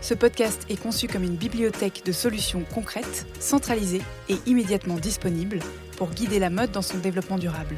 Ce 0.00 0.14
podcast 0.14 0.64
est 0.68 0.80
conçu 0.80 1.08
comme 1.08 1.24
une 1.24 1.36
bibliothèque 1.36 2.02
de 2.06 2.12
solutions 2.12 2.62
concrètes, 2.72 3.26
centralisées 3.40 4.02
et 4.28 4.36
immédiatement 4.46 4.94
disponibles 4.94 5.58
pour 5.96 6.10
guider 6.10 6.38
la 6.38 6.50
mode 6.50 6.70
dans 6.70 6.82
son 6.82 6.98
développement 6.98 7.36
durable. 7.36 7.74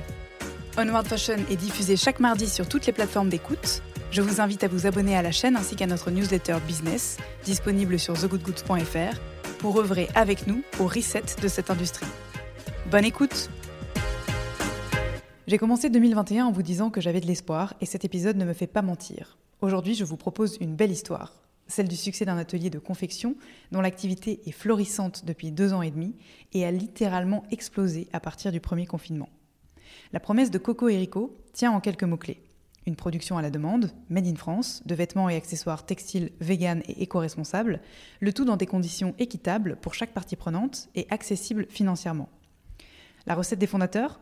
Onward 0.77 1.07
Fashion 1.07 1.39
est 1.51 1.57
diffusé 1.57 1.97
chaque 1.97 2.21
mardi 2.21 2.49
sur 2.49 2.69
toutes 2.69 2.87
les 2.87 2.93
plateformes 2.93 3.31
d'écoute. 3.31 3.83
Je 4.11 4.21
vous 4.21 4.41
invite 4.41 4.65
à 4.65 4.69
vous 4.69 4.87
abonner 4.87 5.17
à 5.17 5.23
la 5.23 5.33
chaîne 5.33 5.57
ainsi 5.57 5.77
qu'à 5.77 5.87
notre 5.87 6.11
newsletter 6.11 6.59
business, 6.67 7.17
disponible 7.45 7.99
sur 7.99 8.15
thegoodgoods.fr, 8.15 9.19
pour 9.59 9.79
œuvrer 9.79 10.09
avec 10.15 10.47
nous 10.47 10.63
au 10.79 10.87
reset 10.87 11.25
de 11.41 11.49
cette 11.49 11.71
industrie. 11.71 12.07
Bonne 12.91 13.05
écoute 13.05 13.49
J'ai 15.47 15.59
commencé 15.59 15.89
2021 15.89 16.47
en 16.47 16.53
vous 16.53 16.63
disant 16.63 16.91
que 16.91 17.01
j'avais 17.01 17.21
de 17.21 17.27
l'espoir 17.27 17.75
et 17.81 17.87
cet 17.87 18.05
épisode 18.05 18.37
ne 18.37 18.45
me 18.45 18.53
fait 18.53 18.67
pas 18.67 18.83
mentir. 18.83 19.39
Aujourd'hui, 19.63 19.95
je 19.95 20.05
vous 20.05 20.17
propose 20.17 20.59
une 20.61 20.77
belle 20.77 20.93
histoire 20.93 21.33
celle 21.71 21.89
du 21.89 21.97
succès 21.97 22.25
d'un 22.25 22.37
atelier 22.37 22.69
de 22.69 22.79
confection 22.79 23.37
dont 23.73 23.81
l'activité 23.81 24.41
est 24.47 24.53
florissante 24.53 25.25
depuis 25.25 25.53
deux 25.53 25.73
ans 25.73 25.83
et 25.83 25.91
demi 25.91 26.15
et 26.53 26.67
a 26.67 26.71
littéralement 26.71 27.45
explosé 27.51 28.09
à 28.13 28.21
partir 28.21 28.53
du 28.53 28.61
premier 28.61 28.87
confinement. 28.87 29.29
La 30.13 30.21
promesse 30.21 30.51
de 30.51 30.59
Coco 30.59 30.87
Rico 30.87 31.37
tient 31.53 31.73
en 31.73 31.81
quelques 31.81 32.05
mots-clés. 32.05 32.43
Une 32.87 32.97
production 32.97 33.37
à 33.37 33.43
la 33.43 33.51
demande, 33.51 33.93
made 34.09 34.27
in 34.27 34.37
France, 34.37 34.83
de 34.87 34.95
vêtements 34.95 35.29
et 35.29 35.37
accessoires 35.37 35.85
textiles 35.85 36.33
vegan 36.41 36.83
et 36.89 37.03
éco-responsables, 37.03 37.81
le 38.21 38.33
tout 38.33 38.45
dans 38.45 38.57
des 38.57 38.67
conditions 38.67 39.15
équitables 39.19 39.77
pour 39.77 39.95
chaque 39.95 40.13
partie 40.13 40.37
prenante 40.37 40.89
et 40.95 41.07
accessibles 41.11 41.67
financièrement. 41.69 42.29
La 43.27 43.35
recette 43.35 43.59
des 43.59 43.67
fondateurs 43.67 44.19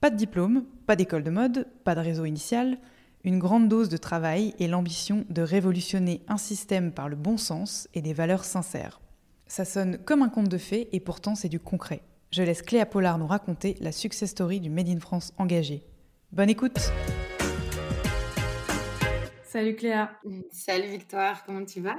Pas 0.00 0.10
de 0.10 0.16
diplôme, 0.16 0.64
pas 0.86 0.96
d'école 0.96 1.22
de 1.22 1.30
mode, 1.30 1.68
pas 1.84 1.94
de 1.94 2.00
réseau 2.00 2.24
initial, 2.24 2.78
une 3.24 3.38
grande 3.38 3.68
dose 3.68 3.88
de 3.88 3.96
travail 3.96 4.54
et 4.58 4.66
l'ambition 4.66 5.24
de 5.30 5.42
révolutionner 5.42 6.22
un 6.28 6.38
système 6.38 6.92
par 6.92 7.08
le 7.08 7.16
bon 7.16 7.36
sens 7.36 7.88
et 7.94 8.02
des 8.02 8.12
valeurs 8.12 8.44
sincères. 8.44 9.00
Ça 9.46 9.64
sonne 9.64 9.98
comme 9.98 10.22
un 10.22 10.28
conte 10.28 10.48
de 10.48 10.58
fées 10.58 10.88
et 10.92 11.00
pourtant 11.00 11.34
c'est 11.34 11.48
du 11.48 11.60
concret. 11.60 12.02
Je 12.32 12.42
laisse 12.42 12.62
Cléa 12.62 12.86
Pollard 12.86 13.18
nous 13.18 13.26
raconter 13.26 13.76
la 13.80 13.92
success 13.92 14.30
story 14.30 14.60
du 14.60 14.70
Made 14.70 14.88
in 14.88 14.98
France 14.98 15.32
engagé. 15.38 15.82
Bonne 16.32 16.50
écoute 16.50 16.78
Salut 19.44 19.76
Cléa 19.76 20.10
Salut 20.50 20.88
Victoire, 20.88 21.44
comment 21.44 21.64
tu 21.64 21.80
vas? 21.80 21.98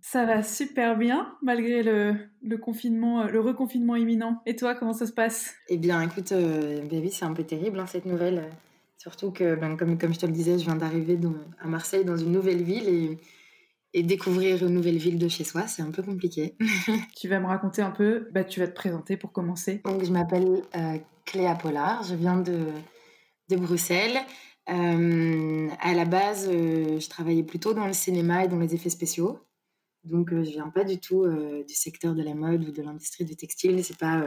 Ça 0.00 0.24
va 0.24 0.42
super 0.42 0.96
bien 0.96 1.36
malgré 1.42 1.82
le, 1.82 2.56
confinement, 2.56 3.24
le 3.24 3.40
reconfinement 3.40 3.94
imminent. 3.94 4.40
Et 4.46 4.56
toi, 4.56 4.74
comment 4.74 4.94
ça 4.94 5.06
se 5.06 5.12
passe? 5.12 5.54
Eh 5.68 5.76
bien 5.76 6.00
écoute, 6.00 6.32
euh, 6.32 6.80
baby, 6.88 7.10
c'est 7.10 7.26
un 7.26 7.34
peu 7.34 7.44
terrible 7.44 7.78
hein, 7.78 7.86
cette 7.86 8.06
nouvelle. 8.06 8.50
Surtout 9.04 9.32
que, 9.32 9.54
ben, 9.54 9.76
comme, 9.76 9.98
comme 9.98 10.14
je 10.14 10.18
te 10.18 10.24
le 10.24 10.32
disais, 10.32 10.58
je 10.58 10.64
viens 10.64 10.76
d'arriver 10.76 11.18
à 11.60 11.68
Marseille 11.68 12.06
dans 12.06 12.16
une 12.16 12.32
nouvelle 12.32 12.62
ville 12.62 12.88
et, 12.88 13.18
et 13.92 14.02
découvrir 14.02 14.66
une 14.66 14.72
nouvelle 14.72 14.96
ville 14.96 15.18
de 15.18 15.28
chez 15.28 15.44
soi, 15.44 15.66
c'est 15.66 15.82
un 15.82 15.90
peu 15.90 16.02
compliqué. 16.02 16.56
tu 17.14 17.28
vas 17.28 17.38
me 17.38 17.44
raconter 17.44 17.82
un 17.82 17.90
peu, 17.90 18.28
bah, 18.32 18.44
tu 18.44 18.60
vas 18.60 18.66
te 18.66 18.72
présenter 18.72 19.18
pour 19.18 19.30
commencer. 19.30 19.82
Donc, 19.84 20.02
je 20.02 20.10
m'appelle 20.10 20.62
euh, 20.74 20.96
Cléa 21.26 21.54
Pollard, 21.54 22.02
je 22.04 22.14
viens 22.14 22.38
de, 22.38 22.60
de 23.50 23.56
Bruxelles. 23.56 24.16
Euh, 24.70 25.68
à 25.80 25.92
la 25.92 26.06
base, 26.06 26.48
euh, 26.50 26.98
je 26.98 27.08
travaillais 27.10 27.42
plutôt 27.42 27.74
dans 27.74 27.86
le 27.86 27.92
cinéma 27.92 28.46
et 28.46 28.48
dans 28.48 28.58
les 28.58 28.74
effets 28.74 28.88
spéciaux. 28.88 29.38
Donc, 30.04 30.30
je 30.30 30.50
viens 30.50 30.70
pas 30.70 30.84
du 30.84 30.98
tout 30.98 31.26
du 31.66 31.74
secteur 31.74 32.14
de 32.14 32.22
la 32.22 32.32
mode 32.32 32.66
ou 32.66 32.72
de 32.72 32.80
l'industrie 32.80 33.26
du 33.26 33.36
textile. 33.36 33.84
C'est 33.84 33.98
pas 33.98 34.24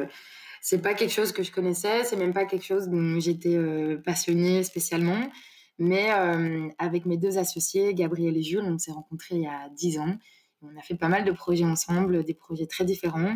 c'est 0.61 0.81
pas 0.81 0.93
quelque 0.93 1.13
chose 1.13 1.31
que 1.31 1.43
je 1.43 1.51
connaissais, 1.51 2.03
c'est 2.03 2.15
même 2.15 2.33
pas 2.33 2.45
quelque 2.45 2.65
chose 2.65 2.87
dont 2.87 3.19
j'étais 3.19 3.55
euh, 3.55 3.97
passionnée 3.97 4.63
spécialement. 4.63 5.29
Mais 5.79 6.11
euh, 6.11 6.69
avec 6.79 7.05
mes 7.05 7.17
deux 7.17 7.37
associés, 7.37 7.93
Gabriel 7.93 8.35
et 8.35 8.41
Jules, 8.41 8.63
on 8.63 8.77
s'est 8.79 8.91
rencontrés 8.91 9.35
il 9.35 9.41
y 9.43 9.47
a 9.47 9.69
dix 9.75 9.99
ans. 9.99 10.17
On 10.63 10.75
a 10.77 10.81
fait 10.81 10.95
pas 10.95 11.07
mal 11.07 11.23
de 11.23 11.31
projets 11.31 11.65
ensemble, 11.65 12.23
des 12.23 12.33
projets 12.33 12.65
très 12.65 12.83
différents, 12.83 13.35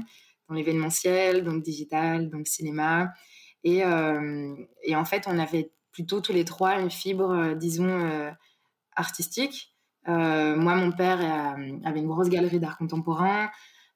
dans 0.49 0.55
l'événementiel, 0.55 1.43
dans 1.43 1.53
le 1.53 1.61
digital, 1.61 2.29
dans 2.29 2.39
le 2.39 2.45
cinéma. 2.45 3.13
Et, 3.63 3.85
euh, 3.85 4.55
et, 4.83 4.95
en 4.95 5.05
fait, 5.05 5.27
on 5.27 5.37
avait 5.37 5.71
plutôt 5.91 6.19
tous 6.19 6.33
les 6.33 6.45
trois 6.45 6.79
une 6.79 6.89
fibre, 6.89 7.53
disons, 7.53 8.33
artistique. 8.95 9.75
moi, 10.07 10.75
mon 10.75 10.91
père 10.91 11.19
avait 11.85 11.99
une 11.99 12.07
grosse 12.07 12.29
galerie 12.29 12.59
d'art 12.59 12.77
contemporain. 12.77 13.51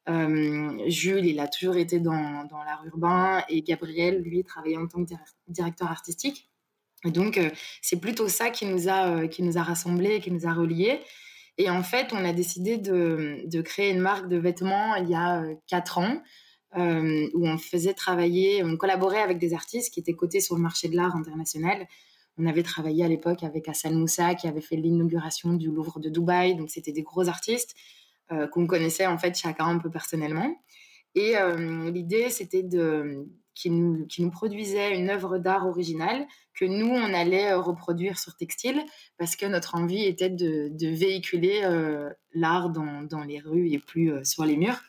Euh, 0.08 0.78
Jules, 0.88 1.26
il 1.26 1.40
a 1.40 1.48
toujours 1.48 1.78
été 1.78 2.00
dans, 2.00 2.46
dans 2.46 2.64
l'art 2.64 2.84
urbain 2.86 3.44
et 3.50 3.62
Gabriel, 3.62 4.22
lui, 4.22 4.44
travaillait 4.44 4.78
en 4.78 4.88
tant 4.88 5.04
que 5.04 5.14
directeur 5.48 5.90
artistique. 5.90 6.50
Et 7.06 7.12
donc, 7.12 7.38
euh, 7.38 7.50
c'est 7.82 8.00
plutôt 8.00 8.28
ça 8.28 8.50
qui 8.50 8.66
nous, 8.66 8.88
a, 8.88 9.08
euh, 9.08 9.28
qui 9.28 9.44
nous 9.44 9.58
a 9.58 9.64
rassemblés, 9.64 10.20
qui 10.20 10.32
nous 10.32 10.48
a 10.48 10.54
reliés. 10.54 11.02
Et 11.58 11.70
en 11.70 11.84
fait, 11.84 12.12
on 12.12 12.24
a 12.26 12.34
décidé 12.34 12.78
de, 12.78 13.42
de 13.46 13.62
créer 13.62 13.92
une 13.92 14.00
marque 14.00 14.28
de 14.28 14.38
vêtements 14.38 14.96
il 14.96 15.10
y 15.10 15.16
a 15.16 15.44
quatre 15.68 15.98
ans, 16.00 16.22
où 16.78 17.48
on 17.48 17.58
faisait 17.58 17.94
travailler, 17.94 18.62
on 18.62 18.76
collaborait 18.76 19.22
avec 19.22 19.38
des 19.38 19.54
artistes 19.54 19.94
qui 19.94 20.02
étaient 20.02 20.16
cotés 20.16 20.42
sur 20.42 20.56
le 20.56 20.62
marché 20.62 20.90
de 20.90 20.98
l'art 20.98 21.16
international. 21.16 21.88
On 22.38 22.46
avait 22.46 22.64
travaillé 22.64 23.06
à 23.06 23.08
l'époque 23.08 23.44
avec 23.44 23.70
Hassan 23.70 23.96
Moussa, 23.98 24.36
qui 24.36 24.50
avait 24.50 24.60
fait 24.60 24.76
l'inauguration 24.76 25.54
du 25.54 25.72
Louvre 25.72 26.02
de 26.02 26.10
Dubaï, 26.10 26.56
donc 26.56 26.70
c'était 26.70 26.92
des 26.92 27.04
gros 27.04 27.30
artistes. 27.30 27.76
Euh, 28.32 28.48
qu'on 28.48 28.66
connaissait 28.66 29.06
en 29.06 29.20
fait 29.20 29.38
chacun 29.38 29.68
un 29.68 29.78
peu 29.78 29.92
personnellement. 29.92 30.56
Et 31.14 31.38
euh, 31.38 31.92
l'idée, 31.92 32.32
c'était 32.32 32.64
de 32.64 33.28
qui 33.54 33.70
nous, 33.70 34.08
qui 34.08 34.24
nous 34.24 34.32
produisait 34.32 34.98
une 34.98 35.12
œuvre 35.12 35.38
d'art 35.38 35.68
originale 35.68 36.26
que 36.56 36.66
nous, 36.66 36.88
on 36.88 37.14
allait 37.14 37.52
euh, 37.52 37.60
reproduire 37.60 38.18
sur 38.18 38.36
textile 38.36 38.84
parce 39.20 39.36
que 39.36 39.46
notre 39.46 39.76
envie 39.76 40.06
était 40.06 40.32
de, 40.32 40.70
de 40.72 40.88
véhiculer 40.88 41.62
l'art 42.34 42.72
dans, 42.72 43.04
dans, 43.04 43.24
les 43.24 43.40
rues 43.40 43.70
et 43.70 43.78
plus 43.78 44.26
sur 44.26 44.44
les 44.44 44.58
murs. 44.58 44.82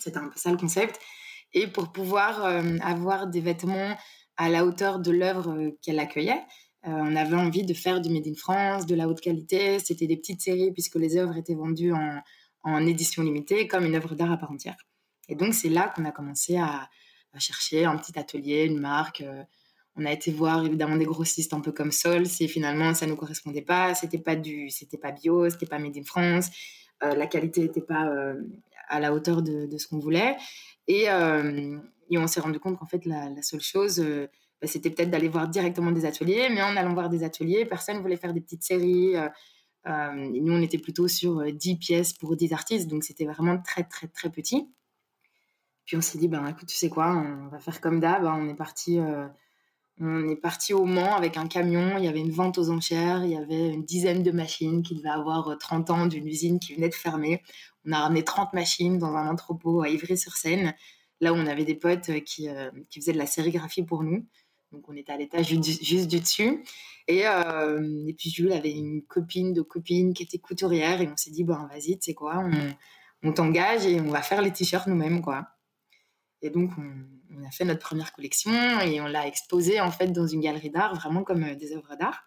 C'était 0.00 0.16
un 0.16 0.28
peu 0.28 0.38
ça 0.38 0.50
le 0.50 0.56
concept. 0.56 0.98
Et 1.52 1.66
pour 1.66 1.92
pouvoir 1.92 2.42
avoir 2.80 3.26
des 3.26 3.40
vêtements 3.40 3.98
à 4.38 4.48
la 4.48 4.64
hauteur 4.64 4.98
de 4.98 5.10
l'œuvre 5.10 5.72
qu'elle 5.82 5.98
accueillait, 5.98 6.42
on 6.84 7.14
avait 7.14 7.36
envie 7.36 7.64
de 7.64 7.74
faire 7.74 8.00
du 8.00 8.10
Made 8.10 8.26
in 8.26 8.34
France, 8.34 8.86
de 8.86 8.94
la 8.94 9.06
haute 9.06 9.20
qualité. 9.20 9.78
C'était 9.78 10.06
des 10.06 10.16
petites 10.16 10.40
séries 10.40 10.72
puisque 10.72 10.96
les 10.96 11.16
œuvres 11.16 11.36
étaient 11.36 11.54
vendues 11.54 11.92
en, 11.92 12.20
en 12.62 12.86
édition 12.86 13.22
limitée 13.22 13.66
comme 13.68 13.84
une 13.84 13.94
œuvre 13.94 14.14
d'art 14.14 14.32
à 14.32 14.36
part 14.36 14.50
entière. 14.50 14.76
Et 15.28 15.34
donc, 15.34 15.54
c'est 15.54 15.68
là 15.68 15.92
qu'on 15.94 16.04
a 16.04 16.12
commencé 16.12 16.56
à, 16.56 16.88
chercher 17.38 17.86
un 17.86 17.96
petit 17.96 18.18
atelier, 18.18 18.64
une 18.64 18.78
marque. 18.78 19.22
Euh, 19.22 19.42
on 19.96 20.04
a 20.04 20.12
été 20.12 20.30
voir 20.30 20.64
évidemment 20.66 20.96
des 20.96 21.06
grossistes 21.06 21.54
un 21.54 21.60
peu 21.60 21.72
comme 21.72 21.90
Sol, 21.90 22.26
si 22.26 22.46
finalement 22.46 22.92
ça 22.92 23.06
ne 23.06 23.12
nous 23.12 23.16
correspondait 23.16 23.62
pas, 23.62 23.94
c'était 23.94 24.18
pas 24.18 24.36
du, 24.36 24.68
c'était 24.68 24.98
pas 24.98 25.12
bio, 25.12 25.48
c'était 25.48 25.66
pas 25.66 25.78
made 25.78 25.96
in 25.96 26.02
France, 26.02 26.50
euh, 27.02 27.14
la 27.14 27.26
qualité 27.26 27.62
n'était 27.62 27.80
pas 27.80 28.06
euh, 28.06 28.34
à 28.88 29.00
la 29.00 29.14
hauteur 29.14 29.40
de, 29.40 29.66
ce 29.78 29.86
qu'on 29.86 29.98
voulait. 29.98 30.36
Et, 30.88 31.08
on 31.10 32.26
s'est 32.26 32.40
rendu 32.40 32.58
compte 32.58 32.78
qu'en 32.78 32.86
fait, 32.86 33.06
la, 33.06 33.30
seule 33.40 33.62
chose, 33.62 33.98
bah, 34.60 34.66
c'était 34.66 34.90
peut-être 34.90 35.10
d'aller 35.10 35.28
voir 35.28 35.48
directement 35.48 35.90
des 35.90 36.04
ateliers, 36.04 36.48
mais 36.50 36.60
en 36.60 36.76
allant 36.76 36.92
voir 36.92 37.08
des 37.08 37.24
ateliers, 37.24 37.64
personne 37.64 37.96
ne 37.96 38.02
voulait 38.02 38.18
faire 38.18 38.34
des 38.34 38.42
petites 38.42 38.64
séries. 38.64 39.14
Euh, 39.86 40.12
nous, 40.14 40.52
on 40.52 40.62
était 40.62 40.78
plutôt 40.78 41.08
sur 41.08 41.42
10 41.52 41.72
euh, 41.72 41.76
pièces 41.76 42.12
pour 42.12 42.36
10 42.36 42.52
artistes, 42.52 42.88
donc 42.88 43.04
c'était 43.04 43.24
vraiment 43.24 43.58
très, 43.58 43.84
très, 43.84 44.06
très 44.08 44.30
petit. 44.30 44.68
Puis 45.84 45.96
on 45.96 46.00
s'est 46.00 46.18
dit, 46.18 46.28
ben 46.28 46.46
écoute, 46.46 46.68
tu 46.68 46.76
sais 46.76 46.88
quoi, 46.88 47.10
on 47.16 47.48
va 47.48 47.58
faire 47.58 47.80
comme 47.80 47.98
d'hab. 48.00 48.24
Hein. 48.24 48.38
on 48.40 48.48
est 48.48 48.54
parti, 48.54 48.98
euh, 49.00 49.26
On 50.00 50.28
est 50.28 50.36
parti 50.36 50.72
au 50.74 50.84
Mans 50.84 51.16
avec 51.16 51.36
un 51.36 51.48
camion, 51.48 51.98
il 51.98 52.04
y 52.04 52.08
avait 52.08 52.20
une 52.20 52.30
vente 52.30 52.58
aux 52.58 52.70
enchères, 52.70 53.24
il 53.24 53.32
y 53.32 53.36
avait 53.36 53.70
une 53.70 53.84
dizaine 53.84 54.22
de 54.22 54.30
machines 54.30 54.82
qui 54.82 54.94
devaient 54.94 55.08
avoir 55.08 55.58
30 55.58 55.90
ans 55.90 56.06
d'une 56.06 56.26
usine 56.26 56.60
qui 56.60 56.74
venait 56.74 56.88
de 56.88 56.94
fermer. 56.94 57.42
On 57.84 57.92
a 57.92 58.00
ramené 58.00 58.22
30 58.22 58.52
machines 58.54 58.98
dans 58.98 59.14
un 59.16 59.28
entrepôt 59.28 59.82
à 59.82 59.88
Ivry-sur-Seine, 59.88 60.74
là 61.20 61.32
où 61.32 61.36
on 61.36 61.46
avait 61.46 61.64
des 61.64 61.74
potes 61.74 62.12
qui, 62.24 62.48
qui 62.90 63.00
faisaient 63.00 63.12
de 63.12 63.18
la 63.18 63.26
sérigraphie 63.26 63.82
pour 63.82 64.04
nous. 64.04 64.26
Donc 64.72 64.88
on 64.88 64.96
était 64.96 65.12
à 65.12 65.16
l'étage 65.16 65.48
juste 65.48 66.08
du 66.08 66.20
dessus. 66.20 66.64
Et, 67.08 67.26
euh, 67.26 68.06
et 68.06 68.14
puis 68.14 68.30
Jules 68.30 68.52
avait 68.52 68.72
une 68.72 69.02
copine 69.02 69.52
de 69.52 69.60
copine 69.60 70.14
qui 70.14 70.22
était 70.22 70.38
couturière 70.38 71.00
et 71.00 71.08
on 71.08 71.16
s'est 71.16 71.30
dit, 71.30 71.44
bon, 71.44 71.66
vas-y, 71.66 71.98
tu 71.98 72.06
sais 72.06 72.14
quoi, 72.14 72.44
on, 73.22 73.32
t'engage 73.32 73.86
et 73.86 74.00
on 74.00 74.10
va 74.10 74.22
faire 74.22 74.42
les 74.42 74.52
t-shirts 74.52 74.86
nous-mêmes, 74.86 75.20
quoi. 75.20 75.46
Et 76.40 76.50
donc 76.50 76.70
on, 76.78 77.44
a 77.44 77.50
fait 77.50 77.64
notre 77.64 77.80
première 77.80 78.12
collection 78.12 78.52
et 78.80 79.00
on 79.00 79.06
l'a 79.06 79.26
exposée 79.26 79.80
en 79.80 79.90
fait 79.90 80.08
dans 80.08 80.26
une 80.26 80.40
galerie 80.40 80.70
d'art, 80.70 80.94
vraiment 80.94 81.22
comme 81.22 81.44
euh, 81.44 81.54
des 81.54 81.72
œuvres 81.72 81.96
d'art. 81.96 82.24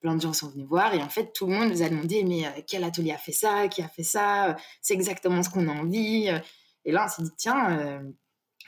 Plein 0.00 0.14
de 0.14 0.20
gens 0.20 0.32
sont 0.32 0.48
venus 0.48 0.66
voir 0.66 0.94
et 0.94 1.02
en 1.02 1.08
fait 1.08 1.32
tout 1.32 1.46
le 1.46 1.54
monde 1.54 1.70
nous 1.70 1.82
a 1.82 1.88
demandé, 1.88 2.24
mais 2.24 2.46
euh, 2.46 2.50
quel 2.66 2.84
atelier 2.84 3.12
a 3.12 3.18
fait 3.18 3.32
ça, 3.32 3.68
qui 3.68 3.82
a 3.82 3.88
fait 3.88 4.02
ça, 4.02 4.56
c'est 4.80 4.94
exactement 4.94 5.42
ce 5.42 5.50
qu'on 5.50 5.68
a 5.68 5.72
envie. 5.72 6.30
Et 6.84 6.92
là 6.92 7.06
on 7.06 7.08
s'est 7.08 7.22
dit, 7.22 7.34
tiens, 7.36 8.02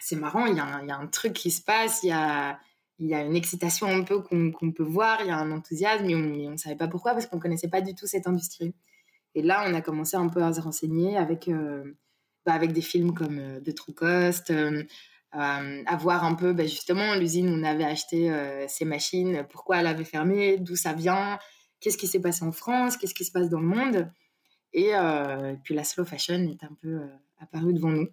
c'est 0.00 0.16
marrant, 0.16 0.46
il 0.46 0.54
y, 0.54 0.56
y, 0.56 0.60
a 0.90 0.96
un 0.96 1.06
truc 1.06 1.34
qui 1.34 1.50
se 1.50 1.62
passe, 1.62 2.02
il 2.02 2.08
y 2.08 2.12
a 2.12 2.58
il 3.00 3.06
y 3.06 3.14
a 3.14 3.22
une 3.22 3.34
excitation 3.34 3.86
un 3.86 4.02
peu 4.02 4.20
qu'on 4.20 4.72
peut 4.72 4.84
voir, 4.84 5.18
il 5.22 5.28
y 5.28 5.30
a 5.30 5.38
un 5.38 5.50
enthousiasme, 5.52 6.04
mais 6.04 6.14
on 6.14 6.50
ne 6.50 6.56
savait 6.58 6.76
pas 6.76 6.86
pourquoi 6.86 7.12
parce 7.12 7.26
qu'on 7.26 7.36
ne 7.36 7.40
connaissait 7.40 7.68
pas 7.68 7.80
du 7.80 7.94
tout 7.94 8.06
cette 8.06 8.26
industrie. 8.26 8.74
Et 9.34 9.42
là, 9.42 9.64
on 9.66 9.72
a 9.72 9.80
commencé 9.80 10.16
un 10.16 10.28
peu 10.28 10.42
à 10.42 10.52
se 10.52 10.60
renseigner 10.60 11.16
avec, 11.16 11.48
euh, 11.48 11.96
bah, 12.44 12.58
des 12.58 12.80
films 12.82 13.14
comme 13.14 13.38
euh, 13.38 13.60
The 13.60 13.74
True 13.74 13.94
Cost, 13.94 14.50
euh, 14.50 14.84
à 15.32 15.96
voir 15.96 16.24
un 16.24 16.34
peu 16.34 16.52
bah, 16.52 16.64
justement 16.64 17.14
l'usine 17.14 17.48
où 17.48 17.52
on 17.52 17.62
avait 17.62 17.84
acheté 17.84 18.32
ces 18.66 18.84
machines, 18.84 19.46
pourquoi 19.48 19.78
elle 19.78 19.86
avait 19.86 20.04
fermé, 20.04 20.58
d'où 20.58 20.74
ça 20.74 20.92
vient, 20.92 21.38
qu'est-ce 21.78 21.96
qui 21.96 22.08
s'est 22.08 22.20
passé 22.20 22.44
en 22.44 22.50
France, 22.50 22.96
qu'est-ce 22.96 23.14
qui 23.14 23.24
se 23.24 23.30
passe 23.30 23.48
dans 23.48 23.60
le 23.60 23.66
monde. 23.66 24.12
Et, 24.72 24.90
puis 25.62 25.74
la 25.74 25.84
slow 25.84 26.04
fashion 26.04 26.48
est 26.48 26.64
un 26.64 26.74
peu 26.82 27.02
apparue 27.38 27.72
devant 27.72 27.90
nous. 27.90 28.08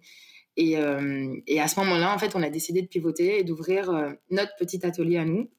Euh, 0.58 1.36
et, 1.46 1.60
à 1.60 1.68
ce 1.68 1.78
moment-là, 1.80 2.12
en 2.14 2.18
fait, 2.18 2.34
on 2.34 2.42
a 2.42 2.50
décidé 2.50 2.82
de 2.82 2.88
pivoter 2.88 3.38
et 3.38 3.44
d'ouvrir 3.44 3.90
euh, 3.90 4.12
notre 4.30 4.54
petit 4.56 4.84
atelier 4.84 5.18
à 5.18 5.24
nous, 5.24 5.50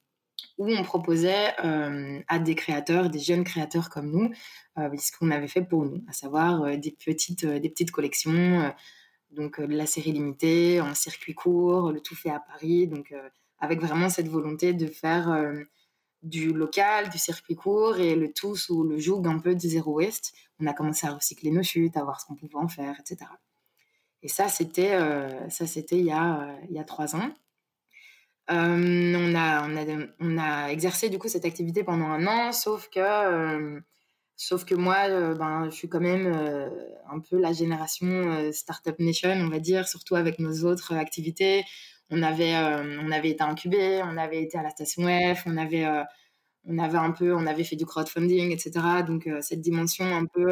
où 0.57 0.69
on 0.69 0.83
proposait 0.83 1.53
euh, 1.63 2.19
à 2.27 2.39
des 2.39 2.55
créateurs, 2.55 3.09
des 3.09 3.19
jeunes 3.19 3.43
créateurs 3.43 3.89
comme 3.89 4.11
nous, 4.11 4.31
ce 4.77 5.11
qu'on 5.17 5.31
avait 5.31 5.47
fait 5.47 5.61
pour 5.61 5.85
nous, 5.85 6.03
à 6.07 6.13
savoir 6.13 6.77
des, 6.77 6.91
petites, 6.91 7.91
collections, 7.91 8.73
donc 9.31 9.59
de 9.59 9.75
la 9.75 9.85
série 9.85 10.13
limitée, 10.13 10.79
en 10.79 10.93
circuit 10.95 11.33
court, 11.35 11.91
le 11.91 11.99
tout 11.99 12.15
fait 12.15 12.29
à 12.29 12.39
Paris, 12.39 12.87
donc 12.87 13.13
avec 13.59 13.81
vraiment 13.81 14.09
cette 14.09 14.29
volonté 14.29 14.73
de 14.73 14.87
faire 14.87 15.53
du 16.23 16.53
local, 16.53 17.09
du 17.09 17.17
circuit 17.17 17.55
court 17.55 17.97
et 17.97 18.15
le 18.15 18.31
tout 18.31 18.55
sous 18.55 18.85
le 18.85 18.97
joug 18.97 19.27
un 19.27 19.39
peu 19.39 19.55
de 19.55 19.59
zéro 19.59 19.95
waste. 19.95 20.33
On 20.61 20.67
a 20.67 20.73
commencé 20.73 21.05
à 21.05 21.13
recycler 21.13 21.51
nos 21.51 21.63
chutes, 21.63 21.97
à 21.97 22.03
voir 22.05 22.21
ce 22.21 22.25
qu'on 22.25 22.35
pouvait 22.35 22.55
en 22.55 22.69
faire, 22.69 22.95
etc. 23.01 23.29
Et 24.21 24.27
ça, 24.27 24.49
c'était 24.49 24.93
euh, 24.95 25.49
ça, 25.49 25.65
il 25.91 26.01
y 26.01 26.11
a 26.11 26.41
euh, 26.41 26.53
il 26.69 26.75
y 26.75 26.79
a 26.79 26.83
trois 26.83 27.15
ans. 27.15 27.31
Euh, 28.51 29.13
on 29.15 29.35
a 29.35 29.67
on 29.67 29.77
a 29.77 30.07
on 30.19 30.37
a 30.37 30.71
exercé 30.71 31.09
du 31.09 31.19
coup 31.19 31.27
cette 31.29 31.45
activité 31.45 31.83
pendant 31.83 32.07
un 32.07 32.25
an, 32.27 32.51
sauf 32.51 32.89
que 32.89 33.81
sauf 34.35 34.65
que 34.65 34.75
moi, 34.75 35.09
ben, 35.35 35.65
je 35.69 35.75
suis 35.75 35.89
quand 35.89 35.99
même 35.99 36.27
un 37.11 37.19
peu 37.19 37.39
la 37.39 37.53
génération 37.53 38.51
Startup 38.53 38.97
Nation, 38.99 39.31
on 39.31 39.49
va 39.49 39.59
dire, 39.59 39.87
surtout 39.87 40.15
avec 40.15 40.39
nos 40.39 40.63
autres 40.65 40.93
activités. 40.95 41.63
On 42.09 42.23
avait, 42.23 42.55
on 42.55 43.11
avait 43.11 43.29
été 43.31 43.43
incubé, 43.43 44.01
on 44.03 44.17
avait 44.17 44.41
été 44.43 44.57
à 44.57 44.63
la 44.63 44.69
station 44.71 45.03
F, 45.35 45.43
on 45.45 45.57
avait, 45.57 45.85
on 46.65 46.79
avait 46.79 46.97
un 46.97 47.11
peu, 47.11 47.35
on 47.35 47.45
avait 47.45 47.65
fait 47.65 47.75
du 47.75 47.85
crowdfunding, 47.85 48.51
etc. 48.51 49.03
Donc 49.05 49.29
cette 49.41 49.61
dimension 49.61 50.05
un 50.05 50.25
peu 50.25 50.47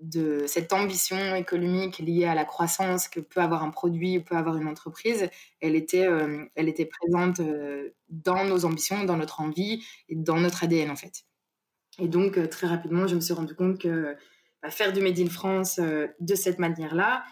de 0.00 0.44
cette 0.46 0.72
ambition 0.72 1.34
économique 1.34 1.98
liée 1.98 2.24
à 2.24 2.34
la 2.34 2.44
croissance 2.44 3.08
que 3.08 3.20
peut 3.20 3.40
avoir 3.40 3.62
un 3.62 3.70
produit 3.70 4.18
ou 4.18 4.22
peut 4.22 4.36
avoir 4.36 4.56
une 4.56 4.66
entreprise, 4.66 5.28
elle 5.60 5.76
était, 5.76 6.06
euh, 6.06 6.44
elle 6.54 6.68
était 6.68 6.86
présente 6.86 7.40
euh, 7.40 7.90
dans 8.08 8.44
nos 8.44 8.64
ambitions, 8.64 9.04
dans 9.04 9.16
notre 9.16 9.40
envie 9.40 9.84
et 10.08 10.16
dans 10.16 10.38
notre 10.38 10.64
ADN 10.64 10.90
en 10.90 10.96
fait. 10.96 11.24
Et 11.98 12.08
donc 12.08 12.38
euh, 12.38 12.46
très 12.46 12.66
rapidement, 12.66 13.06
je 13.06 13.14
me 13.14 13.20
suis 13.20 13.34
rendu 13.34 13.54
compte 13.54 13.78
que 13.78 14.16
bah, 14.62 14.70
faire 14.70 14.92
du 14.92 15.00
Made 15.00 15.18
in 15.18 15.28
France 15.28 15.78
de 15.78 16.34
cette 16.34 16.58
manière-là, 16.58 17.24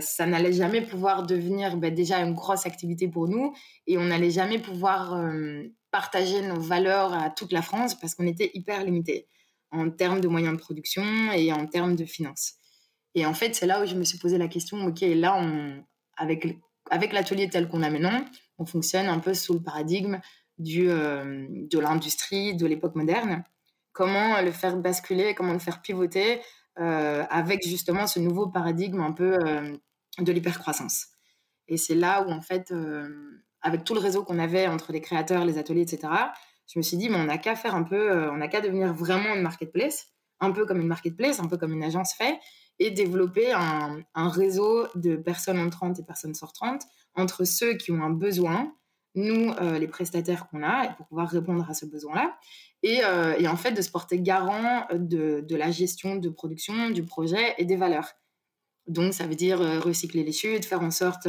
ça 0.00 0.26
n'allait 0.26 0.52
jamais 0.52 0.82
pouvoir 0.82 1.24
devenir 1.24 1.76
bah, 1.76 1.90
déjà 1.90 2.18
une 2.18 2.34
grosse 2.34 2.66
activité 2.66 3.06
pour 3.06 3.28
nous 3.28 3.54
et 3.86 3.98
on 3.98 4.04
n'allait 4.04 4.32
jamais 4.32 4.58
pouvoir 4.58 5.32
partager 5.92 6.42
nos 6.42 6.58
valeurs 6.60 7.12
à 7.14 7.30
toute 7.30 7.52
la 7.52 7.62
France 7.62 7.94
parce 7.94 8.16
qu'on 8.16 8.26
était 8.26 8.50
hyper 8.54 8.84
limité 8.84 9.28
en 9.70 9.90
termes 9.90 10.20
de 10.20 10.28
moyens 10.28 10.54
de 10.54 10.60
production 10.60 11.04
et 11.32 11.52
en 11.52 11.66
termes 11.66 11.96
de 11.96 12.04
finances. 12.04 12.54
Et 13.14 13.26
en 13.26 13.34
fait, 13.34 13.54
c'est 13.54 13.66
là 13.66 13.82
où 13.82 13.86
je 13.86 13.94
me 13.94 14.04
suis 14.04 14.18
posé 14.18 14.38
la 14.38 14.48
question, 14.48 14.86
ok, 14.86 15.00
là, 15.00 15.40
avec, 16.16 17.12
l'atelier 17.12 17.48
tel 17.48 17.68
qu'on 17.68 17.82
a 17.82 17.90
maintenant, 17.90 18.24
on 18.58 18.66
fonctionne 18.66 19.06
un 19.06 19.18
peu 19.18 19.34
sous 19.34 19.54
le 19.54 19.62
paradigme 19.62 20.20
euh, 20.60 21.46
de 21.48 21.78
l'industrie 21.78 22.54
de 22.54 22.66
l'époque 22.66 22.94
moderne. 22.94 23.44
Comment 23.92 24.40
le 24.40 24.52
faire 24.52 24.76
basculer, 24.76 25.34
comment 25.34 25.52
le 25.52 25.58
faire 25.58 25.82
pivoter 25.82 26.40
euh, 26.78 27.24
avec 27.28 27.66
justement 27.66 28.06
ce 28.06 28.20
nouveau 28.20 28.48
paradigme 28.48 29.00
un 29.00 29.12
peu 29.12 29.38
euh, 29.44 29.76
de 30.18 30.32
l'hypercroissance. 30.32 31.08
Et 31.66 31.76
c'est 31.76 31.94
là 31.94 32.24
où, 32.26 32.30
en 32.30 32.40
fait, 32.40 32.72
avec 33.62 33.84
tout 33.84 33.94
le 33.94 34.00
réseau 34.00 34.24
qu'on 34.24 34.40
avait 34.40 34.66
entre 34.66 34.92
les 34.92 35.00
créateurs, 35.00 35.44
les 35.44 35.56
ateliers, 35.56 35.82
etc., 35.82 36.08
je 36.72 36.78
me 36.78 36.82
suis 36.82 36.96
dit, 36.96 37.08
mais 37.08 37.16
on 37.16 37.24
n'a 37.24 37.38
qu'à 37.38 37.56
faire 37.56 37.74
un 37.74 37.82
peu, 37.82 38.10
euh, 38.10 38.30
on 38.30 38.36
n'a 38.36 38.46
qu'à 38.46 38.60
devenir 38.60 38.94
vraiment 38.94 39.34
une 39.34 39.42
marketplace, 39.42 40.06
un 40.38 40.52
peu 40.52 40.64
comme 40.66 40.80
une 40.80 40.86
marketplace, 40.86 41.40
un 41.40 41.48
peu 41.48 41.56
comme 41.56 41.72
une 41.72 41.82
agence 41.82 42.14
fait, 42.14 42.38
et 42.78 42.92
développer 42.92 43.52
un, 43.52 44.04
réseau 44.14 44.86
de 44.94 45.16
personnes 45.16 45.58
entrantes 45.58 45.98
et 45.98 46.04
personnes 46.04 46.34
sortantes 46.34 46.82
entre 47.14 47.44
ceux 47.44 47.74
qui 47.74 47.90
ont 47.90 48.02
un 48.02 48.10
besoin, 48.10 48.72
nous, 49.16 49.50
euh, 49.60 49.78
les 49.78 49.88
prestataires 49.88 50.48
qu'on 50.48 50.62
a, 50.62 50.88
pour 50.94 51.06
pouvoir 51.08 51.28
répondre 51.28 51.68
à 51.68 51.74
ce 51.74 51.84
besoin-là, 51.86 52.38
et, 52.84 53.04
euh, 53.04 53.50
en 53.50 53.56
fait 53.56 53.72
de 53.72 53.82
se 53.82 53.90
porter 53.90 54.20
garant 54.20 54.86
de, 54.92 55.40
de, 55.40 55.56
la 55.56 55.72
gestion 55.72 56.16
de 56.16 56.28
production, 56.30 56.90
du 56.90 57.04
projet 57.04 57.54
et 57.58 57.64
des 57.64 57.76
valeurs. 57.76 58.12
Donc 58.86 59.12
ça 59.12 59.26
veut 59.26 59.34
dire 59.34 59.58
recycler 59.82 60.22
les 60.22 60.32
chutes, 60.32 60.64
faire 60.64 60.80
en 60.80 60.90
sorte 60.90 61.28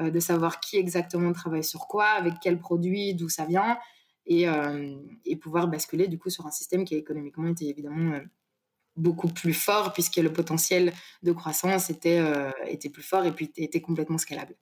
de 0.00 0.20
savoir 0.20 0.60
qui 0.60 0.76
exactement 0.76 1.32
travaille 1.32 1.64
sur 1.64 1.88
quoi, 1.88 2.06
avec 2.06 2.34
quel 2.40 2.58
produit, 2.58 3.14
d'où 3.14 3.28
ça 3.28 3.44
vient, 3.44 3.78
euh, 4.28 4.96
et, 5.24 5.36
pouvoir 5.36 5.68
basculer 5.68 6.08
du 6.08 6.18
coup 6.18 6.30
sur 6.30 6.46
un 6.46 6.50
système 6.50 6.84
qui 6.84 6.96
économiquement 6.96 7.48
était 7.48 7.66
évidemment 7.66 8.14
euh, 8.14 8.20
beaucoup 8.96 9.28
plus 9.28 9.54
fort 9.54 9.92
puisque 9.92 10.16
le 10.16 10.32
potentiel 10.32 10.92
de 11.22 11.32
croissance 11.32 11.90
était, 11.90 12.18
euh, 12.18 12.50
était 12.66 12.90
plus 12.90 13.02
fort 13.02 13.24
et 13.24 13.32
puis 13.32 13.52
était 13.56 13.80
complètement 13.80 14.18
scalable. 14.18 14.56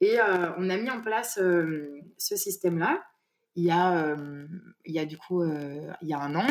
Et 0.00 0.16
on 0.58 0.70
a 0.70 0.76
mis 0.76 0.90
en 0.90 1.00
place 1.00 1.40
ce 1.40 2.36
système-là 2.36 3.02
il 3.56 3.64
y 3.64 3.72
a, 3.72 4.16
il 4.84 4.94
y 4.94 5.00
a 5.00 5.04
du 5.04 5.18
coup 5.18 5.42
il 5.42 6.08
y 6.08 6.12
a 6.12 6.20
un 6.20 6.36
an. 6.36 6.46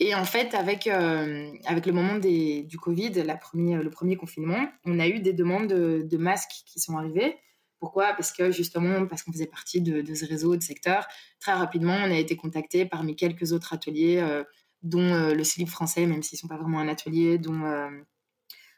Et 0.00 0.16
en 0.16 0.24
fait, 0.24 0.52
avec, 0.54 0.88
avec 0.88 1.86
le 1.86 1.92
moment 1.92 2.16
des, 2.16 2.64
du 2.64 2.76
Covid, 2.76 3.12
la 3.22 3.36
premier, 3.36 3.76
le 3.76 3.90
premier 3.90 4.16
confinement, 4.16 4.68
on 4.84 4.98
a 4.98 5.06
eu 5.06 5.20
des 5.20 5.32
demandes 5.32 5.68
de, 5.68 6.02
de 6.02 6.16
masques 6.16 6.64
qui 6.66 6.80
sont 6.80 6.98
arrivées. 6.98 7.36
Pourquoi? 7.80 8.12
Parce 8.14 8.32
que 8.32 8.50
justement, 8.50 9.06
parce 9.06 9.22
qu'on 9.22 9.32
faisait 9.32 9.46
partie 9.46 9.80
de, 9.80 10.14
ce 10.14 10.24
réseau 10.24 10.56
de 10.56 10.62
secteurs, 10.62 11.06
très 11.40 11.52
rapidement, 11.52 11.94
on 11.94 12.10
a 12.10 12.18
été 12.18 12.36
contacté 12.36 12.86
parmi 12.86 13.14
quelques 13.14 13.52
autres 13.52 13.72
ateliers, 13.72 14.18
euh, 14.18 14.42
dont 14.82 15.14
euh, 15.14 15.34
le 15.34 15.44
slip 15.44 15.68
français, 15.68 16.06
même 16.06 16.22
s'ils 16.22 16.36
ne 16.36 16.40
sont 16.40 16.48
pas 16.48 16.56
vraiment 16.56 16.80
un 16.80 16.88
atelier, 16.88 17.38
dont, 17.38 17.64
euh, 17.64 17.88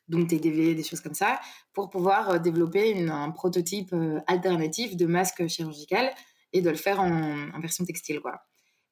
dont 0.08 0.24
TDV, 0.26 0.74
des 0.74 0.82
choses 0.82 1.00
comme 1.00 1.14
ça, 1.14 1.40
pour 1.72 1.88
pouvoir 1.88 2.40
développer 2.40 3.08
un 3.08 3.30
prototype 3.30 3.94
alternatif 4.26 4.96
de 4.96 5.06
masque 5.06 5.46
chirurgical 5.46 6.12
et 6.52 6.60
de 6.60 6.68
le 6.68 6.76
faire 6.76 7.00
en, 7.00 7.50
en 7.50 7.60
version 7.60 7.84
textile. 7.86 8.20
Quoi. 8.20 8.42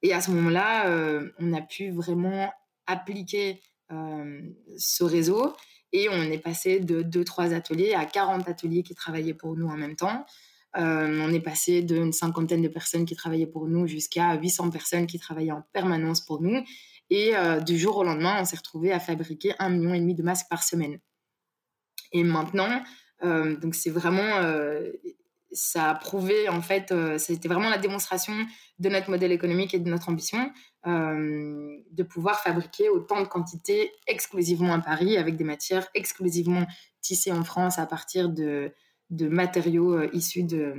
Et 0.02 0.14
à 0.14 0.22
ce 0.22 0.30
moment-là, 0.30 0.88
on 1.38 1.52
a 1.52 1.60
pu 1.60 1.90
vraiment 1.90 2.50
appliquer 2.86 3.60
ce 3.90 5.02
réseau 5.02 5.54
et 5.92 6.09
on 6.09 6.23
est 6.23 6.38
passé 6.38 6.80
de 6.80 7.02
2-3 7.02 7.54
ateliers 7.54 7.95
à 7.95 8.04
40 8.04 8.49
ateliers 8.49 8.83
qui 8.83 8.95
travaillaient 8.95 9.35
pour 9.35 9.57
nous 9.57 9.68
en 9.68 9.76
même 9.76 9.97
temps. 9.97 10.25
Euh, 10.76 11.21
on 11.23 11.33
est 11.33 11.40
passé 11.40 11.83
d'une 11.83 12.12
cinquantaine 12.12 12.62
de 12.62 12.68
personnes 12.68 13.07
qui 13.07 13.16
travaillaient 13.16 13.47
pour 13.47 13.66
nous 13.66 13.87
jusqu'à 13.87 14.35
800 14.35 14.71
personnes 14.71 15.07
qui 15.07 15.18
travaillaient 15.18 15.52
en 15.52 15.64
permanence 15.73 16.21
pour 16.21 16.42
nous. 16.42 16.62
Et 17.11 17.35
euh, 17.37 17.61
du 17.61 17.78
jour 17.78 17.97
au 17.97 18.04
lendemain, 18.04 18.37
on 18.40 18.45
s'est 18.45 18.57
retrouvé 18.57 18.92
à 18.92 19.00
fabriquer 19.00 19.54
un 19.59 19.71
million 19.71 19.95
et 19.95 20.00
demi 20.00 20.14
de 20.14 20.23
masques 20.23 20.49
par 20.50 20.62
semaine. 20.62 20.99
Et 22.12 22.23
maintenant, 22.23 22.83
euh, 23.25 23.57
donc 23.57 23.75
c'est 23.75 23.90
vraiment 23.90 24.42
ça 25.52 25.90
a 25.90 25.94
prouvé, 25.94 26.48
en 26.48 26.60
fait, 26.60 26.92
euh, 26.92 27.18
c'était 27.18 27.48
vraiment 27.48 27.70
la 27.70 27.78
démonstration 27.78 28.34
de 28.78 28.88
notre 28.88 29.10
modèle 29.10 29.32
économique 29.32 29.74
et 29.74 29.78
de 29.78 29.88
notre 29.88 30.08
ambition 30.08 30.50
euh, 30.86 31.76
de 31.90 32.02
pouvoir 32.02 32.40
fabriquer 32.40 32.88
autant 32.88 33.20
de 33.20 33.26
quantités 33.26 33.92
exclusivement 34.06 34.74
à 34.74 34.80
Paris 34.80 35.16
avec 35.16 35.36
des 35.36 35.44
matières 35.44 35.88
exclusivement 35.94 36.66
tissées 37.00 37.32
en 37.32 37.44
France 37.44 37.78
à 37.78 37.86
partir 37.86 38.28
de, 38.28 38.72
matériaux 39.10 40.02
issus 40.12 40.44
de, 40.44 40.74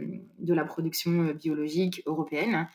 la 0.48 0.66
production 0.66 1.34
biologique 1.34 2.04
européenne. 2.06 2.68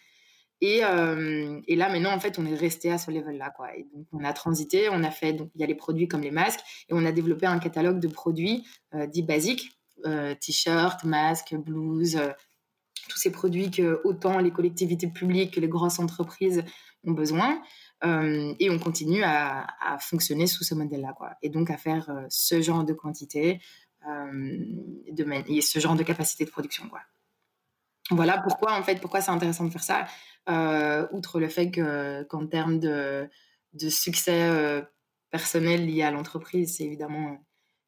Et, 0.60 0.78
et, 0.78 1.76
là, 1.76 1.90
maintenant, 1.90 2.12
en 2.12 2.20
fait, 2.20 2.38
on 2.38 2.46
est 2.46 2.54
resté 2.54 2.90
à 2.90 2.96
ce 2.96 3.10
level-là. 3.10 3.52
Et 3.76 3.86
donc, 3.94 4.06
on 4.12 4.24
a 4.24 4.32
transité, 4.32 4.88
on 4.90 5.04
a 5.04 5.10
fait, 5.10 5.34
donc, 5.34 5.50
il 5.54 5.60
y 5.60 5.64
a 5.64 5.66
les 5.66 5.74
produits 5.74 6.08
comme 6.08 6.22
les 6.22 6.30
masques, 6.30 6.60
et 6.88 6.94
on 6.94 7.04
a 7.04 7.12
développé 7.12 7.44
un 7.44 7.58
catalogue 7.58 8.00
de 8.00 8.08
produits 8.08 8.66
dits 9.08 9.22
basiques, 9.22 9.73
t-shirts, 10.40 11.04
masques, 11.04 11.54
blouses, 11.54 12.18
tous 13.08 13.18
ces 13.18 13.30
produits 13.30 13.70
que 13.70 14.00
autant 14.04 14.38
les 14.38 14.50
collectivités 14.50 15.08
publiques 15.08 15.54
que 15.54 15.60
les 15.60 15.68
grosses 15.68 15.98
entreprises 15.98 16.64
ont 17.04 17.12
besoin. 17.12 17.62
Euh, 18.04 18.54
et 18.58 18.70
on 18.70 18.78
continue 18.78 19.22
à, 19.22 19.66
fonctionner 20.00 20.46
sous 20.46 20.64
ce 20.64 20.74
modèle-là. 20.74 21.14
Et 21.42 21.48
donc 21.48 21.70
à 21.70 21.76
faire 21.76 22.10
euh, 22.10 22.26
ce 22.28 22.60
genre 22.60 22.84
de 22.84 22.92
quantité 22.92 23.60
euh, 24.08 24.30
de, 25.10 25.50
et 25.50 25.60
ce 25.62 25.78
genre 25.78 25.94
de 25.94 26.02
capacité 26.02 26.44
de 26.44 26.50
production, 26.50 26.88
quoi. 26.88 27.00
Voilà 28.10 28.36
pourquoi, 28.38 28.78
en 28.78 28.82
fait, 28.82 29.00
pourquoi 29.00 29.22
c'est 29.22 29.30
intéressant 29.30 29.64
de 29.64 29.70
faire 29.70 29.82
ça. 29.82 30.06
outre 31.12 31.40
le 31.40 31.48
fait 31.48 31.70
qu'en 31.70 32.46
termes 32.46 32.78
de 32.78 33.28
succès 33.88 34.84
personnel 35.30 35.86
lié 35.86 36.02
à 36.02 36.10
l'entreprise, 36.10 36.76
c'est 36.76 36.84
évidemment, 36.84 37.38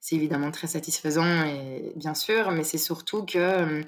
c'est 0.00 0.17
évidemment 0.17 0.50
très 0.50 0.67
satisfaisant, 0.67 1.45
et 1.45 1.93
bien 1.97 2.15
sûr, 2.15 2.50
mais 2.53 2.65
c'est 2.65 2.79
surtout 2.79 3.25
que 3.25 3.83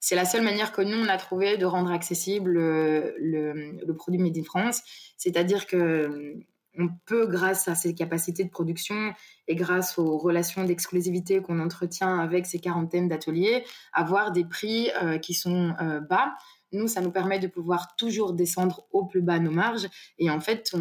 c'est 0.00 0.14
la 0.14 0.24
seule 0.24 0.42
manière 0.42 0.72
que 0.72 0.80
nous, 0.80 0.96
on 0.96 1.08
a 1.08 1.18
trouvé 1.18 1.58
de 1.58 1.66
rendre 1.66 1.90
accessible 1.92 2.52
le, 2.52 3.94
produit 3.96 4.18
Made 4.18 4.36
in 4.38 4.42
France. 4.42 4.82
C'est-à-dire 5.18 5.66
que 5.66 6.36
on 6.78 6.88
peut, 7.04 7.26
grâce 7.26 7.68
à 7.68 7.74
ces 7.74 7.94
capacités 7.94 8.44
de 8.44 8.48
production 8.48 9.12
et 9.48 9.56
grâce 9.56 9.98
aux 9.98 10.16
relations 10.16 10.64
d'exclusivité 10.64 11.42
qu'on 11.42 11.58
entretient 11.58 12.18
avec 12.18 12.46
ces 12.46 12.60
quarantaines 12.60 13.08
d'ateliers, 13.08 13.64
avoir 13.92 14.30
des 14.30 14.44
prix 14.44 14.88
qui 15.20 15.34
sont 15.34 15.74
bas. 16.08 16.32
Nous, 16.72 16.86
ça 16.86 17.00
nous 17.00 17.10
permet 17.10 17.40
de 17.40 17.48
pouvoir 17.48 17.96
toujours 17.96 18.32
descendre 18.32 18.86
au 18.92 19.04
plus 19.04 19.20
bas 19.20 19.40
nos 19.40 19.50
marges. 19.50 19.88
Et 20.18 20.30
en 20.30 20.40
fait, 20.40 20.72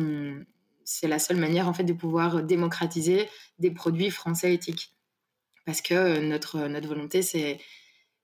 c'est 0.89 1.07
la 1.07 1.19
seule 1.19 1.37
manière 1.37 1.67
en 1.67 1.73
fait 1.73 1.83
de 1.83 1.93
pouvoir 1.93 2.41
démocratiser 2.41 3.29
des 3.59 3.69
produits 3.69 4.09
français 4.09 4.55
éthiques. 4.55 4.95
Parce 5.65 5.81
que 5.81 6.19
notre, 6.19 6.67
notre 6.67 6.87
volonté, 6.87 7.21
c'est 7.21 7.59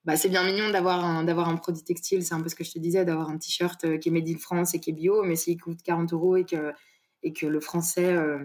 bah, 0.03 0.15
bien 0.27 0.43
mignon 0.43 0.71
d'avoir 0.71 1.05
un, 1.05 1.27
un 1.27 1.55
produit 1.57 1.83
textile, 1.83 2.25
c'est 2.25 2.33
un 2.33 2.41
peu 2.41 2.49
ce 2.49 2.55
que 2.55 2.63
je 2.63 2.71
te 2.71 2.79
disais, 2.79 3.05
d'avoir 3.05 3.29
un 3.29 3.37
t-shirt 3.37 3.83
euh, 3.85 3.97
qui 3.99 4.09
est 4.09 4.11
made 4.11 4.27
in 4.27 4.37
France 4.37 4.73
et 4.73 4.79
qui 4.79 4.89
est 4.89 4.93
bio, 4.93 5.21
mais 5.23 5.35
s'il 5.35 5.61
coûte 5.61 5.83
40 5.83 6.11
euros 6.13 6.37
et 6.37 6.45
que, 6.45 6.73
et 7.21 7.33
que 7.33 7.45
le 7.45 7.59
français 7.59 8.13
euh, 8.13 8.39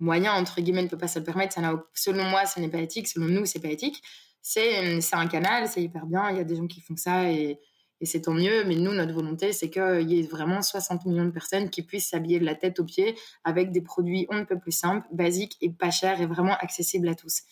moyen, 0.00 0.32
entre 0.32 0.60
guillemets, 0.60 0.82
ne 0.82 0.88
peut 0.88 0.98
pas 0.98 1.08
se 1.08 1.20
le 1.20 1.24
permettre, 1.24 1.54
ça 1.54 1.84
selon 1.94 2.24
moi, 2.24 2.46
ce 2.46 2.58
n'est 2.58 2.68
pas 2.68 2.80
éthique, 2.80 3.06
selon 3.06 3.26
nous, 3.26 3.46
c'est 3.46 3.60
pas 3.60 3.70
éthique. 3.70 4.02
C'est, 4.40 5.00
c'est 5.00 5.14
un 5.14 5.28
canal, 5.28 5.68
c'est 5.68 5.82
hyper 5.82 6.06
bien, 6.06 6.30
il 6.30 6.36
y 6.36 6.40
a 6.40 6.44
des 6.44 6.56
gens 6.56 6.66
qui 6.66 6.80
font 6.80 6.96
ça 6.96 7.30
et, 7.30 7.60
et 8.02 8.04
c'est 8.04 8.22
tant 8.22 8.34
mieux, 8.34 8.64
mais 8.64 8.74
nous, 8.74 8.92
notre 8.92 9.14
volonté, 9.14 9.52
c'est 9.52 9.70
qu'il 9.70 10.10
y 10.10 10.18
ait 10.18 10.26
vraiment 10.26 10.60
60 10.60 11.06
millions 11.06 11.24
de 11.24 11.30
personnes 11.30 11.70
qui 11.70 11.82
puissent 11.82 12.08
s'habiller 12.08 12.40
de 12.40 12.44
la 12.44 12.56
tête 12.56 12.80
aux 12.80 12.84
pieds 12.84 13.16
avec 13.44 13.70
des 13.70 13.80
produits 13.80 14.26
on 14.28 14.38
ne 14.38 14.44
peut 14.44 14.58
plus 14.58 14.72
simples, 14.72 15.06
basiques 15.12 15.56
et 15.60 15.70
pas 15.70 15.92
chers 15.92 16.20
et 16.20 16.26
vraiment 16.26 16.56
accessibles 16.58 17.08
à 17.08 17.14
tous. 17.14 17.42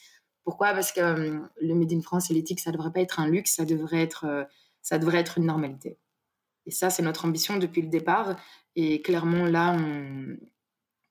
Pourquoi? 0.42 0.72
Parce 0.72 0.90
que 0.90 1.00
euh, 1.00 1.38
le 1.60 1.74
Made 1.76 1.92
in 1.92 2.00
France 2.00 2.32
et 2.32 2.34
l'éthique, 2.34 2.58
ça 2.58 2.72
ne 2.72 2.76
devrait 2.76 2.90
pas 2.90 3.00
être 3.00 3.20
un 3.20 3.28
luxe, 3.28 3.54
ça 3.54 3.64
devrait 3.64 4.02
être, 4.02 4.24
euh, 4.24 4.42
ça 4.82 4.98
devrait 4.98 5.18
être 5.18 5.38
une 5.38 5.46
normalité. 5.46 5.98
Et 6.66 6.72
ça, 6.72 6.90
c'est 6.90 7.04
notre 7.04 7.26
ambition 7.26 7.56
depuis 7.56 7.82
le 7.82 7.88
départ. 7.88 8.34
Et 8.74 9.02
clairement, 9.02 9.44
là, 9.44 9.76
on, 9.78 10.36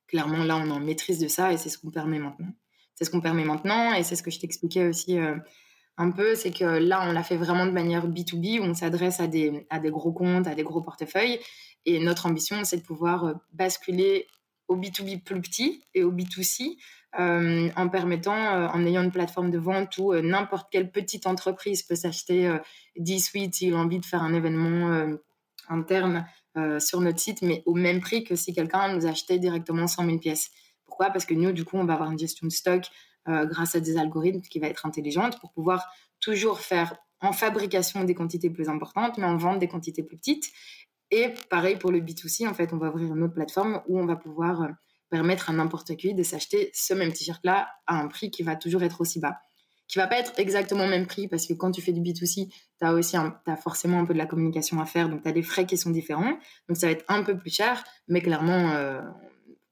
clairement, 0.07 0.43
là, 0.43 0.57
on 0.57 0.69
en 0.69 0.81
maîtrise 0.81 1.19
de 1.19 1.29
ça 1.29 1.53
et 1.53 1.57
c'est 1.57 1.69
ce 1.69 1.77
qu'on 1.77 1.91
permet 1.91 2.19
maintenant. 2.19 2.51
C'est 2.95 3.05
ce 3.05 3.09
qu'on 3.09 3.21
permet 3.21 3.45
maintenant 3.45 3.93
et 3.93 4.03
c'est 4.03 4.17
ce 4.17 4.23
que 4.23 4.31
je 4.31 4.39
t'expliquais 4.41 4.85
aussi 4.85 5.17
euh, 5.17 5.37
un 5.99 6.11
peu, 6.11 6.33
c'est 6.33 6.51
que 6.51 6.63
là, 6.63 7.05
on 7.07 7.11
l'a 7.11 7.23
fait 7.23 7.37
vraiment 7.37 7.65
de 7.65 7.71
manière 7.71 8.07
B2B, 8.07 8.59
où 8.59 8.63
on 8.63 8.73
s'adresse 8.73 9.19
à 9.19 9.27
des, 9.27 9.67
à 9.69 9.79
des 9.79 9.91
gros 9.91 10.13
comptes, 10.13 10.47
à 10.47 10.55
des 10.55 10.63
gros 10.63 10.81
portefeuilles. 10.81 11.39
Et 11.85 11.99
notre 11.99 12.25
ambition, 12.25 12.63
c'est 12.63 12.77
de 12.77 12.83
pouvoir 12.83 13.35
basculer 13.53 14.25
au 14.69 14.77
B2B 14.77 15.21
plus 15.21 15.41
petit 15.41 15.83
et 15.93 16.03
au 16.03 16.11
B2C 16.11 16.77
euh, 17.19 17.69
en 17.75 17.89
permettant, 17.89 18.35
euh, 18.35 18.67
en 18.67 18.85
ayant 18.85 19.03
une 19.03 19.11
plateforme 19.11 19.49
de 19.49 19.57
vente 19.57 19.97
où 19.97 20.13
euh, 20.13 20.21
n'importe 20.21 20.67
quelle 20.71 20.91
petite 20.91 21.25
entreprise 21.25 21.81
peut 21.81 21.95
s'acheter 21.95 22.55
10 22.97 23.19
suites 23.19 23.55
s'il 23.55 23.73
a 23.73 23.77
envie 23.77 23.99
de 23.99 24.05
faire 24.05 24.21
un 24.21 24.33
événement 24.33 25.17
interne 25.67 26.25
sur 26.79 26.99
notre 27.01 27.19
site, 27.19 27.41
mais 27.41 27.63
au 27.65 27.73
même 27.73 27.99
prix 27.99 28.23
que 28.23 28.35
si 28.35 28.53
quelqu'un 28.53 28.93
nous 28.93 29.05
achetait 29.05 29.39
directement 29.39 29.87
100 29.87 30.05
000 30.05 30.17
pièces. 30.19 30.51
Pourquoi? 30.85 31.09
Parce 31.09 31.25
que 31.25 31.33
nous, 31.33 31.51
du 31.51 31.63
coup, 31.63 31.77
on 31.77 31.85
va 31.85 31.93
avoir 31.93 32.11
une 32.11 32.19
gestion 32.19 32.47
de 32.47 32.51
stock 32.51 32.83
grâce 33.45 33.75
à 33.75 33.79
des 33.79 33.97
algorithmes 33.97 34.41
qui 34.41 34.59
va 34.59 34.67
être 34.67 34.85
intelligente 34.85 35.39
pour 35.39 35.51
pouvoir 35.51 35.85
toujours 36.19 36.59
faire 36.59 36.95
en 37.21 37.31
fabrication 37.31 38.03
des 38.03 38.15
quantités 38.15 38.49
plus 38.49 38.69
importantes, 38.69 39.17
mais 39.17 39.25
en 39.25 39.37
vente 39.37 39.59
des 39.59 39.67
quantités 39.67 40.03
plus 40.03 40.17
petites. 40.17 40.45
Et 41.11 41.33
pareil 41.49 41.77
pour 41.77 41.91
le 41.91 41.99
B2C, 41.99 42.47
en 42.47 42.53
fait, 42.53 42.71
on 42.73 42.77
va 42.77 42.89
ouvrir 42.89 43.13
une 43.13 43.23
autre 43.23 43.33
plateforme 43.33 43.81
où 43.87 43.99
on 43.99 44.05
va 44.05 44.15
pouvoir 44.15 44.69
permettre 45.09 45.49
à 45.49 45.53
n'importe 45.53 45.95
qui 45.95 46.13
de 46.13 46.23
s'acheter 46.23 46.69
ce 46.73 46.93
même 46.93 47.11
t-shirt-là 47.11 47.67
à 47.87 47.99
un 47.99 48.07
prix 48.07 48.29
qui 48.29 48.43
va 48.43 48.55
toujours 48.55 48.83
être 48.83 49.01
aussi 49.01 49.19
bas. 49.19 49.39
Qui 49.87 49.97
va 49.97 50.05
pas 50.05 50.19
être 50.19 50.33
exactement 50.37 50.83
le 50.83 50.91
même 50.91 51.07
prix 51.07 51.27
parce 51.27 51.47
que 51.47 51.53
quand 51.53 51.71
tu 51.71 51.81
fais 51.81 51.91
du 51.91 52.01
B2C, 52.01 52.47
tu 52.47 52.53
as 52.81 52.93
aussi 52.93 53.17
as 53.17 53.57
forcément 53.57 53.99
un 53.99 54.05
peu 54.05 54.13
de 54.13 54.19
la 54.19 54.27
communication 54.27 54.79
à 54.79 54.85
faire, 54.85 55.09
donc 55.09 55.23
tu 55.23 55.29
as 55.29 55.31
des 55.31 55.41
frais 55.41 55.65
qui 55.65 55.77
sont 55.77 55.89
différents. 55.89 56.37
Donc 56.67 56.77
ça 56.77 56.85
va 56.85 56.91
être 56.91 57.05
un 57.07 57.23
peu 57.23 57.35
plus 57.35 57.51
cher, 57.51 57.83
mais 58.07 58.21
clairement, 58.21 58.69
euh, 58.69 59.01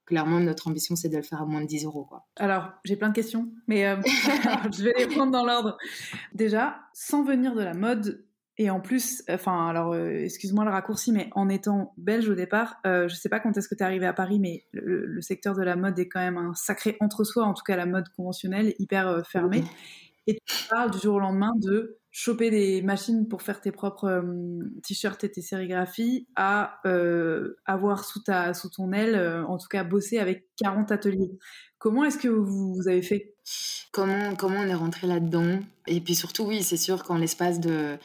clairement 0.07 0.39
notre 0.39 0.67
ambition, 0.67 0.95
c'est 0.95 1.09
de 1.09 1.17
le 1.17 1.21
faire 1.21 1.41
à 1.41 1.45
moins 1.45 1.61
de 1.61 1.67
10 1.67 1.85
euros. 1.85 2.05
Quoi. 2.05 2.25
Alors, 2.37 2.71
j'ai 2.83 2.95
plein 2.95 3.09
de 3.09 3.13
questions, 3.13 3.51
mais 3.67 3.85
euh, 3.85 3.97
je 4.75 4.83
vais 4.83 4.93
les 4.97 5.07
prendre 5.07 5.31
dans 5.31 5.45
l'ordre. 5.45 5.77
Déjà, 6.33 6.79
sans 6.93 7.23
venir 7.23 7.53
de 7.53 7.61
la 7.61 7.75
mode, 7.75 8.25
et 8.59 8.71
en 8.71 8.79
plus, 8.79 9.23
enfin, 9.29 9.67
alors, 9.67 9.93
euh, 9.93 10.23
excuse-moi 10.23 10.65
le 10.65 10.71
raccourci, 10.71 11.11
mais 11.11 11.29
en 11.35 11.47
étant 11.47 11.93
belge 11.97 12.27
au 12.27 12.33
départ, 12.33 12.77
euh, 12.87 13.07
je 13.07 13.15
sais 13.15 13.29
pas 13.29 13.39
quand 13.39 13.55
est-ce 13.55 13.67
que 13.67 13.75
tu 13.75 13.83
es 13.83 13.85
arrivé 13.85 14.07
à 14.07 14.13
Paris, 14.13 14.39
mais 14.39 14.65
le, 14.71 15.21
secteur 15.21 15.55
de 15.55 15.61
la 15.61 15.75
mode 15.75 15.99
est 15.99 16.07
quand 16.07 16.19
même 16.19 16.37
un 16.37 16.55
sacré 16.55 16.97
entre-soi, 16.99 17.43
en 17.43 17.53
tout 17.53 17.63
cas 17.63 17.75
la 17.75 17.85
mode 17.85 18.09
conventionnelle, 18.09 18.73
hyper 18.79 19.07
euh, 19.07 19.21
fermée. 19.21 19.63
Et 20.25 20.39
tu 20.43 20.67
parles 20.69 20.89
du 20.89 20.97
jour 20.97 21.15
au 21.15 21.19
lendemain 21.19 21.53
de 21.57 21.99
choper 22.19 22.49
des 22.49 22.81
machines 22.81 23.27
pour 23.27 23.43
faire 23.43 23.61
tes 23.61 23.71
propres 23.71 24.25
t-shirts 24.81 25.23
et 25.23 25.29
tes 25.29 25.43
sérigraphies 25.43 26.27
à 26.35 26.81
avoir 27.65 28.05
sous, 28.05 28.23
ta, 28.23 28.55
sous 28.55 28.69
ton 28.69 28.91
aile, 28.91 29.45
en 29.47 29.59
tout 29.59 29.67
cas 29.69 29.83
bosser 29.83 30.17
avec 30.17 30.47
40 30.57 30.91
ateliers. 30.91 31.37
Comment 31.77 32.05
est-ce 32.05 32.17
que 32.17 32.27
vous, 32.27 32.73
vous, 32.73 32.87
avez 32.87 33.03
fait? 33.03 33.35
Comment, 33.91 34.35
comment 34.35 34.61
on 34.61 34.67
est 34.67 34.73
rentré 34.73 35.05
là-dedans? 35.05 35.59
Et 35.85 36.01
puis 36.01 36.15
surtout, 36.15 36.45
oui, 36.45 36.63
c'est 36.63 36.75
sûr 36.75 37.03
qu'en 37.03 37.19
l'espace 37.19 37.59
de 37.59 37.99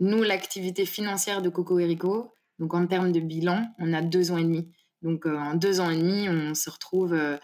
nous, 0.00 0.24
l'activité 0.24 0.84
financière 0.84 1.40
de 1.40 1.48
Coco 1.48 1.78
Erico, 1.78 2.32
donc 2.58 2.74
en 2.74 2.84
termes 2.88 3.12
de 3.12 3.20
bilan, 3.20 3.68
on 3.78 3.92
a 3.92 4.02
deux 4.02 4.32
ans 4.32 4.38
et 4.38 4.42
demi. 4.42 4.68
Donc 5.02 5.26
euh, 5.26 5.36
en 5.36 5.54
deux 5.54 5.80
ans 5.80 5.90
et 5.90 5.96
demi, 5.96 6.28
on 6.28 6.54
se 6.54 6.70
retrouve 6.70 7.12
euh, 7.12 7.36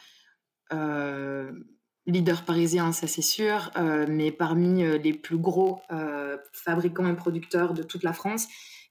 euh, 0.73 1.53
leader 2.11 2.45
parisien, 2.45 2.93
ça 2.93 3.07
c'est 3.07 3.23
sûr, 3.23 3.71
mais 4.09 4.33
parmi 4.33 4.83
les 4.99 5.13
plus 5.13 5.39
gros 5.39 5.81
fabricants 6.53 7.09
et 7.09 7.15
producteurs 7.15 7.75
de 7.75 7.83
toute 7.83 8.03
la 8.03 8.13
France. 8.13 8.47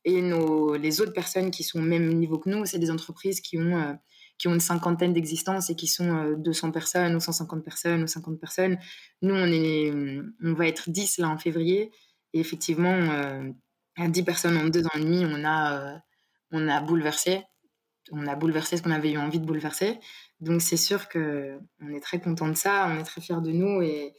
Et 0.05 0.21
nos, 0.21 0.75
les 0.75 1.01
autres 1.01 1.13
personnes 1.13 1.51
qui 1.51 1.63
sont 1.63 1.79
au 1.79 1.83
même 1.83 2.13
niveau 2.13 2.39
que 2.39 2.49
nous, 2.49 2.65
c'est 2.65 2.79
des 2.79 2.91
entreprises 2.91 3.41
qui 3.41 3.57
ont, 3.57 3.97
qui 4.37 4.47
ont 4.47 4.53
une 4.53 4.59
cinquantaine 4.59 5.13
d'existences 5.13 5.69
et 5.69 5.75
qui 5.75 5.87
sont 5.87 6.33
200 6.37 6.71
personnes 6.71 7.15
ou 7.15 7.19
150 7.19 7.63
personnes 7.63 8.03
ou 8.03 8.07
50 8.07 8.39
personnes. 8.39 8.77
Nous, 9.21 9.35
on, 9.35 9.45
est, 9.45 9.93
on 10.43 10.53
va 10.53 10.67
être 10.67 10.89
10 10.89 11.19
là 11.19 11.29
en 11.29 11.37
février. 11.37 11.91
Et 12.33 12.39
effectivement, 12.39 12.93
euh, 12.93 13.51
à 13.97 14.07
10 14.07 14.23
personnes 14.23 14.57
en 14.57 14.67
deux 14.67 14.85
ans 14.85 14.95
et 14.95 14.99
demi, 14.99 15.25
on 15.25 15.43
a, 15.43 15.73
euh, 15.77 15.97
on 16.51 16.67
a 16.67 16.81
bouleversé. 16.81 17.41
On 18.11 18.27
a 18.27 18.35
bouleversé 18.35 18.77
ce 18.77 18.81
qu'on 18.81 18.91
avait 18.91 19.11
eu 19.11 19.17
envie 19.17 19.39
de 19.39 19.45
bouleverser. 19.45 19.99
Donc 20.39 20.61
c'est 20.61 20.77
sûr 20.77 21.07
que 21.09 21.59
on 21.81 21.93
est 21.93 21.99
très 21.99 22.19
content 22.19 22.47
de 22.47 22.55
ça, 22.55 22.87
on 22.89 22.99
est 22.99 23.03
très 23.03 23.21
fiers 23.21 23.41
de 23.41 23.51
nous 23.51 23.81
et, 23.81 24.13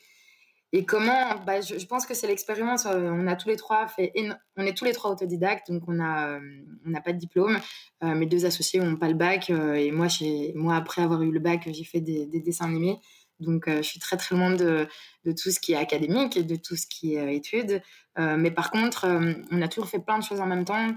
et 0.73 0.85
comment 0.85 1.37
bah, 1.47 1.61
je, 1.61 1.85
pense 1.87 2.07
que 2.07 2.15
c'est 2.15 2.27
l'expérience. 2.27 2.87
Euh, 2.87 3.11
on 3.13 3.27
a 3.27 3.37
tous 3.37 3.49
les 3.49 3.57
trois 3.57 3.89
fait, 3.89 4.13
on 4.57 4.63
est 4.63 4.77
tous 4.77 4.85
les 4.85 4.93
trois 4.93 5.11
autodidactes, 5.11 5.71
donc 5.71 5.83
on 5.89 5.99
a, 6.01 6.39
on 6.87 6.91
n'a 6.91 7.01
pas 7.01 7.13
de 7.13 7.19
diplôme. 7.19 7.59
mes 8.03 8.27
deux 8.27 8.47
associés 8.47 8.81
n'ont 8.81 8.97
pas 8.97 9.09
le 9.09 9.15
bac 9.15 9.51
et 9.51 9.91
moi, 9.91 10.09
moi 10.55 10.77
après 10.77 11.03
avoir 11.03 11.23
eu 11.23 11.31
le 11.31 11.41
bac, 11.41 11.69
j'ai 11.73 11.85
fait 11.85 12.01
des, 12.01 12.27
des 12.27 12.41
dessins 12.41 12.67
animés. 12.67 12.99
Donc, 13.41 13.69
euh, 13.69 13.79
je 13.79 13.89
suis 13.89 13.99
très, 13.99 14.17
très 14.17 14.37
loin 14.37 14.55
de, 14.55 14.87
tout 15.25 15.51
ce 15.51 15.59
qui 15.59 15.73
est 15.73 15.77
académique 15.77 16.37
et 16.37 16.43
de 16.43 16.57
tout 16.57 16.77
ce 16.77 16.87
qui 16.87 17.15
est 17.15 17.21
euh, 17.21 17.31
études. 17.31 17.83
Euh, 18.19 18.37
mais 18.37 18.51
par 18.51 18.71
contre, 18.71 19.07
on 19.51 19.63
a 19.63 19.69
toujours 19.69 19.89
fait 19.89 19.99
plein 19.99 20.19
de 20.19 20.25
choses 20.25 20.41
en 20.41 20.47
même 20.47 20.65
temps. 20.65 20.89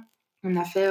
On 0.43 0.57
a 0.57 0.65
fait, 0.65 0.89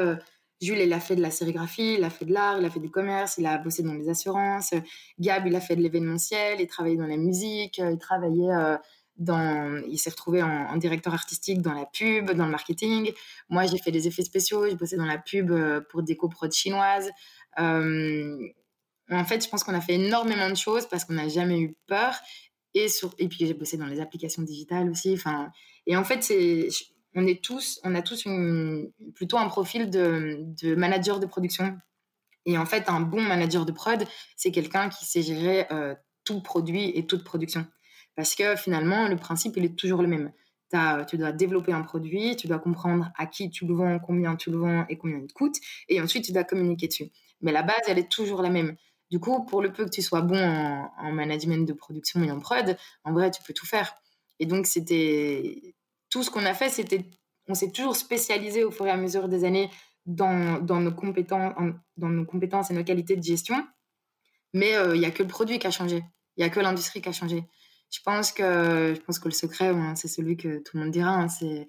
Jules, 0.63 0.79
il 0.79 0.93
a 0.93 1.01
fait 1.01 1.17
de 1.17 1.21
la 1.21 1.31
sérigraphie, 1.31 1.95
il 1.95 2.05
a 2.05 2.11
fait 2.11 2.25
de 2.25 2.33
l'art, 2.33 2.59
il 2.59 2.65
a 2.65 2.71
fait 2.71 2.81
du 2.81 2.91
commerce, 2.91 3.37
il 3.39 3.47
a 3.47 3.59
bossé 3.59 3.83
dans 3.83 3.95
les 3.95 4.09
assurances. 4.09 4.73
Gab, 5.19 5.47
il 5.47 5.57
a 5.57 5.61
fait 5.61 5.77
de 5.77 5.83
l'événementiel, 5.83 6.61
il 6.61 6.67
travaillait 6.67 6.97
dans 6.97 7.07
la 7.07 7.17
musique, 7.17 7.79
il 7.79 7.99
travaillait 7.99 8.79
dans, 9.17 9.83
il 9.89 9.99
s'est 9.99 10.11
retrouvé 10.11 10.43
en, 10.43 10.77
directeur 10.77 11.13
artistique 11.15 11.61
dans 11.61 11.73
la 11.75 11.87
pub, 11.87 12.31
dans 12.31 12.45
le 12.45 12.51
marketing. 12.51 13.13
Moi, 13.49 13.67
j'ai 13.67 13.79
fait 13.79 13.91
des 13.91 14.07
effets 14.07 14.23
spéciaux, 14.23 14.69
j'ai 14.69 14.77
bossé 14.77 14.97
dans 14.97 15.05
la 15.05 15.19
pub 15.19 15.53
pour 15.91 16.03
des 16.03 16.17
coprods 16.17 16.51
chinoises. 16.51 17.11
En 19.13 19.25
fait, 19.25 19.45
je 19.45 19.49
pense 19.49 19.65
qu'on 19.65 19.75
a 19.75 19.81
fait 19.81 19.95
énormément 19.95 20.49
de 20.49 20.55
choses 20.55 20.87
parce 20.89 21.05
qu'on 21.05 21.15
n'a 21.15 21.29
jamais 21.29 21.61
eu 21.61 21.77
peur 21.87 22.15
et 22.75 22.89
sur 22.89 23.15
et 23.19 23.29
puis 23.29 23.39
j'ai 23.41 23.55
bossé 23.55 23.77
dans 23.77 23.87
les 23.87 24.01
applications 24.01 24.43
digitales 24.43 24.89
aussi. 24.91 25.19
Et 25.87 25.97
en 25.97 26.05
fait, 26.05 26.23
c'est 26.23 26.69
on 27.15 27.27
est 27.27 27.43
tous, 27.43 27.81
on 27.85 27.95
a 27.95 28.03
tous 28.03 28.25
une, 28.25 28.91
plutôt 29.15 29.39
un 29.39 29.49
profil 29.49 29.91
de, 29.91 30.75
manager 30.75 31.21
de 31.21 31.27
production. 31.27 31.77
Et 32.47 32.59
en 32.59 32.67
fait, 32.67 32.89
un 32.89 33.01
bon 33.01 33.21
manager 33.21 33.65
de 33.67 33.73
prod, 33.73 34.05
c'est 34.37 34.51
quelqu'un 34.51 34.89
qui 34.89 35.05
sait 35.05 35.23
gérer 35.23 35.67
euh, 35.71 35.95
tout 36.25 36.41
produit 36.43 36.91
et 36.97 37.07
toute 37.07 37.25
production. 37.25 37.67
Parce 38.17 38.35
que 38.35 38.57
finalement, 38.57 39.09
le 39.09 39.17
principe, 39.17 39.57
il 39.57 39.65
est 39.65 39.77
toujours 39.77 40.03
le 40.03 40.09
même. 40.09 40.33
tu 41.09 41.19
dois 41.19 41.33
développer 41.33 41.73
un 41.73 41.83
produit, 41.83 42.37
tu 42.37 42.47
dois 42.47 42.59
comprendre 42.59 43.11
à 43.17 43.27
qui 43.27 43.51
tu 43.51 43.67
le 43.67 43.75
vends, 43.75 43.99
combien 43.99 44.37
tu 44.37 44.51
le 44.51 44.59
vends 44.59 44.87
et 44.89 44.99
combien 44.99 45.19
il 45.19 45.27
te 45.27 45.33
coûte. 45.33 45.57
Et 45.89 46.01
ensuite, 46.01 46.25
tu 46.25 46.33
dois 46.33 46.45
communiquer 46.45 46.89
dessus. 46.89 47.11
Mais 47.41 47.53
la 47.53 47.63
base, 47.63 47.83
elle 47.87 47.99
est 47.99 48.11
toujours 48.11 48.43
la 48.43 48.51
même. 48.51 48.77
Du 49.11 49.19
coup, 49.21 49.45
pour 49.45 49.61
le 49.61 49.73
peu 49.73 49.85
que 49.85 49.91
tu 49.91 50.01
sois 50.03 50.23
bon 50.23 50.43
en, 50.43 51.13
management 51.13 51.67
de 51.69 51.75
production 51.75 52.23
et 52.23 52.31
en 52.31 52.41
prod, 52.41 52.77
en 53.05 53.13
vrai, 53.13 53.31
tu 53.31 53.43
peux 53.43 53.53
tout 53.53 53.67
faire. 53.67 53.95
Et 54.41 54.47
donc, 54.47 54.67
c'était 54.67 55.75
tout 56.13 56.23
ce 56.23 56.31
qu'on 56.31 56.45
a 56.45 56.53
fait, 56.53 56.69
c'était 56.69 57.07
on 57.49 57.55
s'est 57.55 57.73
toujours 57.73 57.97
spécialisé 57.97 58.65
au 58.65 58.71
fur 58.71 58.87
et 58.87 58.91
à 58.91 58.97
mesure 58.97 59.29
des 59.29 59.45
années 59.45 59.71
dans, 60.07 60.61
nos, 60.61 60.93
compétences, 60.93 62.71
et 62.71 62.75
nos 62.75 62.85
qualités 62.85 63.17
de 63.17 63.23
gestion. 63.23 63.67
Mais 64.53 64.77
euh, 64.77 64.95
il 64.95 65.01
n'y 65.01 65.07
a 65.07 65.11
que 65.11 65.23
le 65.23 65.29
produit 65.29 65.59
qui 65.59 65.67
a 65.67 65.71
changé. 65.71 66.05
Il 66.37 66.45
n'y 66.45 66.45
a 66.45 66.51
que 66.51 66.61
l'industrie 66.61 67.01
qui 67.01 67.09
a 67.09 67.13
changé. 67.13 67.45
Je 67.91 68.01
pense 68.05 68.31
que, 68.31 68.95
je 68.95 69.01
pense 69.01 69.19
que 69.19 69.29
le 69.29 69.35
secret, 69.35 69.69
hein, 69.69 69.95
c'est 69.97 70.09
celui 70.09 70.37
que 70.37 70.59
tout 70.59 70.77
le 70.77 70.85
monde 70.85 70.93
dira. 70.93 71.11
Hein, 71.11 71.29
c'est, 71.29 71.67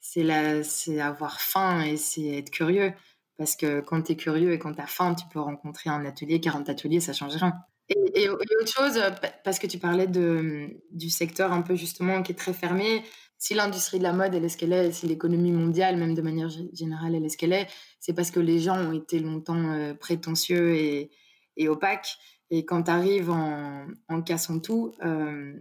c'est, 0.00 1.00
avoir 1.00 1.40
faim 1.40 1.82
et 1.82 1.96
c'est 1.96 2.38
être 2.38 2.50
curieux. 2.50 2.92
Parce 3.38 3.56
que 3.56 3.80
quand 3.80 4.02
tu 4.02 4.12
es 4.12 4.16
curieux 4.16 4.52
et 4.52 4.58
quand 4.58 4.74
tu 4.74 4.80
as 4.80 4.86
faim, 4.86 5.14
tu 5.14 5.24
peux 5.32 5.40
rencontrer 5.40 5.90
un 5.90 6.04
atelier, 6.04 6.40
40 6.40 6.68
ateliers, 6.68 7.00
ça 7.00 7.12
change 7.12 7.34
rien. 7.34 7.52
Et, 7.88 8.22
et, 8.22 8.28
autre 8.28 8.44
chose, 8.66 9.00
parce 9.44 9.58
que 9.58 9.66
tu 9.66 9.78
parlais 9.78 10.06
du 10.06 11.10
secteur 11.10 11.52
un 11.52 11.62
peu 11.62 11.76
justement 11.76 12.22
qui 12.22 12.32
est 12.32 12.36
très 12.36 12.52
fermé, 12.54 13.02
si 13.38 13.54
l'industrie 13.54 13.98
de 13.98 14.02
la 14.02 14.12
mode 14.12 14.34
elle 14.34 14.44
est 14.44 14.48
ce 14.48 14.56
qu'elle 14.56 14.72
est, 14.72 14.92
si 14.92 15.06
l'économie 15.06 15.52
mondiale, 15.52 15.96
même 15.96 16.14
de 16.14 16.22
manière 16.22 16.48
générale, 16.72 17.14
elle 17.14 17.24
est 17.24 17.28
ce 17.28 17.36
qu'elle 17.36 17.52
est, 17.52 17.68
c'est 18.00 18.12
parce 18.12 18.30
que 18.30 18.40
les 18.40 18.58
gens 18.60 18.78
ont 18.78 18.92
été 18.92 19.18
longtemps 19.18 19.72
euh, 19.72 19.94
prétentieux 19.94 20.74
et, 20.74 21.10
et, 21.56 21.68
opaques. 21.68 22.16
Et 22.50 22.64
quand 22.64 22.84
tu 22.84 22.90
arrives 22.90 23.30
en, 23.30 24.22
cassant 24.24 24.60
tout, 24.60 24.94
euh, 25.04 25.52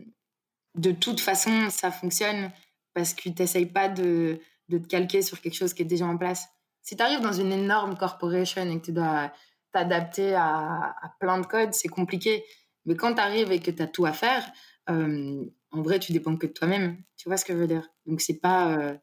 de 0.76 0.92
toute 0.92 1.20
façon, 1.20 1.70
ça 1.70 1.92
fonctionne 1.92 2.52
parce 2.94 3.14
que 3.14 3.30
tu 3.30 3.66
pas 3.68 3.90
de, 3.90 4.40
te 4.70 4.88
calquer 4.88 5.22
sur 5.22 5.42
quelque 5.42 5.56
chose 5.56 5.74
qui 5.74 5.82
est 5.82 5.86
déjà 5.86 6.06
en 6.06 6.18
place. 6.18 6.48
Si 6.82 6.96
tu 6.96 7.04
arrives 7.04 7.22
dans 7.22 7.34
une 7.34 7.52
énorme 7.52 7.98
corporation 7.98 8.62
et 8.70 8.80
que 8.80 8.86
tu 8.86 8.92
dois 8.92 9.34
t'adapter 9.72 10.36
à, 10.36 10.96
à, 11.02 11.10
plein 11.20 11.40
de 11.40 11.46
codes, 11.46 11.74
c'est 11.74 11.88
compliqué. 11.88 12.46
Mais 12.86 12.96
quand 12.96 13.16
tu 13.16 13.22
arrives 13.22 13.52
et 13.52 13.60
que 13.60 13.72
tu 13.72 13.82
as 13.82 13.88
tout 13.88 14.06
à 14.06 14.14
faire, 14.14 14.46
euh, 14.90 15.44
en 15.76 15.82
vrai, 15.82 16.00
tu 16.00 16.14
dépends 16.14 16.38
que 16.38 16.48
de 16.48 16.54
toi-même. 16.54 16.98
Tu 17.18 17.28
vois 17.28 17.38
ce 17.38 17.44
que 17.44 17.54
je 17.54 17.58
veux 17.58 17.68
dire? 17.68 17.90
Donc, 18.06 18.22
c'est 18.22 18.40
pas. 18.40 18.78
Euh, 18.78 18.96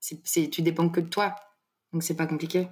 c'est, 0.00 0.50
tu 0.50 0.60
dépends 0.60 0.90
que 0.90 1.00
de 1.00 1.08
toi. 1.08 1.34
Donc, 1.92 2.02
c'est 2.02 2.16
pas 2.16 2.26
compliqué. 2.26 2.68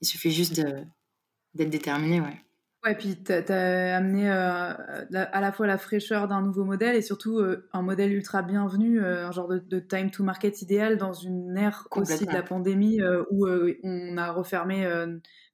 Il 0.00 0.06
suffit 0.06 0.30
juste 0.30 0.54
d'être 0.54 1.70
déterminé, 1.70 2.20
ouais. 2.20 2.40
Ouais, 2.84 2.94
puis 2.94 3.20
tu 3.24 3.32
as 3.32 3.96
amené 3.96 4.30
euh, 4.30 4.72
à 5.12 5.40
la 5.40 5.50
fois 5.50 5.66
la 5.66 5.78
fraîcheur 5.78 6.28
d'un 6.28 6.40
nouveau 6.40 6.62
modèle 6.62 6.94
et 6.94 7.02
surtout 7.02 7.40
euh, 7.40 7.68
un 7.72 7.82
modèle 7.82 8.12
ultra 8.12 8.42
bienvenu, 8.42 9.04
un 9.04 9.32
genre 9.32 9.48
de, 9.48 9.80
time 9.80 10.12
to 10.12 10.22
market 10.22 10.62
idéal 10.62 10.96
dans 10.96 11.12
une 11.12 11.56
ère 11.56 11.88
aussi 11.90 12.24
de 12.24 12.32
la 12.32 12.44
pandémie 12.44 13.00
où 13.32 13.48
on 13.82 14.16
a 14.16 14.30
refermé 14.30 14.86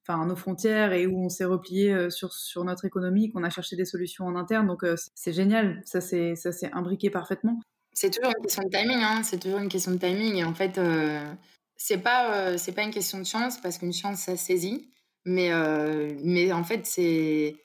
enfin 0.07 0.25
nos 0.25 0.35
frontières 0.35 0.93
et 0.93 1.07
où 1.07 1.23
on 1.23 1.29
s'est 1.29 1.45
replié 1.45 1.91
euh, 1.91 2.09
sur 2.09 2.33
sur 2.33 2.63
notre 2.63 2.85
économie, 2.85 3.31
qu'on 3.31 3.43
a 3.43 3.49
cherché 3.49 3.75
des 3.75 3.85
solutions 3.85 4.25
en 4.25 4.35
interne. 4.35 4.67
Donc 4.67 4.83
euh, 4.83 4.95
c'est 5.15 5.33
génial, 5.33 5.81
ça 5.85 6.01
c'est 6.01 6.35
ça 6.35 6.51
s'est 6.51 6.71
imbriqué 6.73 7.09
parfaitement. 7.09 7.59
C'est 7.93 8.11
toujours 8.11 8.31
une 8.37 8.43
question 8.43 8.63
de 8.63 8.69
timing, 8.69 8.99
hein. 9.01 9.23
c'est 9.23 9.39
toujours 9.39 9.59
une 9.59 9.69
question 9.69 9.91
de 9.91 9.97
timing. 9.97 10.35
Et 10.35 10.43
en 10.43 10.53
fait, 10.53 10.77
euh, 10.77 11.23
c'est 11.77 11.97
pas 11.97 12.57
c'est 12.57 12.73
pas 12.73 12.83
une 12.83 12.91
question 12.91 13.19
de 13.19 13.25
chance 13.25 13.59
parce 13.59 13.77
qu'une 13.77 13.93
chance 13.93 14.19
ça 14.19 14.35
saisit, 14.37 14.91
mais 15.25 15.51
mais 16.23 16.51
en 16.51 16.63
fait 16.63 16.85
c'est 16.85 17.55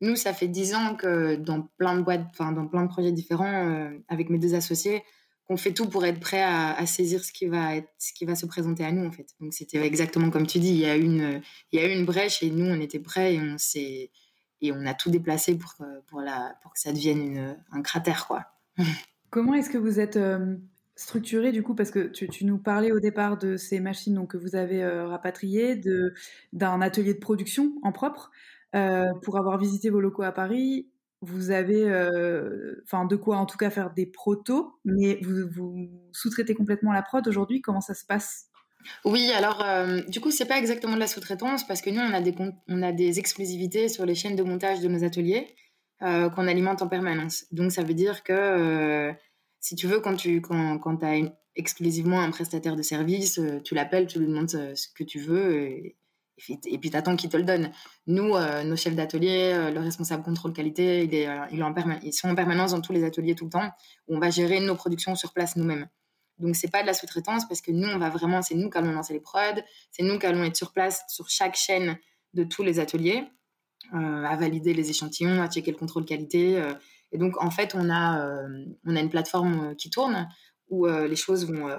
nous 0.00 0.16
ça 0.16 0.32
fait 0.34 0.48
dix 0.48 0.74
ans 0.74 0.94
que 0.96 1.36
dans 1.36 1.62
plein 1.78 1.96
de 1.96 2.02
boîtes, 2.02 2.26
enfin 2.30 2.52
dans 2.52 2.66
plein 2.66 2.82
de 2.82 2.88
projets 2.88 3.12
différents 3.12 3.90
avec 4.08 4.28
mes 4.28 4.38
deux 4.38 4.54
associés, 4.54 5.02
qu'on 5.46 5.56
fait 5.56 5.72
tout 5.72 5.88
pour 5.88 6.04
être 6.04 6.20
prêt 6.20 6.42
à, 6.42 6.84
saisir 6.86 7.24
ce 7.24 7.32
qui 7.32 7.46
va 7.46 8.34
se 8.34 8.46
présenter 8.46 8.84
à 8.84 8.92
nous 8.92 9.06
en 9.06 9.12
fait. 9.12 9.28
Donc 9.40 9.54
c'était 9.54 9.78
exactement 9.84 10.30
comme 10.30 10.46
tu 10.46 10.58
dis, 10.58 10.70
il 10.70 10.78
y 10.78 10.86
a 10.86 10.96
une 10.96 11.40
une 11.72 12.04
brèche 12.04 12.42
et 12.42 12.50
nous 12.50 12.66
on 12.66 12.80
était 12.80 12.98
prêts 12.98 13.34
et 13.34 13.40
on 13.40 13.56
et 14.62 14.72
on 14.72 14.86
a 14.86 14.94
tout 14.94 15.10
déplacé 15.10 15.56
pour 15.56 15.74
pour 16.08 16.22
que 16.72 16.80
ça 16.80 16.92
devienne 16.92 17.56
un 17.72 17.82
cratère 17.82 18.26
quoi. 18.26 18.46
Comment 19.30 19.54
est-ce 19.54 19.70
que 19.70 19.78
vous 19.78 20.00
êtes 20.00 20.16
euh, 20.16 20.56
structuré 20.94 21.52
du 21.52 21.62
coup? 21.62 21.74
Parce 21.74 21.90
que 21.90 22.06
tu, 22.06 22.44
nous 22.44 22.58
parlais 22.58 22.92
au 22.92 23.00
départ 23.00 23.36
de 23.36 23.56
ces 23.56 23.80
machines 23.80 24.26
que 24.26 24.36
vous 24.36 24.56
avez 24.56 24.82
euh, 24.82 25.06
rapatriées, 25.06 25.80
d'un 26.52 26.80
atelier 26.80 27.14
de 27.14 27.18
production 27.18 27.72
en 27.82 27.92
propre. 27.92 28.30
Euh, 28.74 29.12
pour 29.22 29.38
avoir 29.38 29.58
visité 29.58 29.90
vos 29.90 30.00
locaux 30.00 30.22
à 30.22 30.32
Paris, 30.32 30.88
vous 31.26 31.50
avez, 31.50 31.82
euh, 31.84 32.82
enfin, 32.84 33.04
de 33.04 33.16
quoi 33.16 33.36
en 33.38 33.46
tout 33.46 33.56
cas 33.56 33.70
faire 33.70 33.92
des 33.92 34.06
protos, 34.06 34.78
mais 34.84 35.18
vous, 35.22 35.90
sous-traitez 36.12 36.54
complètement 36.54 36.92
la 36.92 37.02
prod 37.02 37.26
aujourd'hui. 37.26 37.60
Comment 37.60 37.80
ça 37.80 37.94
se 37.94 38.04
passe? 38.04 38.46
Oui, 39.04 39.30
alors 39.32 39.64
euh, 39.64 40.00
du 40.08 40.20
coup, 40.20 40.30
c'est 40.30 40.44
pas 40.44 40.58
exactement 40.58 40.94
de 40.94 41.00
la 41.00 41.08
sous-traitance 41.08 41.66
parce 41.66 41.82
que 41.82 41.90
nous, 41.90 42.00
on 42.00 42.12
a 42.12 42.20
des 42.20 42.34
on 42.68 42.82
a 42.82 42.92
des 42.92 43.18
exclusivités 43.18 43.88
sur 43.88 44.06
les 44.06 44.14
chaînes 44.14 44.36
de 44.36 44.42
montage 44.44 44.80
de 44.80 44.88
nos 44.88 45.02
ateliers 45.02 45.54
euh, 46.02 46.30
qu'on 46.30 46.46
alimente 46.46 46.82
en 46.82 46.88
permanence. 46.88 47.46
Donc, 47.50 47.72
ça 47.72 47.82
veut 47.82 47.94
dire 47.94 48.22
que 48.22 49.12
si 49.60 49.74
tu 49.74 49.88
veux, 49.88 50.00
quand 50.00 50.14
tu 50.14 50.40
quand, 50.40 50.78
quand 50.78 51.02
as 51.02 51.16
exclusivement 51.56 52.20
un 52.20 52.30
prestataire 52.30 52.76
de 52.76 52.82
service, 52.82 53.40
tu 53.64 53.74
l'appelles, 53.74 54.06
tu 54.06 54.20
lui 54.20 54.28
demandes 54.28 54.50
ce 54.50 54.86
que 54.94 55.02
tu 55.02 55.18
veux. 55.18 55.54
Et, 55.54 55.96
et 56.66 56.78
puis 56.78 56.90
t'attends 56.90 57.16
qu'ils 57.16 57.30
te 57.30 57.36
le 57.36 57.44
donnent. 57.44 57.72
Nous, 58.06 58.34
euh, 58.34 58.62
nos 58.62 58.76
chefs 58.76 58.94
d'atelier, 58.94 59.52
euh, 59.54 59.70
le 59.70 59.80
responsable 59.80 60.22
contrôle 60.22 60.52
qualité, 60.52 61.08
euh, 61.26 61.46
ils 62.02 62.12
sont 62.12 62.28
en 62.28 62.34
permanence 62.34 62.72
dans 62.72 62.80
tous 62.80 62.92
les 62.92 63.04
ateliers 63.04 63.34
tout 63.34 63.44
le 63.44 63.50
temps, 63.50 63.70
où 64.08 64.16
on 64.16 64.18
va 64.18 64.30
gérer 64.30 64.60
nos 64.60 64.74
productions 64.74 65.14
sur 65.14 65.32
place 65.32 65.56
nous-mêmes. 65.56 65.88
Donc 66.38 66.54
c'est 66.54 66.70
pas 66.70 66.82
de 66.82 66.86
la 66.86 66.94
sous-traitance 66.94 67.48
parce 67.48 67.62
que 67.62 67.72
nous, 67.72 67.88
on 67.88 67.98
va 67.98 68.10
vraiment, 68.10 68.42
c'est 68.42 68.54
nous 68.54 68.68
qui 68.68 68.76
allons 68.76 68.92
lancer 68.92 69.14
les 69.14 69.20
prods, 69.20 69.62
c'est 69.90 70.02
nous 70.02 70.18
qui 70.18 70.26
allons 70.26 70.44
être 70.44 70.56
sur 70.56 70.72
place 70.72 71.02
sur 71.08 71.30
chaque 71.30 71.56
chaîne 71.56 71.96
de 72.34 72.44
tous 72.44 72.62
les 72.62 72.78
ateliers, 72.78 73.24
à 73.92 74.36
valider 74.36 74.74
les 74.74 74.90
échantillons, 74.90 75.40
à 75.40 75.48
checker 75.48 75.70
le 75.70 75.78
contrôle 75.78 76.04
qualité. 76.04 76.62
et 77.12 77.18
donc 77.18 77.42
en 77.42 77.50
fait, 77.50 77.74
on 77.74 77.88
a, 77.88 78.36
on 78.84 78.96
a 78.96 79.00
une 79.00 79.08
plateforme 79.08 79.74
qui 79.76 79.88
tourne 79.88 80.28
où 80.68 80.86
les 80.86 81.16
choses 81.16 81.50
vont 81.50 81.74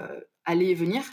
aller 0.45 0.69
et 0.69 0.73
venir. 0.73 1.03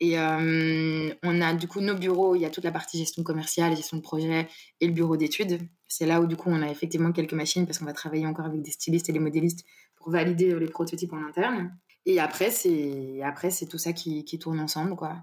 Et 0.00 0.18
euh, 0.18 1.12
on 1.22 1.40
a 1.40 1.54
du 1.54 1.66
coup 1.66 1.80
nos 1.80 1.94
bureaux, 1.94 2.36
il 2.36 2.40
y 2.40 2.44
a 2.44 2.50
toute 2.50 2.64
la 2.64 2.70
partie 2.70 2.98
gestion 2.98 3.22
commerciale, 3.22 3.76
gestion 3.76 3.96
de 3.96 4.02
projet 4.02 4.48
et 4.80 4.86
le 4.86 4.92
bureau 4.92 5.16
d'études. 5.16 5.60
C'est 5.88 6.06
là 6.06 6.20
où 6.20 6.26
du 6.26 6.36
coup 6.36 6.50
on 6.50 6.62
a 6.62 6.70
effectivement 6.70 7.10
quelques 7.10 7.32
machines 7.32 7.66
parce 7.66 7.78
qu'on 7.78 7.84
va 7.84 7.92
travailler 7.92 8.26
encore 8.26 8.46
avec 8.46 8.62
des 8.62 8.70
stylistes 8.70 9.08
et 9.08 9.12
des 9.12 9.18
modélistes 9.18 9.64
pour 9.96 10.12
valider 10.12 10.56
les 10.58 10.68
prototypes 10.68 11.12
en 11.12 11.24
interne. 11.24 11.76
Et 12.06 12.20
après 12.20 12.50
c'est 12.50 13.20
après 13.22 13.50
c'est 13.50 13.66
tout 13.66 13.78
ça 13.78 13.92
qui, 13.92 14.24
qui, 14.24 14.38
tourne 14.38 14.60
ensemble 14.60 14.94
quoi. 14.94 15.16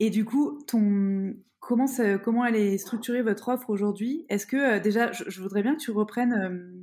Et 0.00 0.10
du 0.10 0.24
coup, 0.24 0.58
ton 0.66 1.36
comment 1.62 1.86
ça, 1.86 2.18
comment 2.18 2.44
elle 2.44 2.56
est 2.56 2.76
structurée 2.76 3.22
votre 3.22 3.48
offre 3.48 3.70
aujourd'hui? 3.70 4.26
Est-ce 4.28 4.46
que 4.46 4.56
euh, 4.56 4.80
déjà, 4.80 5.12
je, 5.12 5.40
voudrais 5.40 5.62
bien 5.62 5.74
que 5.74 5.80
tu 5.80 5.92
reprennes 5.92 6.32
euh, 6.34 6.81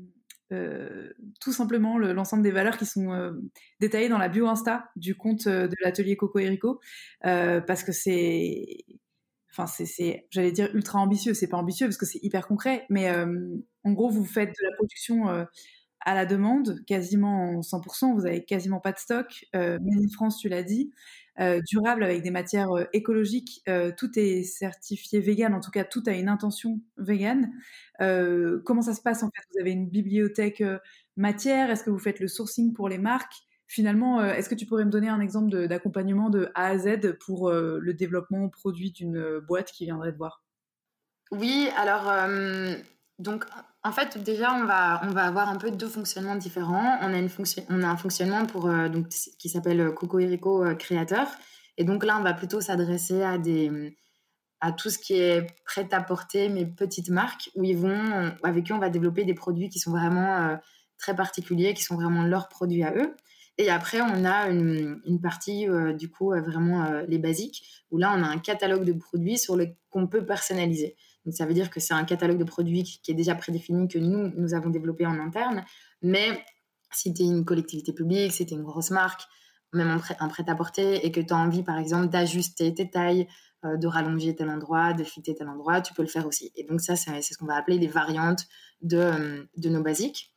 euh, 0.51 1.13
tout 1.39 1.53
simplement 1.53 1.99
l'ensemble 1.99 2.41
des 2.41 2.51
valeurs 2.51 2.77
qui 2.77 2.85
sont 2.85 3.13
euh, 3.13 3.31
détaillées 3.79 4.09
dans 4.09 4.17
la 4.17 4.29
bio 4.29 4.47
Insta 4.47 4.89
du 4.95 5.15
compte 5.15 5.45
euh, 5.45 5.67
de 5.67 5.75
l'atelier 5.83 6.15
Coco 6.15 6.39
Erico 6.39 6.79
parce 7.21 7.83
que 7.83 7.91
c'est 7.91 8.65
enfin 9.51 9.67
c'est 9.67 10.27
j'allais 10.31 10.51
dire 10.51 10.69
ultra 10.73 10.99
ambitieux. 10.99 11.33
C'est 11.33 11.47
pas 11.47 11.57
ambitieux 11.57 11.87
parce 11.87 11.97
que 11.97 12.05
c'est 12.05 12.19
hyper 12.23 12.47
concret 12.47 12.85
mais 12.89 13.11
en 13.83 13.91
gros 13.91 14.09
vous 14.09 14.25
faites 14.25 14.49
de 14.49 14.63
la 14.67 14.75
production 14.75 15.27
à 16.01 16.15
la 16.15 16.25
demande 16.25 16.83
quasiment 16.85 17.57
en 17.57 17.61
100% 17.61 18.15
vous 18.15 18.25
avez 18.25 18.43
quasiment 18.43 18.79
pas 18.79 18.91
de 18.91 18.99
stock. 18.99 19.45
Made 19.53 19.81
in 19.85 20.09
France 20.11 20.39
tu 20.39 20.49
l'as 20.49 20.63
dit 20.63 20.91
euh, 21.39 21.61
durable 21.65 22.03
avec 22.03 22.21
des 22.21 22.31
matières 22.31 22.71
euh, 22.71 22.83
écologiques. 22.91 23.61
Euh, 23.69 23.91
tout 23.95 24.19
est 24.19 24.43
certifié 24.43 25.21
vegan, 25.21 25.53
en 25.53 25.61
tout 25.61 25.71
cas 25.71 25.85
tout 25.85 26.03
a 26.05 26.11
une 26.11 26.27
intention 26.27 26.81
vegan. 26.97 27.49
comment 27.99 28.81
ça 28.81 28.93
se 28.93 29.01
passe 29.01 29.23
en 29.23 29.27
fait? 29.27 29.43
Vous 29.53 29.61
avez 29.61 29.71
une 29.71 29.89
bibliothèque 29.89 30.63
matière? 31.15 31.69
Est-ce 31.69 31.83
que 31.83 31.89
vous 31.89 31.99
faites 31.99 32.19
le 32.19 32.27
sourcing 32.27 32.73
pour 32.73 32.89
les 32.89 32.97
marques? 32.97 33.33
Finalement, 33.67 34.21
est-ce 34.23 34.49
que 34.49 34.55
tu 34.55 34.65
pourrais 34.65 34.83
me 34.83 34.89
donner 34.89 35.09
un 35.09 35.19
exemple 35.19 35.67
d'accompagnement 35.67 36.29
de, 36.29 36.49
A 36.55 36.67
à 36.67 36.77
Z 36.77 37.17
pour 37.19 37.51
le 37.51 37.93
développement 37.93 38.49
produit 38.49 38.91
d'une 38.91 39.39
boîte 39.39 39.71
qui 39.71 39.85
viendrait 39.85 40.11
te 40.11 40.17
voir? 40.17 40.43
Oui, 41.31 41.69
alors 41.77 42.11
donc, 43.19 43.45
en 43.83 43.93
fait, 43.93 44.17
déjà, 44.17 44.53
on 44.53 44.65
va, 44.65 45.01
on 45.03 45.11
va 45.11 45.23
avoir 45.25 45.47
un 45.47 45.55
peu 45.55 45.71
deux 45.71 45.87
fonctionnements 45.87 46.35
différents. 46.35 46.97
On 47.01 47.13
a, 47.13 47.17
une 47.17 47.29
fonction, 47.29 47.63
on 47.69 47.81
a 47.81 47.87
un 47.87 47.95
fonctionnement 47.95 48.45
pour, 48.45 48.67
euh, 48.67 48.89
donc, 48.89 49.07
qui 49.07 49.47
s'appelle 49.47 49.93
Coco 49.93 50.19
Erico 50.19 50.65
euh, 50.65 50.75
Créateur. 50.75 51.27
Et 51.77 51.85
donc 51.85 52.03
là, 52.03 52.17
on 52.19 52.23
va 52.23 52.33
plutôt 52.33 52.59
s'adresser 52.59 53.23
à, 53.23 53.37
à 54.59 54.71
tout 54.73 54.89
ce 54.89 54.99
qui 54.99 55.13
est 55.13 55.47
prêt 55.63 55.87
à 55.93 56.01
porter, 56.01 56.49
mais 56.49 56.65
petites 56.65 57.09
marques, 57.09 57.49
où 57.55 57.63
ils 57.63 57.77
vont, 57.77 58.33
avec 58.43 58.65
qui 58.65 58.73
on 58.73 58.79
va 58.79 58.89
développer 58.89 59.23
des 59.23 59.33
produits 59.33 59.69
qui 59.69 59.79
sont 59.79 59.91
vraiment 59.91 60.35
euh, 60.35 60.55
très 60.97 61.15
particuliers 61.15 61.73
qui 61.73 61.83
sont 61.83 61.95
vraiment 61.95 62.23
leurs 62.23 62.49
produits 62.49 62.83
à 62.83 62.93
eux. 62.93 63.15
Et 63.57 63.69
après, 63.69 64.01
on 64.01 64.25
a 64.25 64.49
une, 64.49 65.19
partie, 65.21 65.67
du 65.97 66.09
coup, 66.09 66.29
vraiment 66.29 67.01
les 67.09 67.17
basiques, 67.17 67.61
où 67.91 67.97
là, 67.97 68.13
on 68.17 68.23
a 68.23 68.27
un 68.27 68.37
catalogue 68.37 68.85
de 68.85 68.93
produits 68.93 69.37
sur 69.37 69.57
le 69.57 69.67
qu'on 69.89 70.07
peut 70.07 70.25
personnaliser. 70.25 70.95
Ça 71.31 71.45
veut 71.45 71.53
dire 71.53 71.69
que 71.69 71.79
c'est 71.79 71.93
un 71.93 72.03
catalogue 72.03 72.37
de 72.37 72.43
produits 72.43 72.83
qui, 72.83 73.11
est 73.11 73.15
déjà 73.15 73.35
prédéfini, 73.35 73.87
que 73.87 73.99
nous, 73.99 74.31
nous 74.35 74.53
avons 74.53 74.69
développé 74.69 75.05
en 75.05 75.19
interne. 75.19 75.63
Mais 76.01 76.43
si 76.91 77.13
tu 77.13 77.23
es 77.23 77.25
une 77.25 77.45
collectivité 77.45 77.93
publique, 77.93 78.31
si 78.31 78.45
tu 78.45 78.53
es 78.53 78.57
une 78.57 78.63
grosse 78.63 78.91
marque, 78.91 79.21
même 79.73 79.99
un 80.19 80.27
prêt-à-porter, 80.27 81.05
et 81.05 81.11
que 81.11 81.19
tu 81.19 81.33
as 81.33 81.37
envie, 81.37 81.63
par 81.63 81.77
exemple, 81.77 82.07
d'ajuster 82.07 82.73
tes 82.73 82.89
tailles, 82.89 83.27
euh, 83.65 83.75
de 83.75 83.87
rallonger 83.87 84.33
tel 84.37 84.49
endroit, 84.49 84.93
de 84.93 85.03
fitter 85.03 85.35
tel 85.35 85.49
endroit, 85.49 85.81
tu 85.81 85.93
peux 85.93 86.01
le 86.01 86.07
faire 86.07 86.25
aussi. 86.25 86.49
Et 86.55 86.63
donc 86.63 86.79
ça, 86.79 86.95
c'est 86.95 87.21
ce 87.21 87.37
qu'on 87.37 87.45
va 87.45 87.55
appeler 87.55 87.77
les 87.77 87.87
variantes 87.87 88.45
de, 88.81 88.97
euh, 88.97 89.43
de 89.57 89.67
nos 89.67 89.81
basiques. 89.81 90.33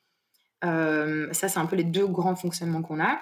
Euh, 0.65 1.33
ça, 1.33 1.47
c'est 1.47 1.61
un 1.61 1.67
peu 1.67 1.77
les 1.77 1.85
deux 1.85 2.09
grands 2.09 2.35
fonctionnements 2.35 2.83
qu'on 2.83 3.01
a. 3.01 3.21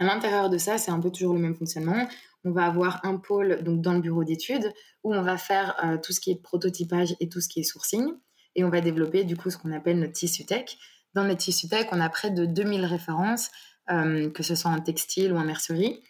À 0.00 0.04
l'intérieur 0.04 0.50
de 0.50 0.58
ça, 0.58 0.78
c'est 0.78 0.90
un 0.90 0.98
peu 0.98 1.10
toujours 1.10 1.34
le 1.34 1.40
même 1.40 1.54
fonctionnement. 1.54 2.08
On 2.46 2.52
va 2.52 2.64
avoir 2.64 3.04
un 3.04 3.18
pôle 3.18 3.62
donc 3.62 3.82
dans 3.82 3.92
le 3.92 4.00
bureau 4.00 4.24
d'études 4.24 4.72
où 5.04 5.12
on 5.12 5.20
va 5.20 5.36
faire 5.36 5.98
tout 6.02 6.12
ce 6.12 6.20
qui 6.20 6.30
est 6.30 6.40
prototypage 6.40 7.14
et 7.20 7.28
tout 7.28 7.42
ce 7.42 7.48
qui 7.48 7.60
est 7.60 7.64
sourcing. 7.64 8.06
Et 8.54 8.64
on 8.64 8.70
va 8.70 8.80
développer 8.80 9.24
du 9.24 9.36
coup 9.36 9.50
ce 9.50 9.58
qu'on 9.58 9.72
appelle 9.72 9.98
notre 9.98 10.14
tissu 10.14 10.46
tech. 10.46 10.78
Dans 11.12 11.24
notre 11.24 11.40
tissu 11.40 11.68
tech, 11.68 11.88
on 11.92 12.00
a 12.00 12.08
près 12.08 12.30
de 12.30 12.46
2000 12.46 12.84
références 12.84 13.50
euh, 13.88 14.30
que 14.30 14.42
ce 14.42 14.56
soit 14.56 14.72
en 14.72 14.80
textile 14.80 15.32
ou 15.32 15.36
en 15.36 15.44
mercerie. 15.44 16.02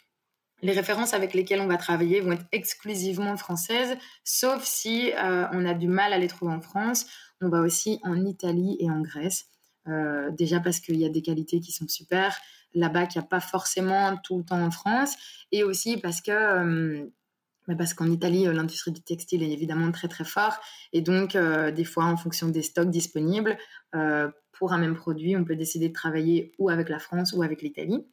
Les 0.63 0.73
références 0.73 1.13
avec 1.13 1.35
lesquelles 1.35 1.61
on 1.61 1.67
va 1.67 1.77
travailler 1.77 2.23
vont 2.23 2.33
être 2.33 2.47
exclusivement 2.51 3.37
françaises, 3.37 3.99
sauf 4.25 4.65
si 4.65 5.13
euh, 5.13 5.47
on 5.53 5.67
a 5.67 5.75
du 5.75 5.87
mal 5.87 6.15
à 6.15 6.19
les 6.19 6.27
trouver 6.27 6.55
en 6.55 6.63
France. 6.63 7.05
On 7.43 7.51
va 7.51 7.61
aussi 7.61 8.01
en 8.03 8.25
Italie 8.25 8.79
et 8.81 8.91
en 8.91 9.03
Grèce. 9.03 9.45
Euh, 9.89 10.31
déjà 10.31 10.59
parce 10.59 10.81
qu'il 10.81 10.97
y 10.97 11.05
a 11.05 11.11
des 11.11 11.21
qualités 11.21 11.61
qui 11.61 11.71
sont 11.71 11.87
super 11.87 12.35
là-bas 12.77 13.07
qu'il 13.07 13.21
n'y 13.21 13.25
a 13.25 13.29
pas 13.29 13.41
forcément 13.41 14.17
tout 14.19 14.39
le 14.39 14.45
temps 14.45 14.63
en 14.63 14.71
France. 14.71 15.17
Et 15.51 15.65
aussi 15.65 15.97
parce 15.97 16.21
que 16.21 17.11
bah, 17.67 17.75
parce 17.77 17.95
qu'en 17.95 18.09
Italie, 18.11 18.45
l'industrie 18.45 18.93
du 18.93 19.03
textile 19.03 19.43
est 19.43 19.51
évidemment 19.51 19.91
très 19.91 20.07
très 20.07 20.25
fort. 20.25 20.57
Et 20.93 21.01
donc, 21.01 21.37
des 21.37 21.85
fois, 21.85 22.05
en 22.05 22.17
fonction 22.17 22.49
des 22.49 22.63
stocks 22.63 22.91
disponibles, 22.91 23.59
pour 24.53 24.73
un 24.73 24.79
même 24.79 24.95
produit, 24.95 25.37
on 25.37 25.45
peut 25.45 25.57
décider 25.57 25.89
de 25.89 25.95
travailler 25.95 26.53
ou 26.59 26.71
avec 26.71 26.89
la 26.89 26.99
France 26.99 27.33
ou 27.33 27.43
avec 27.43 27.63
l'Italie. 27.63 28.07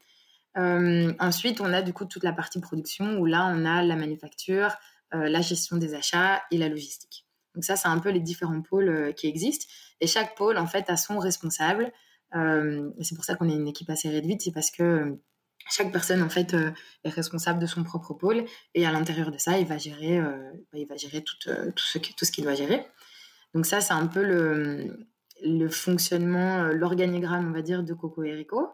Euh, 0.57 1.13
ensuite, 1.19 1.61
on 1.61 1.73
a 1.73 1.81
du 1.81 1.93
coup 1.93 2.05
toute 2.05 2.23
la 2.23 2.33
partie 2.33 2.59
production 2.59 3.17
où 3.17 3.25
là, 3.25 3.47
on 3.47 3.65
a 3.65 3.83
la 3.83 3.95
manufacture, 3.95 4.75
euh, 5.13 5.29
la 5.29 5.41
gestion 5.41 5.77
des 5.77 5.95
achats 5.95 6.43
et 6.51 6.57
la 6.57 6.69
logistique. 6.69 7.25
Donc 7.55 7.63
ça, 7.63 7.75
c'est 7.75 7.87
un 7.87 7.99
peu 7.99 8.09
les 8.09 8.19
différents 8.19 8.61
pôles 8.61 8.89
euh, 8.89 9.11
qui 9.11 9.27
existent. 9.27 9.65
Et 9.99 10.07
chaque 10.07 10.35
pôle, 10.35 10.57
en 10.57 10.67
fait, 10.67 10.89
a 10.89 10.97
son 10.97 11.17
responsable. 11.17 11.91
C'est 13.01 13.15
pour 13.15 13.25
ça 13.25 13.35
qu'on 13.35 13.49
est 13.49 13.53
une 13.53 13.67
équipe 13.67 13.89
assez 13.89 14.09
réduite, 14.09 14.41
c'est 14.41 14.51
parce 14.51 14.71
que 14.71 15.17
chaque 15.69 15.91
personne, 15.91 16.21
en 16.21 16.29
fait, 16.29 16.55
est 17.03 17.09
responsable 17.09 17.59
de 17.59 17.65
son 17.67 17.83
propre 17.83 18.13
pôle. 18.13 18.43
Et 18.73 18.85
à 18.85 18.91
l'intérieur 18.91 19.31
de 19.31 19.37
ça, 19.37 19.57
il 19.59 19.65
va 19.65 19.77
gérer, 19.77 20.19
bah, 20.19 20.77
il 20.77 20.85
va 20.87 20.97
gérer 20.97 21.23
tout, 21.23 21.35
ce, 21.77 21.97
qu'il 21.97 22.43
doit 22.43 22.55
gérer. 22.55 22.85
Donc 23.53 23.65
ça, 23.65 23.79
c'est 23.79 23.93
un 23.93 24.07
peu 24.07 24.23
le, 24.23 25.07
le 25.43 25.69
fonctionnement, 25.69 26.63
euh, 26.63 26.73
l'organigramme, 26.73 27.49
on 27.49 27.53
va 27.53 27.61
dire, 27.61 27.83
de 27.83 27.93
Coco 27.93 28.23
et 28.23 28.33
Rico. 28.33 28.67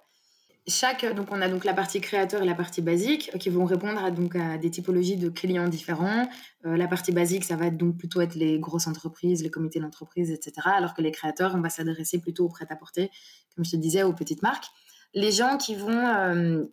Chaque, 0.70 1.04
donc 1.16 1.28
on 1.32 1.42
a 1.42 1.50
donc 1.50 1.66
la 1.66 1.74
partie 1.74 2.00
créateur 2.00 2.44
et 2.44 2.46
la 2.46 2.54
partie 2.54 2.82
basique 2.82 3.32
qui 3.40 3.50
vont 3.50 3.66
répondre 3.66 4.04
à, 4.04 4.12
donc 4.12 4.36
à 4.36 4.58
des 4.58 4.70
typologies 4.70 5.18
de 5.18 5.30
clients 5.30 5.68
différents. 5.68 6.30
Euh, 6.66 6.78
la 6.78 6.88
partie 6.88 7.12
basique, 7.12 7.44
ça 7.44 7.56
va 7.56 7.72
donc 7.72 7.98
plutôt 7.98 8.22
être 8.22 8.36
les 8.36 8.60
grosses 8.60 8.88
entreprises, 8.88 9.42
les 9.42 9.50
comités 9.50 9.80
d'entreprise, 9.80 10.30
etc. 10.32 10.54
Alors 10.66 10.94
que 10.94 11.02
les 11.02 11.12
créateurs, 11.12 11.56
on 11.56 11.62
va 11.62 11.70
s'adresser 11.70 12.20
plutôt 12.20 12.46
au 12.46 12.50
prêt-à-porter, 12.50 13.10
comme 13.56 13.66
je 13.66 13.72
te 13.72 13.76
disais, 13.78 14.04
aux 14.04 14.14
petites 14.14 14.44
marques. 14.44 14.68
Les 15.16 15.32
gens 15.32 15.58
qui 15.58 15.76
vont, 15.76 16.08
euh, 16.08 16.64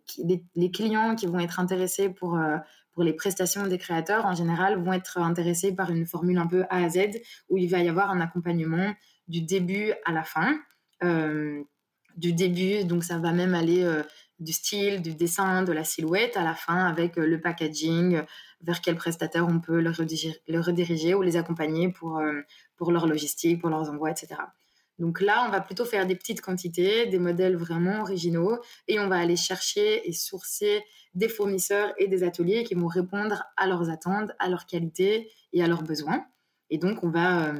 les, 0.55 0.71
clients 0.71 1.15
qui 1.15 1.25
vont 1.25 1.39
être 1.39 1.59
intéressés 1.59 2.09
pour, 2.09 2.39
pour 2.93 3.03
les 3.03 3.13
prestations 3.13 3.65
des 3.65 3.79
créateurs, 3.79 4.27
en 4.27 4.35
général, 4.35 4.79
vont 4.79 4.93
être 4.93 5.17
intéressés 5.17 5.73
par 5.73 5.89
une 5.89 6.05
formule 6.05 6.37
un 6.37 6.45
peu 6.45 6.65
A 6.69 6.83
à 6.83 6.89
Z 6.89 7.19
où 7.49 7.57
il 7.57 7.67
va 7.67 7.79
y 7.79 7.89
avoir 7.89 8.11
un 8.11 8.21
accompagnement 8.21 8.93
du 9.27 9.41
début 9.41 9.91
à 10.05 10.11
la 10.11 10.23
fin. 10.23 10.59
Euh, 12.17 12.19
du 12.19 12.33
début, 12.33 12.83
donc 12.83 13.03
ça 13.03 13.17
va 13.17 13.31
même 13.31 13.53
aller 13.53 13.83
euh, 13.83 14.03
du 14.39 14.53
style, 14.53 15.01
du 15.01 15.15
dessin, 15.15 15.63
de 15.63 15.71
la 15.71 15.83
silhouette 15.83 16.37
à 16.37 16.43
la 16.43 16.53
fin 16.53 16.85
avec 16.85 17.17
euh, 17.17 17.25
le 17.25 17.39
packaging, 17.39 18.21
vers 18.61 18.81
quel 18.81 18.95
prestataire 18.95 19.47
on 19.47 19.59
peut 19.59 19.81
le 19.81 19.91
rediriger, 20.61 21.13
ou 21.13 21.21
les 21.21 21.37
accompagner 21.37 21.89
pour, 21.91 22.19
pour 22.75 22.91
leur 22.91 23.05
logistique, 23.05 23.61
pour 23.61 23.69
leurs 23.69 23.91
envois, 23.91 24.09
etc. 24.09 24.35
Donc 24.97 25.21
là, 25.21 25.45
on 25.47 25.51
va 25.51 25.61
plutôt 25.61 25.85
faire 25.85 26.07
des 26.07 26.15
petites 26.15 26.41
quantités, 26.41 27.05
des 27.05 27.19
modèles 27.19 27.55
vraiment 27.55 28.01
originaux, 28.01 28.57
et 28.87 28.99
on 28.99 29.07
va 29.07 29.17
aller 29.17 29.35
chercher 29.35 30.09
et 30.09 30.11
sourcer 30.11 30.83
des 31.13 31.29
fournisseurs 31.29 31.93
et 31.99 32.07
des 32.07 32.23
ateliers 32.23 32.63
qui 32.63 32.73
vont 32.73 32.87
répondre 32.87 33.43
à 33.57 33.67
leurs 33.67 33.91
attentes, 33.91 34.31
à 34.39 34.49
leurs 34.49 34.65
qualités 34.65 35.29
et 35.53 35.63
à 35.63 35.67
leurs 35.67 35.83
besoins. 35.83 36.25
Et 36.71 36.79
donc, 36.79 37.03
on 37.03 37.11
va 37.11 37.53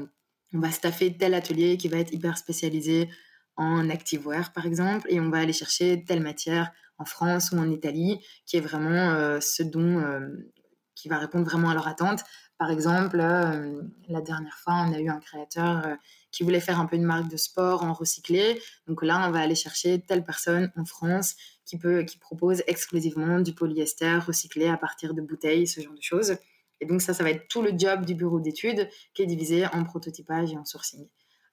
on 0.54 0.60
va 0.60 0.72
staffer 0.72 1.16
tel 1.16 1.34
atelier 1.34 1.78
qui 1.78 1.90
va 1.90 1.98
être 1.98 2.14
hyper 2.14 2.38
spécialisé 2.38 3.10
en 3.58 3.90
activewear, 3.90 4.54
par 4.54 4.66
exemple, 4.66 5.08
et 5.10 5.20
on 5.20 5.30
va 5.30 5.40
aller 5.40 5.54
chercher 5.54 6.04
telle 6.06 6.22
matière 6.22 6.72
en 7.00 7.06
France 7.06 7.52
ou 7.52 7.58
en 7.58 7.70
Italie 7.70 8.20
qui 8.46 8.58
est 8.58 8.62
vraiment 8.62 9.12
euh, 9.12 9.40
ce 9.42 9.64
dont 9.64 10.00
euh, 10.00 10.52
qui 10.96 11.10
va 11.10 11.18
répondre 11.18 11.46
vraiment 11.46 11.70
à 11.70 11.74
leur 11.74 11.88
attente. 11.88 12.24
Par 12.58 12.72
exemple, 12.72 13.20
euh, 13.20 13.82
la 14.08 14.22
dernière 14.22 14.58
fois, 14.58 14.74
on 14.88 14.94
a 14.94 15.00
eu 15.00 15.10
un 15.10 15.20
créateur 15.20 15.98
qui 16.32 16.44
voulait 16.44 16.60
faire 16.60 16.80
un 16.80 16.88
peu 16.88 16.96
une 16.96 17.04
marque 17.04 17.30
de 17.30 17.38
sport 17.38 17.84
en 17.84 17.94
recyclé. 17.94 18.60
Donc 18.88 19.04
là, 19.04 19.28
on 19.28 19.32
va 19.32 19.40
aller 19.40 19.56
chercher 19.56 20.02
telle 20.02 20.24
personne 20.24 20.72
en 20.76 20.86
France 20.86 21.36
qui 21.66 21.78
peut, 21.78 22.04
qui 22.04 22.18
propose 22.18 22.64
exclusivement 22.66 23.40
du 23.40 23.54
polyester 23.54 24.18
recyclé 24.18 24.68
à 24.68 24.78
partir 24.78 25.14
de 25.14 25.22
bouteilles, 25.22 25.68
ce 25.68 25.82
genre 25.82 25.94
de 25.94 26.02
choses. 26.02 26.38
Et 26.80 26.86
donc 26.86 27.02
ça, 27.02 27.14
ça 27.14 27.24
va 27.24 27.30
être 27.30 27.48
tout 27.48 27.62
le 27.62 27.78
job 27.78 28.06
du 28.06 28.16
bureau 28.16 28.40
d'études 28.40 28.90
qui 29.14 29.22
est 29.22 29.28
divisé 29.28 29.68
en 29.68 29.84
prototypage 29.84 30.52
et 30.52 30.58
en 30.58 30.66
sourcing. 30.66 31.08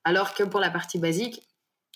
Alors 0.04 0.34
que 0.34 0.42
pour 0.42 0.60
la 0.60 0.70
partie 0.70 0.98
basique, 0.98 1.42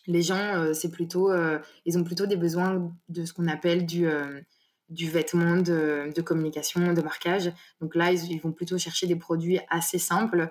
les 0.09 0.23
gens, 0.23 0.57
euh, 0.57 0.73
c'est 0.73 0.90
plutôt, 0.90 1.31
euh, 1.31 1.59
ils 1.85 1.99
ont 1.99 2.03
plutôt 2.03 2.27
des 2.27 2.37
besoins 2.37 2.90
de 3.11 3.25
ce 3.27 3.33
qu'on 3.35 3.47
appelle 3.47 3.85
du, 3.85 4.09
euh, 4.09 4.40
du 4.88 5.09
vêtement 5.09 5.59
de, 5.59 6.11
de, 6.14 6.23
communication, 6.23 6.94
de 6.94 7.03
marquage. 7.03 7.53
Donc 7.83 7.94
là, 7.94 8.11
ils, 8.11 8.40
vont 8.40 8.53
plutôt 8.53 8.79
chercher 8.79 9.07
des 9.07 9.16
produits 9.16 9.61
assez 9.68 9.99
simples 9.99 10.51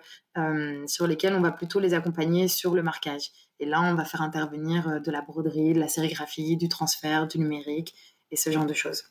sur 0.86 1.08
lesquels 1.08 1.34
on 1.34 1.42
va 1.42 1.52
plutôt 1.52 1.80
les 1.80 1.96
accompagner 1.96 2.48
sur 2.48 2.76
le 2.76 2.84
marquage. 2.84 3.32
Et 3.60 3.66
là, 3.66 3.82
on 3.82 3.96
va 3.96 4.06
faire 4.06 4.22
intervenir 4.22 5.02
de 5.02 5.10
la 5.12 5.22
broderie, 5.22 5.74
de 5.74 5.80
la 5.80 5.88
sérigraphie, 5.88 6.56
du 6.56 6.70
transfert, 6.70 7.28
du 7.28 7.40
numérique 7.40 7.96
et 8.30 8.36
ce 8.36 8.52
genre 8.52 8.68
de 8.68 8.76
choses. 8.76 9.06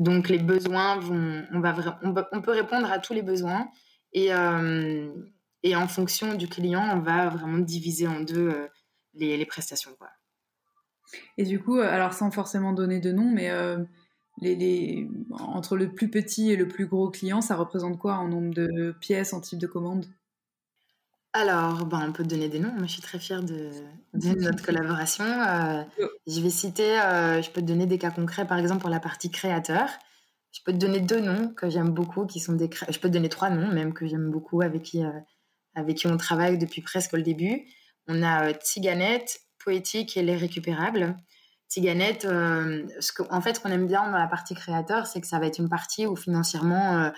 Donc 0.00 0.28
les 0.28 0.38
besoins 0.38 0.98
vont, 0.98 1.44
on 1.52 1.60
va, 1.60 1.72
peut 1.72 2.50
répondre 2.50 2.90
à 2.90 2.98
tous 2.98 3.12
les 3.14 3.22
besoins 3.22 3.68
et, 4.12 4.30
et 5.62 5.76
en 5.76 5.86
fonction 5.86 6.34
du 6.34 6.48
client, 6.48 6.84
on 6.92 6.98
va 6.98 7.28
vraiment 7.28 7.58
diviser 7.58 8.08
en 8.08 8.18
deux 8.18 8.68
les, 9.14 9.36
les, 9.36 9.46
prestations. 9.46 9.94
Quoi. 9.98 10.08
Et 11.38 11.44
du 11.44 11.60
coup, 11.60 11.78
euh, 11.78 11.88
alors 11.88 12.12
sans 12.12 12.30
forcément 12.30 12.72
donner 12.72 13.00
de 13.00 13.12
nom, 13.12 13.30
mais 13.30 13.50
les, 14.40 14.56
les, 14.56 15.08
entre 15.30 15.76
le 15.76 15.92
plus 15.92 16.10
petit 16.10 16.50
et 16.50 16.56
le 16.56 16.68
plus 16.68 16.86
gros 16.86 17.10
client, 17.10 17.40
ça 17.40 17.56
représente 17.56 17.98
quoi 17.98 18.14
en 18.14 18.28
nombre 18.28 18.54
de 18.54 18.94
pièces, 19.00 19.32
en 19.32 19.40
type 19.40 19.58
de 19.58 19.66
commande? 19.66 20.06
Alors, 21.36 21.84
ben, 21.84 22.06
on 22.08 22.12
peut 22.12 22.22
donner 22.22 22.48
des 22.48 22.60
noms. 22.60 22.72
Moi, 22.72 22.86
je 22.86 22.92
suis 22.92 23.02
très 23.02 23.18
fière 23.18 23.42
de, 23.42 23.70
notre 24.14 24.64
collaboration. 24.64 25.24
Euh, 25.24 25.82
je 26.28 26.40
vais 26.40 26.50
citer, 26.50 27.00
euh, 27.00 27.42
je 27.42 27.50
peux 27.50 27.60
te 27.60 27.66
donner 27.66 27.86
des 27.86 27.98
cas 27.98 28.12
concrets, 28.12 28.46
par 28.46 28.56
exemple, 28.56 28.80
pour 28.80 28.90
la 28.90 29.00
partie 29.00 29.32
créateur. 29.32 29.88
Je 30.52 30.60
peux 30.64 30.72
te 30.72 30.78
donner 30.78 31.00
deux 31.00 31.20
noms 31.20 31.48
que 31.48 31.68
j'aime 31.68 31.90
beaucoup, 31.90 32.24
qui 32.24 32.38
sont 32.38 32.52
des 32.52 32.70
Je 32.88 32.98
peux 33.00 33.08
te 33.08 33.12
donner 33.12 33.28
trois 33.28 33.50
noms, 33.50 33.66
même, 33.66 33.92
que 33.92 34.06
j'aime 34.06 34.30
beaucoup, 34.30 34.62
avec 34.62 34.84
qui, 34.84 35.04
euh, 35.04 35.10
avec 35.74 35.96
qui 35.96 36.06
on 36.06 36.16
travaille 36.16 36.56
depuis 36.56 36.82
presque 36.82 37.14
le 37.14 37.22
début. 37.22 37.64
On 38.08 38.22
a 38.22 38.52
Tiganette, 38.52 39.40
Poétique 39.58 40.16
et 40.16 40.22
Les 40.22 40.36
Récupérables. 40.36 41.16
Tiganette, 41.68 42.22
ce 42.22 43.12
que, 43.12 43.22
en 43.30 43.40
fait, 43.40 43.56
ce 43.56 43.60
qu'on 43.60 43.70
aime 43.70 43.86
bien 43.86 44.04
dans 44.10 44.18
la 44.18 44.28
partie 44.28 44.54
créateur, 44.54 45.06
c'est 45.06 45.20
que 45.20 45.26
ça 45.26 45.38
va 45.38 45.46
être 45.46 45.58
une 45.58 45.68
partie 45.68 46.06
où 46.06 46.14
financièrement 46.14 47.10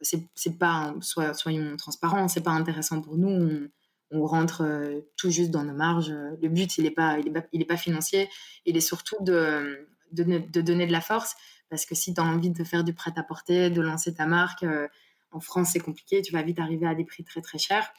c'est 0.00 0.58
pas 0.58 0.94
soyons 1.00 1.76
transparents 1.76 2.28
c'est 2.28 2.42
pas 2.42 2.50
intéressant 2.50 3.00
pour 3.00 3.16
nous. 3.16 3.68
On, 4.12 4.24
rentre 4.24 4.62
euh, 4.62 5.00
tout 5.16 5.30
juste 5.30 5.50
dans 5.50 5.64
nos 5.64 5.74
marges. 5.74 6.10
Le 6.10 6.48
but 6.48 6.78
il 6.78 6.86
est 6.86 6.92
pas 6.92 7.16
pas, 7.34 7.42
pas 7.68 7.76
financier. 7.76 8.28
Il 8.64 8.76
est 8.76 8.80
surtout 8.80 9.16
de, 9.20 9.88
de, 10.12 10.60
donner 10.60 10.86
de 10.86 10.92
la 10.92 11.00
force. 11.00 11.34
Parce 11.70 11.84
que 11.86 11.96
si 11.96 12.14
tu 12.14 12.20
as 12.20 12.24
envie 12.24 12.50
de 12.50 12.62
faire 12.62 12.84
du 12.84 12.94
prêt 12.94 13.12
à 13.16 13.22
porter 13.24 13.70
de 13.70 13.80
lancer 13.80 14.14
ta 14.14 14.26
marque 14.26 14.62
euh, 14.62 14.86
en 15.32 15.40
France 15.40 15.70
c'est 15.72 15.80
compliqué. 15.80 16.22
Tu 16.22 16.32
vas 16.32 16.42
vite 16.42 16.60
arriver 16.60 16.86
à 16.86 16.94
des 16.94 17.04
prix 17.04 17.24
très 17.24 17.40
très 17.40 17.58
chers 17.58 17.92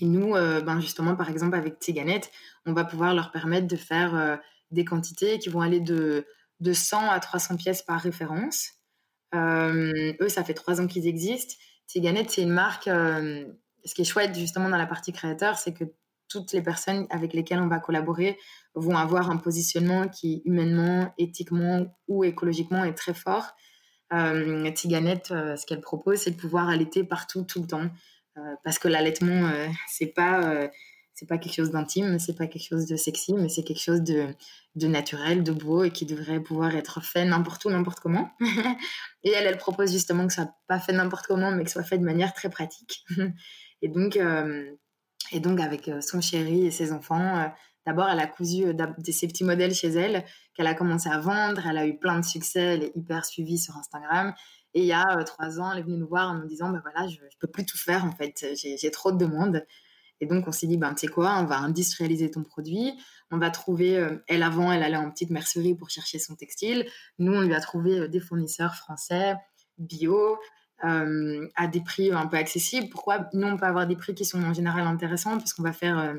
et 0.00 0.06
nous 0.06 0.34
euh, 0.34 0.60
ben 0.60 0.80
justement 0.80 1.14
par 1.14 1.30
exemple 1.30 1.56
avec 1.56 1.78
Tiganet 1.78 2.22
on 2.66 2.72
va 2.72 2.84
pouvoir 2.84 3.14
leur 3.14 3.30
permettre 3.30 3.66
de 3.66 3.76
faire 3.76 4.40
des 4.70 4.84
quantités 4.84 5.38
qui 5.38 5.48
vont 5.48 5.60
aller 5.60 5.80
de 5.80 6.26
de 6.60 6.72
100 6.72 7.10
à 7.10 7.20
300 7.20 7.56
pièces 7.56 7.82
par 7.82 8.00
référence 8.00 8.70
euh, 9.34 10.12
eux, 10.20 10.28
ça 10.28 10.44
fait 10.44 10.54
trois 10.54 10.80
ans 10.80 10.86
qu'ils 10.86 11.06
existent. 11.06 11.54
Tiganet, 11.86 12.26
c'est 12.28 12.42
une 12.42 12.52
marque. 12.52 12.88
Euh, 12.88 13.44
ce 13.84 13.94
qui 13.94 14.02
est 14.02 14.06
chouette 14.06 14.34
justement 14.34 14.68
dans 14.68 14.78
la 14.78 14.86
partie 14.86 15.12
créateur, 15.12 15.58
c'est 15.58 15.74
que 15.74 15.84
toutes 16.28 16.52
les 16.52 16.62
personnes 16.62 17.06
avec 17.10 17.34
lesquelles 17.34 17.60
on 17.60 17.68
va 17.68 17.78
collaborer 17.78 18.38
vont 18.74 18.96
avoir 18.96 19.30
un 19.30 19.36
positionnement 19.36 20.08
qui 20.08 20.40
humainement, 20.46 21.12
éthiquement 21.18 21.86
ou 22.08 22.24
écologiquement 22.24 22.84
est 22.84 22.94
très 22.94 23.12
fort. 23.12 23.54
Euh, 24.12 24.64
euh, 24.66 25.56
ce 25.56 25.66
qu'elle 25.66 25.80
propose, 25.80 26.18
c'est 26.20 26.30
de 26.30 26.36
pouvoir 26.36 26.68
allaiter 26.68 27.04
partout, 27.04 27.42
tout 27.42 27.60
le 27.60 27.66
temps. 27.66 27.90
Euh, 28.36 28.54
parce 28.64 28.78
que 28.78 28.88
l'allaitement, 28.88 29.50
c'est 29.88 30.08
pas 30.08 30.68
c'est 31.12 31.28
pas 31.28 31.38
quelque 31.38 31.54
chose 31.54 31.70
d'intime, 31.70 32.18
c'est 32.18 32.36
pas 32.36 32.48
quelque 32.48 32.66
chose 32.66 32.86
de 32.86 32.96
sexy, 32.96 33.34
mais 33.34 33.48
c'est 33.48 33.62
quelque 33.62 33.80
chose 33.80 34.02
de, 34.02 34.26
de, 34.74 34.88
naturel, 34.88 35.44
de 35.44 35.52
beau 35.52 35.84
et 35.84 35.92
qui 35.92 36.06
devrait 36.06 36.40
pouvoir 36.40 36.74
être 36.74 37.00
fait 37.04 37.24
n'importe 37.24 37.64
où, 37.64 37.70
n'importe 37.70 38.00
comment. 38.00 38.32
et 39.22 39.30
elle, 39.30 39.46
elle 39.46 39.56
propose 39.56 39.92
justement 39.92 40.26
que 40.26 40.32
ce 40.32 40.42
soit 40.42 40.54
pas 40.66 40.80
fait 40.80 40.92
n'importe 40.92 41.28
comment, 41.28 41.52
mais 41.52 41.62
que 41.62 41.70
ce 41.70 41.74
soit 41.74 41.84
fait 41.84 41.98
de 41.98 42.04
manière 42.04 42.34
très 42.34 42.50
pratique. 42.50 43.04
et 43.82 43.88
donc, 43.88 44.18
et 45.30 45.40
donc 45.40 45.60
avec 45.60 45.88
son 46.00 46.20
chéri 46.20 46.66
et 46.66 46.72
ses 46.72 46.90
enfants, 46.90 47.48
D'abord, 47.86 48.08
elle 48.08 48.20
a 48.20 48.26
cousu 48.26 48.64
euh, 48.64 48.72
ses 49.10 49.28
petits 49.28 49.44
modèles 49.44 49.74
chez 49.74 49.88
elle 49.88 50.24
qu'elle 50.54 50.66
a 50.66 50.74
commencé 50.74 51.08
à 51.08 51.18
vendre. 51.18 51.66
Elle 51.66 51.76
a 51.76 51.86
eu 51.86 51.98
plein 51.98 52.18
de 52.18 52.24
succès. 52.24 52.60
Elle 52.60 52.84
est 52.84 52.92
hyper 52.96 53.24
suivie 53.24 53.58
sur 53.58 53.76
Instagram. 53.76 54.34
Et 54.74 54.80
il 54.80 54.86
y 54.86 54.92
a 54.92 55.18
euh, 55.18 55.24
trois 55.24 55.60
ans, 55.60 55.72
elle 55.72 55.78
est 55.78 55.82
venue 55.82 55.96
nous 55.96 56.08
voir 56.08 56.30
en 56.30 56.34
nous 56.34 56.46
disant, 56.46 56.70
bah 56.70 56.80
voilà, 56.82 57.08
je, 57.08 57.16
ne 57.16 57.28
peux 57.38 57.46
plus 57.46 57.64
tout 57.64 57.78
faire 57.78 58.04
en 58.04 58.12
fait. 58.12 58.44
J'ai 58.54 58.90
trop 58.90 59.12
de 59.12 59.18
demandes. 59.18 59.64
Et 60.20 60.26
donc, 60.26 60.46
on 60.46 60.52
s'est 60.52 60.66
dit, 60.66 60.76
ben, 60.76 60.94
tu 60.94 61.00
sais 61.00 61.06
quoi, 61.08 61.36
on 61.38 61.44
va 61.44 61.58
industrialiser 61.58 62.30
ton 62.30 62.42
produit. 62.42 62.92
On 63.30 63.38
va 63.38 63.50
trouver, 63.50 63.96
euh, 63.96 64.22
elle 64.28 64.42
avant, 64.42 64.72
elle 64.72 64.82
allait 64.82 64.96
en 64.96 65.10
petite 65.10 65.30
mercerie 65.30 65.74
pour 65.74 65.90
chercher 65.90 66.18
son 66.18 66.34
textile. 66.34 66.86
Nous, 67.18 67.32
on 67.32 67.40
lui 67.40 67.54
a 67.54 67.60
trouvé 67.60 68.08
des 68.08 68.20
fournisseurs 68.20 68.74
français, 68.74 69.34
bio, 69.78 70.38
à 70.82 71.66
des 71.66 71.80
prix 71.80 72.12
un 72.12 72.26
peu 72.26 72.36
accessibles. 72.36 72.90
Pourquoi 72.90 73.30
Nous, 73.32 73.46
on 73.46 73.56
peut 73.56 73.64
avoir 73.64 73.86
des 73.86 73.96
prix 73.96 74.14
qui 74.14 74.26
sont 74.26 74.42
en 74.42 74.52
général 74.52 74.86
intéressants? 74.86 75.38
Parce 75.38 75.54
qu'on 75.54 75.62
va 75.62 75.72
faire 75.72 76.14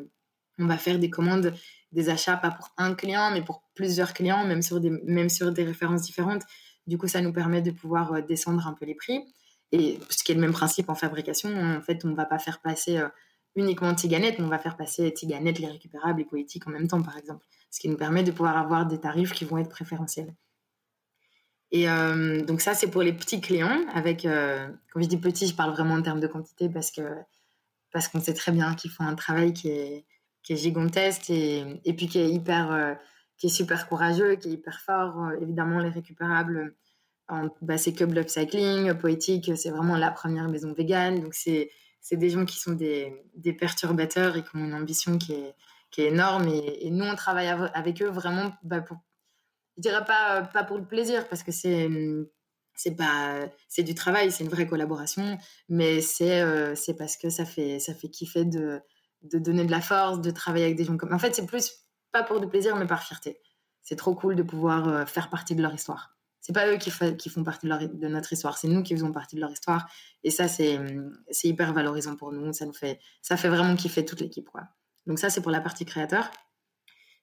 va 0.58 0.78
faire 0.78 1.00
des 1.00 1.10
commandes, 1.10 1.54
des 1.92 2.10
achats, 2.10 2.38
pas 2.38 2.52
pour 2.52 2.74
un 2.78 2.94
client, 2.94 3.32
mais 3.32 3.42
pour 3.42 3.64
plusieurs 3.76 4.14
clients, 4.14 4.46
même 4.46 4.62
sur 4.62 4.80
des, 4.80 4.90
même 4.90 5.30
sur 5.30 5.52
des 5.52 5.64
références 5.64 6.04
différentes. 6.04 6.44
Du 6.88 6.98
coup, 6.98 7.08
ça 7.08 7.22
nous 7.22 7.34
permet 7.34 7.62
de 7.62 7.72
pouvoir 7.72 8.14
euh, 8.14 8.22
descendre 8.22 8.68
un 8.68 8.74
peu 8.74 8.86
les 8.86 8.96
prix. 8.96 9.24
Et 9.72 10.00
ce 10.10 10.24
qui 10.24 10.32
est 10.32 10.36
le 10.36 10.42
même 10.42 10.54
principe 10.54 10.90
en 10.90 10.96
fabrication, 10.96 11.50
en 11.50 11.82
fait, 11.82 12.06
on 12.06 12.10
ne 12.10 12.16
va 12.16 12.26
pas 12.26 12.38
faire 12.38 12.62
passer 12.62 12.98
euh, 12.98 13.08
uniquement 13.56 13.94
Tiganette, 13.96 14.38
mais 14.38 14.46
on 14.46 14.50
va 14.50 14.60
faire 14.60 14.78
passer 14.78 15.12
Tiganette, 15.14 15.60
les 15.60 15.68
récupérables 15.68 16.22
et 16.22 16.26
poétiques 16.26 16.68
en 16.68 16.72
même 16.72 16.88
temps, 16.88 17.02
par 17.02 17.18
exemple. 17.18 17.46
Ce 17.72 17.80
qui 17.80 17.90
nous 17.90 17.98
permet 17.98 18.24
de 18.24 18.32
pouvoir 18.32 18.58
avoir 18.58 18.86
des 18.86 19.00
tarifs 19.00 19.34
qui 19.34 19.46
vont 19.46 19.58
être 19.58 19.70
préférentiels. 19.70 20.34
Et 21.72 21.90
euh, 21.90 22.42
donc 22.42 22.62
ça, 22.62 22.74
c'est 22.74 22.88
pour 22.88 23.02
les 23.02 23.12
petits 23.12 23.42
clients. 23.42 23.84
Avec, 23.94 24.22
quand 24.22 25.02
je 25.02 25.08
dis 25.08 25.18
petit, 25.18 25.48
je 25.48 25.56
parle 25.56 25.72
vraiment 25.72 25.96
en 25.96 26.02
termes 26.02 26.20
de 26.20 26.28
quantité 26.28 26.70
parce 26.70 26.92
parce 27.92 28.10
qu'on 28.10 28.20
sait 28.20 28.34
très 28.34 28.52
bien 28.52 28.76
qu'ils 28.76 28.92
font 28.92 29.06
un 29.06 29.16
travail 29.16 29.54
qui 29.54 29.70
est, 29.70 30.06
gigantesque 30.48 31.30
et, 31.30 31.82
et 31.86 31.94
puis 31.94 32.08
qui 32.08 32.20
est 32.20 32.30
hyper, 32.30 32.98
qui 33.38 33.48
est 33.48 33.50
super 33.50 33.88
courageux, 33.88 34.36
qui 34.36 34.50
est 34.50 34.52
hyper 34.54 34.80
fort. 34.82 35.24
Euh, 35.24 35.40
évidemment, 35.42 35.80
les 35.80 35.90
récupérables, 35.90 36.76
bah, 37.62 37.78
c'est 37.78 37.94
Club 37.94 38.16
Upcycling, 38.18 38.94
Poétique, 38.96 39.52
c'est 39.56 39.72
vraiment 39.72 39.98
la 39.98 40.12
première 40.12 40.48
maison 40.48 40.74
végane. 40.74 41.22
Donc, 41.22 41.34
c'est, 41.34 41.72
c'est 42.02 42.18
des 42.18 42.30
gens 42.30 42.46
qui 42.46 42.60
sont 42.60 42.74
des, 42.74 43.24
des, 43.36 43.54
perturbateurs 43.54 44.38
et 44.38 44.44
qui 44.44 44.56
ont 44.56 44.66
une 44.66 44.76
ambition 44.76 45.18
qui 45.18 45.34
est, 45.34 45.56
qui 45.92 46.02
est 46.02 46.10
énorme. 46.10 46.48
Et, 46.48 46.90
nous, 46.92 47.06
on 47.06 47.16
travaille 47.16 47.48
avec 47.74 48.02
eux 48.02 48.10
vraiment 48.10 48.54
bah, 48.64 48.82
pour, 48.82 48.98
je 49.78 49.82
dirais 49.82 50.06
pas, 50.06 50.44
pas 50.44 50.64
pour 50.64 50.78
le 50.78 50.86
plaisir, 50.86 51.28
parce 51.28 51.44
que 51.44 51.52
c'est 51.52 51.90
c'est 52.78 52.98
pas 52.98 53.48
c'est 53.70 53.84
du 53.84 53.96
travail 53.96 54.34
c'est 54.34 54.44
une 54.44 54.50
vraie 54.50 54.68
collaboration 54.68 55.38
mais 55.70 56.02
c'est 56.02 56.42
euh, 56.42 56.76
c'est 56.76 56.98
parce 56.98 57.16
que 57.16 57.30
ça 57.30 57.46
fait 57.46 57.80
ça 57.80 57.94
fait 57.94 58.10
kiffer 58.10 58.44
de 58.44 58.82
de 59.26 59.40
donner 59.40 59.66
de 59.66 59.72
la 59.72 59.82
force, 59.82 60.22
de 60.22 60.32
travailler 60.32 60.66
avec 60.66 60.78
des 60.78 60.86
gens 60.86 60.98
comme. 60.98 61.14
En 61.14 61.20
fait, 61.20 61.36
c'est 61.36 61.46
plus 61.46 61.85
pas 62.16 62.24
pour 62.24 62.40
du 62.40 62.48
plaisir, 62.48 62.78
mais 62.78 62.88
par 62.88 63.04
fierté. 63.04 63.42
C'est 63.82 63.98
trop 63.98 64.16
cool 64.16 64.38
de 64.38 64.44
pouvoir 64.44 64.88
euh, 64.88 65.06
faire 65.06 65.30
partie 65.30 65.54
de 65.54 65.62
leur 65.62 65.74
histoire. 65.74 66.16
C'est 66.40 66.54
pas 66.54 66.66
eux 66.72 66.78
qui, 66.78 66.90
qui 67.18 67.30
font 67.30 67.44
partie 67.44 67.68
de, 67.68 68.08
notre 68.08 68.32
histoire, 68.32 68.58
c'est 68.58 68.70
nous 68.70 68.84
qui 68.84 68.94
faisons 68.94 69.12
partie 69.12 69.36
de 69.36 69.42
leur 69.42 69.52
histoire. 69.52 69.90
Et 70.24 70.32
ça, 70.32 70.48
c'est 70.48 70.80
hyper 71.44 71.74
valorisant 71.74 72.16
pour 72.16 72.32
nous. 72.32 72.54
Ça 72.54 72.66
nous 72.66 72.74
fait, 72.74 73.00
ça 73.22 73.36
fait 73.36 73.50
vraiment 73.50 73.76
kiffer 73.76 74.06
toute 74.06 74.22
l'équipe, 74.22 74.48
quoi. 74.50 74.62
Donc 75.08 75.20
ça, 75.20 75.30
c'est 75.30 75.42
pour 75.42 75.52
la 75.52 75.60
partie 75.60 75.84
créateur. 75.84 76.32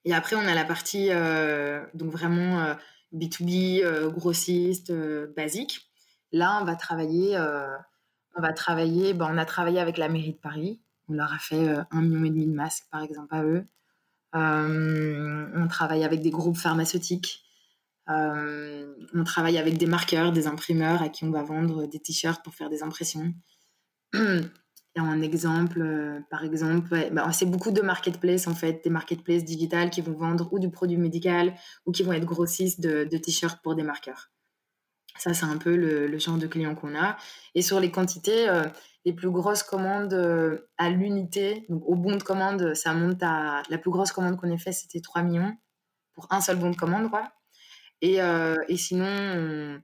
Et 0.05 0.13
après, 0.13 0.35
on 0.35 0.45
a 0.45 0.53
la 0.53 0.65
partie 0.65 1.07
euh, 1.09 1.83
donc 1.93 2.11
vraiment 2.11 2.75
B2B, 3.13 3.83
euh, 3.83 4.09
grossiste, 4.11 4.91
basique. 5.35 5.89
Là, 6.33 6.59
on 6.61 6.65
va 6.65 6.75
travailler, 6.75 7.37
on 8.35 8.41
va 8.41 8.53
travailler. 8.53 9.13
Ben, 9.13 9.29
on 9.31 9.37
a 9.37 9.45
travaillé 9.45 9.79
avec 9.79 9.97
la 9.97 10.09
mairie 10.09 10.33
de 10.33 10.39
Paris 10.39 10.81
on 11.09 11.13
leur 11.13 11.33
a 11.33 11.37
fait 11.37 11.75
un 11.91 12.01
million 12.01 12.23
et 12.23 12.29
demi 12.29 12.47
de 12.47 12.53
masques, 12.53 12.85
par 12.89 13.03
exemple, 13.03 13.35
à 13.35 13.43
eux. 13.43 13.67
Euh, 14.35 15.47
on 15.53 15.67
travaille 15.67 16.03
avec 16.03 16.21
des 16.21 16.31
groupes 16.31 16.57
pharmaceutiques. 16.57 17.43
Euh, 18.09 18.93
on 19.13 19.23
travaille 19.23 19.57
avec 19.57 19.77
des 19.77 19.85
marqueurs, 19.85 20.31
des 20.31 20.47
imprimeurs 20.47 21.01
à 21.01 21.09
qui 21.09 21.23
on 21.23 21.31
va 21.31 21.43
vendre 21.43 21.85
des 21.85 21.99
t-shirts 21.99 22.43
pour 22.43 22.53
faire 22.53 22.69
des 22.69 22.83
impressions. 22.83 23.33
Et 24.95 24.99
un 24.99 25.21
exemple, 25.21 26.23
par 26.29 26.43
exemple, 26.43 27.09
bah, 27.11 27.31
c'est 27.31 27.47
beaucoup 27.47 27.71
de 27.71 27.81
marketplaces 27.81 28.47
en 28.47 28.53
fait, 28.53 28.83
des 28.83 28.91
marketplaces 28.91 29.43
digitales 29.43 29.89
qui 29.89 30.01
vont 30.01 30.13
vendre 30.13 30.53
ou 30.53 30.59
du 30.59 30.69
produit 30.69 30.97
médical 30.97 31.55
ou 31.87 31.91
qui 31.91 32.03
vont 32.03 32.13
être 32.13 32.25
grossistes 32.25 32.79
de, 32.79 33.17
t-shirts 33.17 33.59
pour 33.63 33.73
des 33.75 33.81
marqueurs. 33.81 34.29
Ça, 35.17 35.33
c'est 35.33 35.45
un 35.45 35.57
peu 35.57 35.75
le, 35.75 36.17
genre 36.17 36.37
de 36.37 36.47
clients 36.47 36.75
qu'on 36.75 36.95
a. 36.95 37.17
Et 37.55 37.61
sur 37.61 37.79
les 37.79 37.91
quantités, 37.91 38.49
les 39.05 39.13
plus 39.13 39.29
grosses 39.29 39.63
commandes 39.63 40.13
euh, 40.13 40.69
à 40.77 40.89
l'unité, 40.89 41.65
donc 41.69 41.83
au 41.85 41.95
bon 41.95 42.15
de 42.15 42.23
commande, 42.23 42.73
ça 42.73 42.93
monte 42.93 43.21
à. 43.21 43.63
La 43.69 43.77
plus 43.77 43.91
grosse 43.91 44.11
commande 44.11 44.37
qu'on 44.37 44.49
ait 44.49 44.57
fait, 44.57 44.71
c'était 44.71 45.01
3 45.01 45.23
millions 45.23 45.55
pour 46.13 46.27
un 46.31 46.41
seul 46.41 46.57
bon 46.57 46.69
de 46.69 46.75
commande, 46.75 47.09
quoi. 47.09 47.31
Et, 48.01 48.21
euh, 48.21 48.55
sinon, 48.75 49.81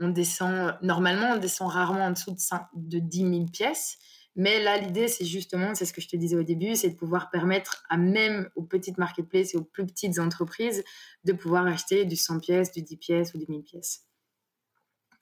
on, 0.00 0.08
descend. 0.08 0.76
Normalement, 0.82 1.32
on 1.34 1.38
descend 1.38 1.70
rarement 1.70 2.06
en 2.06 2.10
dessous 2.10 2.32
de, 2.32 2.38
5, 2.38 2.66
de 2.74 2.98
10 2.98 3.18
000 3.18 3.44
pièces. 3.52 3.98
Mais 4.38 4.62
là, 4.62 4.76
l'idée, 4.78 5.08
c'est 5.08 5.24
justement, 5.24 5.74
c'est 5.74 5.86
ce 5.86 5.94
que 5.94 6.00
je 6.02 6.08
te 6.08 6.16
disais 6.16 6.36
au 6.36 6.42
début, 6.42 6.76
c'est 6.76 6.90
de 6.90 6.96
pouvoir 6.96 7.30
permettre 7.30 7.84
à 7.88 7.96
même 7.96 8.50
aux 8.54 8.64
petites 8.64 8.98
marketplaces 8.98 9.54
et 9.54 9.56
aux 9.56 9.64
plus 9.64 9.86
petites 9.86 10.18
entreprises 10.18 10.84
de 11.24 11.32
pouvoir 11.32 11.66
acheter 11.66 12.04
du 12.04 12.16
100 12.16 12.40
pièces, 12.40 12.70
du 12.72 12.82
10 12.82 12.96
pièces 12.98 13.34
ou 13.34 13.38
du 13.38 13.46
1000 13.48 13.62
pièces. 13.62 14.05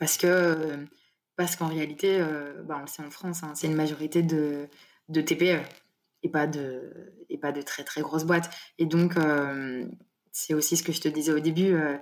Parce 0.04 0.18
que 0.18 0.86
parce 1.34 1.56
qu'en 1.56 1.66
réalité, 1.66 2.20
euh, 2.20 2.62
bah, 2.62 2.76
on 2.76 2.82
le 2.82 2.86
sait 2.88 3.02
en 3.02 3.10
France, 3.10 3.42
hein, 3.42 3.52
c'est 3.54 3.68
une 3.68 3.74
majorité 3.74 4.22
de, 4.22 4.68
de, 5.08 5.22
TPE 5.22 5.62
et 6.22 6.28
pas 6.28 6.46
de, 6.46 7.14
et 7.30 7.38
pas 7.38 7.52
de 7.52 7.62
très 7.62 7.84
très 7.84 8.02
grosses 8.02 8.24
boîtes. 8.24 8.50
Et 8.76 8.84
donc, 8.84 9.16
euh, 9.16 9.88
c'est 10.30 10.52
aussi 10.52 10.76
ce 10.76 10.82
que 10.82 10.92
je 10.92 11.00
te 11.00 11.08
disais 11.08 11.32
au 11.32 11.40
début, 11.40 11.72
euh, 11.72 11.96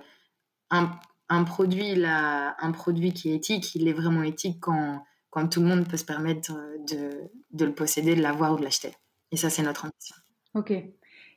un, 0.69 0.91
un, 1.29 1.45
produit 1.45 1.95
là, 1.95 2.57
un 2.59 2.73
produit 2.73 3.13
qui 3.13 3.31
est 3.31 3.35
éthique, 3.35 3.73
il 3.73 3.87
est 3.87 3.93
vraiment 3.93 4.23
éthique 4.23 4.57
quand, 4.59 5.05
quand 5.29 5.47
tout 5.47 5.61
le 5.61 5.67
monde 5.67 5.87
peut 5.87 5.95
se 5.95 6.03
permettre 6.03 6.51
de, 6.85 7.31
de 7.51 7.65
le 7.65 7.73
posséder, 7.73 8.15
de 8.15 8.21
l'avoir 8.21 8.51
ou 8.51 8.57
de 8.57 8.63
l'acheter. 8.63 8.93
Et 9.31 9.37
ça, 9.37 9.49
c'est 9.49 9.63
notre 9.63 9.85
ambition. 9.85 10.17
Ok. 10.55 10.73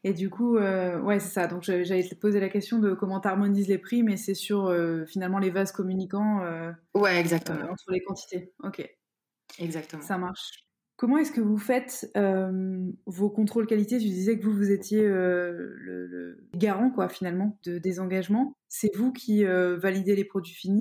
Et 0.05 0.13
du 0.13 0.31
coup, 0.31 0.57
euh, 0.57 1.01
ouais, 1.01 1.19
c'est 1.19 1.33
ça. 1.33 1.47
Donc 1.47 1.63
j'allais 1.63 2.09
te 2.09 2.15
poser 2.15 2.41
la 2.41 2.49
question 2.49 2.79
de 2.79 2.95
comment 2.95 3.21
tu 3.21 3.29
harmonises 3.29 3.69
les 3.69 3.79
prix, 3.79 4.03
mais 4.03 4.17
c'est 4.17 4.35
sur 4.35 4.67
euh, 4.67 5.05
finalement 5.07 5.39
les 5.39 5.51
vases 5.51 5.73
communicants. 5.73 6.43
Euh, 6.45 6.73
ouais, 6.95 7.19
exactement. 7.19 7.71
entre 7.71 7.91
les 7.91 8.01
quantités. 8.01 8.53
Ok. 8.63 8.89
Exactement. 9.59 10.03
Ça 10.03 10.19
marche. 10.19 10.65
Comment 10.97 11.19
est-ce 11.19 11.33
que 11.33 11.43
vous 11.43 11.59
faites 11.59 12.11
vos 13.07 13.29
contrôles 13.31 13.67
qualité 13.67 13.99
Tu 13.99 14.07
disais 14.07 14.39
que 14.39 14.45
vous, 14.45 14.55
vous 14.55 14.71
étiez 14.71 15.03
le, 15.03 15.77
le, 15.77 16.49
garant, 16.55 16.91
quoi, 16.91 17.11
finalement, 17.11 17.59
de, 17.65 17.77
des 17.77 18.01
engagements. 18.01 18.57
C'est 18.69 18.95
vous 18.97 19.13
qui 19.13 19.45
validez 19.45 20.17
les 20.17 20.25
produits 20.25 20.55
finis? 20.55 20.81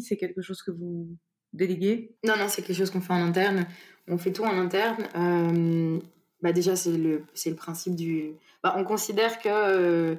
C'est 0.00 0.16
quelque 0.16 0.42
chose 0.42 0.62
que 0.62 0.70
vous 0.70 1.16
déléguez? 1.52 2.16
Non, 2.24 2.36
non, 2.36 2.48
c'est 2.48 2.62
quelque 2.62 2.76
chose 2.76 2.90
qu'on 2.90 3.00
fait 3.00 3.12
en 3.12 3.22
interne. 3.22 3.66
On 4.06 4.18
fait 4.18 4.32
tout 4.32 4.44
en 4.44 4.58
interne. 4.58 5.08
Euh, 5.16 5.98
bah 6.42 6.52
déjà, 6.52 6.76
c'est 6.76 6.96
le, 6.96 7.24
le 7.46 7.54
principe 7.54 7.94
du... 7.94 8.32
Bah, 8.62 8.74
on 8.76 8.84
considère 8.84 9.38
que 9.38 9.48
euh, 9.48 10.16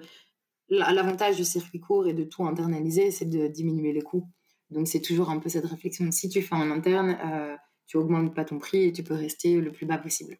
l'avantage 0.69 1.36
du 1.38 1.45
circuit 1.45 1.80
court 1.80 2.08
et 2.08 2.13
de 2.13 2.24
tout 2.24 2.45
internaliser, 2.45 3.12
c'est 3.12 3.30
de 3.30 3.48
diminuer 3.48 3.93
les 3.93 4.02
coûts. 4.02 4.28
Donc, 4.69 4.88
c'est 4.88 5.02
toujours 5.02 5.30
un 5.30 5.39
peu 5.39 5.50
cette 5.50 5.65
réflexion. 5.65 6.12
Si 6.12 6.30
tu 6.30 6.41
fais 6.41 6.56
en 6.56 6.69
interne, 6.72 7.17
euh, 7.26 7.56
tu 7.88 7.98
augmentes 7.98 8.36
pas 8.36 8.45
ton 8.45 8.60
prix 8.60 8.84
et 8.86 8.93
tu 8.93 9.04
peux 9.04 9.15
rester 9.15 9.60
le 9.60 9.72
plus 9.72 9.86
bas 9.86 9.98
possible. 9.98 10.38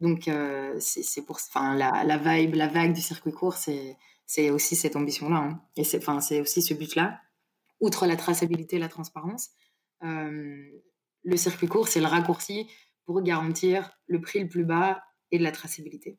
Donc 0.00 0.30
c'est 0.78 1.26
pour, 1.26 1.36
enfin 1.36 1.76
la, 1.76 2.04
la, 2.04 2.16
vibe, 2.16 2.54
la 2.54 2.68
vague 2.68 2.94
du 2.94 3.02
circuit 3.02 3.32
court, 3.32 3.56
c'est 3.56 4.50
aussi 4.50 4.74
cette 4.74 4.96
ambition-là, 4.96 5.36
hein. 5.36 5.60
et 5.76 5.84
c'est 5.84 6.02
c'est 6.20 6.40
aussi 6.40 6.62
ce 6.62 6.72
but-là. 6.74 7.20
Outre 7.80 8.06
la 8.06 8.16
traçabilité, 8.16 8.78
la 8.78 8.88
transparence, 8.88 9.50
euh, 10.04 10.62
le 11.24 11.36
circuit 11.36 11.66
court, 11.66 11.88
c'est 11.88 12.00
le 12.00 12.06
raccourci 12.06 12.68
pour 13.04 13.22
garantir 13.22 13.90
le 14.06 14.20
prix 14.20 14.40
le 14.40 14.48
plus 14.48 14.64
bas 14.64 15.02
et 15.30 15.38
de 15.38 15.42
la 15.42 15.52
traçabilité. 15.52 16.18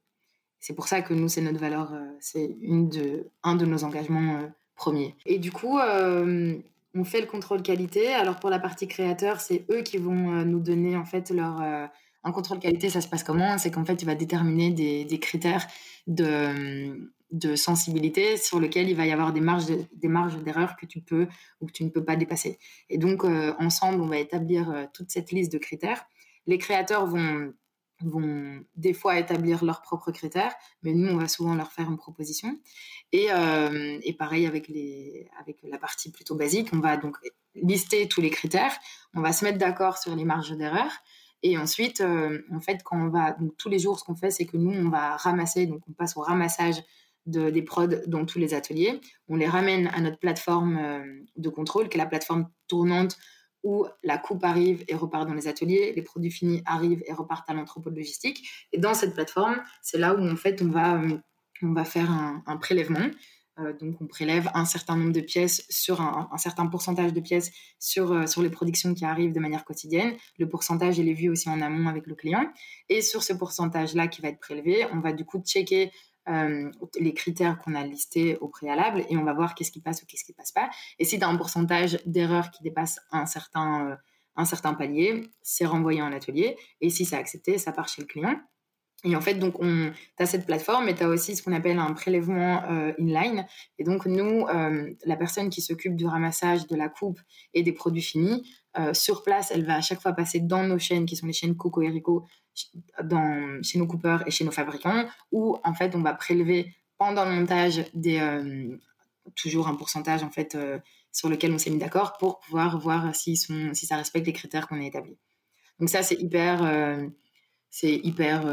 C'est 0.60 0.76
pour 0.76 0.88
ça 0.88 1.02
que 1.02 1.14
nous, 1.14 1.28
c'est 1.28 1.42
notre 1.42 1.60
valeur, 1.60 1.94
euh, 1.94 2.06
c'est 2.20 2.50
de, 2.60 3.28
un 3.44 3.56
de 3.56 3.66
nos 3.66 3.84
engagements 3.84 4.36
euh, 4.36 4.48
premiers. 4.76 5.16
Et 5.26 5.40
du 5.40 5.52
coup, 5.52 5.78
on 5.80 7.04
fait 7.04 7.22
le 7.22 7.28
contrôle 7.28 7.62
qualité. 7.62 8.08
Alors 8.14 8.40
pour 8.40 8.50
la 8.50 8.60
partie 8.60 8.88
créateur, 8.88 9.40
c'est 9.40 9.66
eux 9.72 9.82
qui 9.82 9.98
vont 9.98 10.44
nous 10.44 10.60
donner 10.60 10.98
en 10.98 11.06
fait 11.06 11.30
leur 11.30 11.62
un 12.24 12.32
contrôle 12.32 12.60
qualité. 12.60 12.90
Ça 12.90 13.02
se 13.02 13.08
passe 13.08 13.24
comment? 13.24 13.58
C'est 13.60 13.70
qu'en 13.70 13.86
fait, 13.86 13.96
tu 13.96 14.06
vas 14.06 14.16
déterminer 14.16 14.72
des 14.72 15.20
critères 15.20 15.68
de, 16.08 17.12
de 17.32 17.56
sensibilité 17.56 18.38
sur 18.38 18.60
lesquels 18.60 18.90
il 18.90 18.96
va 18.96 19.06
y 19.06 19.12
avoir 19.12 19.34
des 19.34 19.42
marges 19.42 19.66
des 19.68 20.08
marges 20.08 20.38
d'erreur 20.38 20.76
que 20.76 20.86
tu 20.86 21.02
peux 21.02 21.28
ou 21.60 21.68
que 21.68 21.72
tu 21.72 21.84
ne 21.84 21.90
peux 21.90 22.04
pas 22.04 22.16
dépasser. 22.16 22.60
Et 22.90 22.98
donc 22.98 23.24
ensemble, 23.24 24.02
on 24.02 24.08
va 24.08 24.18
établir 24.18 24.88
toute 24.94 25.12
cette 25.12 25.32
liste 25.32 25.52
de 25.52 25.58
critères. 25.58 26.06
Les 26.46 26.58
créateurs 26.58 27.06
vont 27.06 27.54
vont 28.04 28.64
des 28.76 28.94
fois 28.94 29.20
établir 29.20 29.64
leurs 29.64 29.82
propres 29.82 30.12
critères, 30.12 30.54
mais 30.84 30.94
nous, 30.94 31.10
on 31.10 31.18
va 31.18 31.28
souvent 31.28 31.56
leur 31.56 31.72
faire 31.72 31.90
une 31.90 31.98
proposition. 31.98 32.60
Et, 33.12 33.28
euh, 33.32 34.00
et 34.04 34.14
pareil 34.14 34.46
avec, 34.46 34.68
les, 34.68 35.30
avec 35.40 35.60
la 35.64 35.78
partie 35.78 36.12
plutôt 36.12 36.36
basique, 36.36 36.70
on 36.74 36.80
va 36.80 36.98
donc 36.98 37.18
lister 37.56 38.08
tous 38.08 38.22
les 38.22 38.30
critères, 38.30 38.74
on 39.14 39.22
va 39.22 39.34
se 39.34 39.44
mettre 39.44 39.58
d'accord 39.58 39.98
sur 39.98 40.16
les 40.16 40.26
marges 40.26 40.56
d'erreur. 40.56 40.92
Et 41.44 41.58
ensuite, 41.58 42.02
euh, 42.02 42.42
en 42.52 42.60
fait, 42.60 42.84
quand 42.84 42.98
on 42.98 43.10
va, 43.10 43.32
donc 43.32 43.58
tous 43.58 43.70
les 43.70 43.80
jours, 43.80 44.00
ce 44.00 44.04
qu'on 44.04 44.16
fait, 44.16 44.30
c'est 44.32 44.46
que 44.46 44.58
nous, 44.58 44.72
on 44.72 44.90
va 44.90 45.18
ramasser, 45.18 45.66
donc 45.66 45.82
on 45.90 45.94
passe 45.94 46.16
au 46.16 46.22
ramassage 46.22 46.84
de, 47.26 47.50
des 47.50 47.62
prods 47.62 47.88
dans 48.08 48.26
tous 48.26 48.40
les 48.40 48.54
ateliers. 48.54 49.00
On 49.28 49.36
les 49.36 49.48
ramène 49.48 49.88
à 49.88 50.02
notre 50.02 50.20
plateforme 50.20 50.78
euh, 50.78 51.04
de 51.38 51.50
contrôle, 51.50 51.90
qui 51.90 51.98
est 51.98 52.02
la 52.02 52.08
plateforme 52.08 52.50
tournante 52.68 53.18
où 53.64 53.86
la 54.04 54.18
coupe 54.18 54.44
arrive 54.44 54.84
et 54.88 54.96
repart 54.96 55.28
dans 55.28 55.36
les 55.36 55.48
ateliers, 55.48 55.94
les 55.96 56.02
produits 56.02 56.32
finis 56.32 56.64
arrivent 56.66 57.04
et 57.06 57.14
repartent 57.14 57.48
à 57.48 57.54
l'entrepôt 57.54 57.92
logistique. 57.92 58.48
Et 58.72 58.80
dans 58.80 58.96
cette 58.96 59.14
plateforme, 59.14 59.62
c'est 59.84 60.00
là 60.00 60.16
où 60.16 60.28
en 60.28 60.36
fait 60.36 60.64
on 60.64 60.70
va, 60.70 61.00
euh, 61.00 61.18
on 61.62 61.74
va 61.74 61.86
faire 61.86 62.10
un, 62.10 62.58
prélèvement. 62.58 63.12
Euh, 63.60 63.74
donc 63.74 64.02
on 64.02 64.08
prélève 64.08 64.50
un 64.56 64.66
certain 64.66 64.98
nombre 64.98 65.12
de 65.12 65.22
pièces 65.22 65.64
sur 65.70 66.02
un, 66.02 66.28
certain 66.38 66.66
pourcentage 66.66 67.14
de 67.14 67.20
pièces 67.20 67.52
sur, 67.78 68.28
sur 68.28 68.42
les 68.42 68.50
productions 68.50 68.96
qui 68.96 69.06
arrivent 69.06 69.34
de 69.34 69.40
manière 69.40 69.64
quotidienne. 69.64 70.16
Le 70.40 70.50
pourcentage 70.50 70.98
il 70.98 71.08
est 71.08 71.14
vu 71.14 71.30
aussi 71.30 71.48
en 71.48 71.62
amont 71.62 71.88
avec 71.88 72.08
le 72.08 72.16
client. 72.16 72.52
Et 72.90 73.04
sur 73.04 73.22
ce 73.22 73.34
pourcentage-là 73.34 74.08
qui 74.08 74.24
va 74.24 74.30
être 74.30 74.40
prélevé, 74.40 74.88
on 74.92 75.02
va 75.02 75.14
du 75.14 75.24
coup 75.24 75.40
checker 75.40 75.92
euh, 76.30 76.70
les 77.00 77.14
critères 77.14 77.58
qu'on 77.60 77.74
a 77.74 77.84
listés 77.84 78.38
au 78.38 78.48
préalable 78.48 79.04
et 79.10 79.18
on 79.18 79.24
va 79.24 79.34
voir 79.34 79.56
qu'est-ce 79.56 79.72
qui 79.72 79.82
passe 79.82 80.04
ou 80.04 80.06
qu'est-ce 80.06 80.24
qui 80.24 80.34
passe 80.34 80.52
pas. 80.52 80.70
Et 81.00 81.06
si 81.06 81.18
tu 81.18 81.26
as 81.26 81.28
un 81.28 81.36
pourcentage 81.36 82.00
d'erreurs 82.06 82.52
qui 82.52 82.64
dépasse 82.64 83.00
un 83.12 83.26
certain, 83.26 83.90
euh, 83.90 83.96
un 84.36 84.46
certain 84.46 84.74
palier, 84.74 85.30
c'est 85.42 85.66
renvoyé 85.66 86.02
en 86.02 86.12
atelier. 86.12 86.58
Et 86.80 86.90
si 86.90 87.06
c'est 87.06 87.16
accepté, 87.16 87.58
ça 87.58 87.72
part 87.72 87.88
chez 87.88 88.02
le 88.02 88.08
client. 88.08 88.40
Et 89.04 89.16
en 89.16 89.22
fait, 89.22 89.36
donc, 89.36 89.56
on, 89.60 89.92
as 90.20 90.26
cette 90.28 90.46
plateforme, 90.46 90.86
mais 90.86 90.94
tu 90.94 91.04
as 91.04 91.08
aussi 91.08 91.36
ce 91.36 91.42
qu'on 91.42 91.54
appelle 91.54 91.80
un 91.80 91.94
prélèvement 91.94 92.64
euh, 92.70 92.94
inline. 93.00 93.48
Et 93.80 93.84
donc, 93.84 94.06
nous, 94.06 94.46
la 95.06 95.16
personne 95.16 95.50
qui 95.50 95.62
s'occupe 95.62 95.96
du 95.96 96.06
ramassage 96.06 96.68
de 96.68 96.76
la 96.76 96.88
coupe 96.88 97.20
et 97.54 97.64
des 97.64 97.72
produits 97.72 98.04
finis, 98.04 98.48
sur 98.94 99.24
place, 99.24 99.52
elle 99.52 99.66
va 99.66 99.76
à 99.76 99.82
chaque 99.82 100.02
fois 100.02 100.14
passer 100.14 100.40
dans 100.40 100.64
nos 100.64 100.80
chaînes, 100.80 101.06
qui 101.06 101.16
sont 101.16 101.28
les 101.28 101.34
chaînes 101.34 101.58
Coco 101.58 101.82
et 101.82 101.90
Rico, 101.90 102.26
dans, 103.04 103.62
chez 103.64 103.80
nos 103.80 103.88
coupeurs 103.88 104.26
et 104.28 104.32
chez 104.32 104.44
nos 104.44 104.52
fabricants, 104.52 105.06
où 105.32 105.58
en 105.64 105.74
fait 105.74 105.96
on 105.96 106.02
va 106.02 106.14
prélever 106.14 106.74
pendant 106.98 107.26
le 107.26 107.32
montage 107.32 107.86
des, 107.94 108.20
euh, 108.20 108.78
toujours 109.36 109.68
un 109.68 109.76
pourcentage 109.76 110.24
en 110.24 110.30
fait 110.30 110.56
euh, 110.56 110.80
sur 111.12 111.30
lequel 111.30 111.52
on 111.52 111.58
s'est 111.58 111.70
mis 111.70 111.78
d'accord 111.78 112.18
pour 112.18 112.40
pouvoir 112.40 112.80
voir 112.80 113.16
si, 113.16 113.36
sont, 113.38 113.74
si 113.74 113.86
ça 113.86 113.98
respecte 113.98 114.28
les 114.28 114.34
critères 114.34 114.68
qu'on 114.68 114.80
a 114.80 114.86
établis. 114.86 115.18
Donc 115.80 115.90
ça 115.90 116.04
c'est 116.04 116.16
hyper, 116.16 116.64
euh, 116.64 117.08
c'est 117.72 117.96
hyper, 117.96 118.44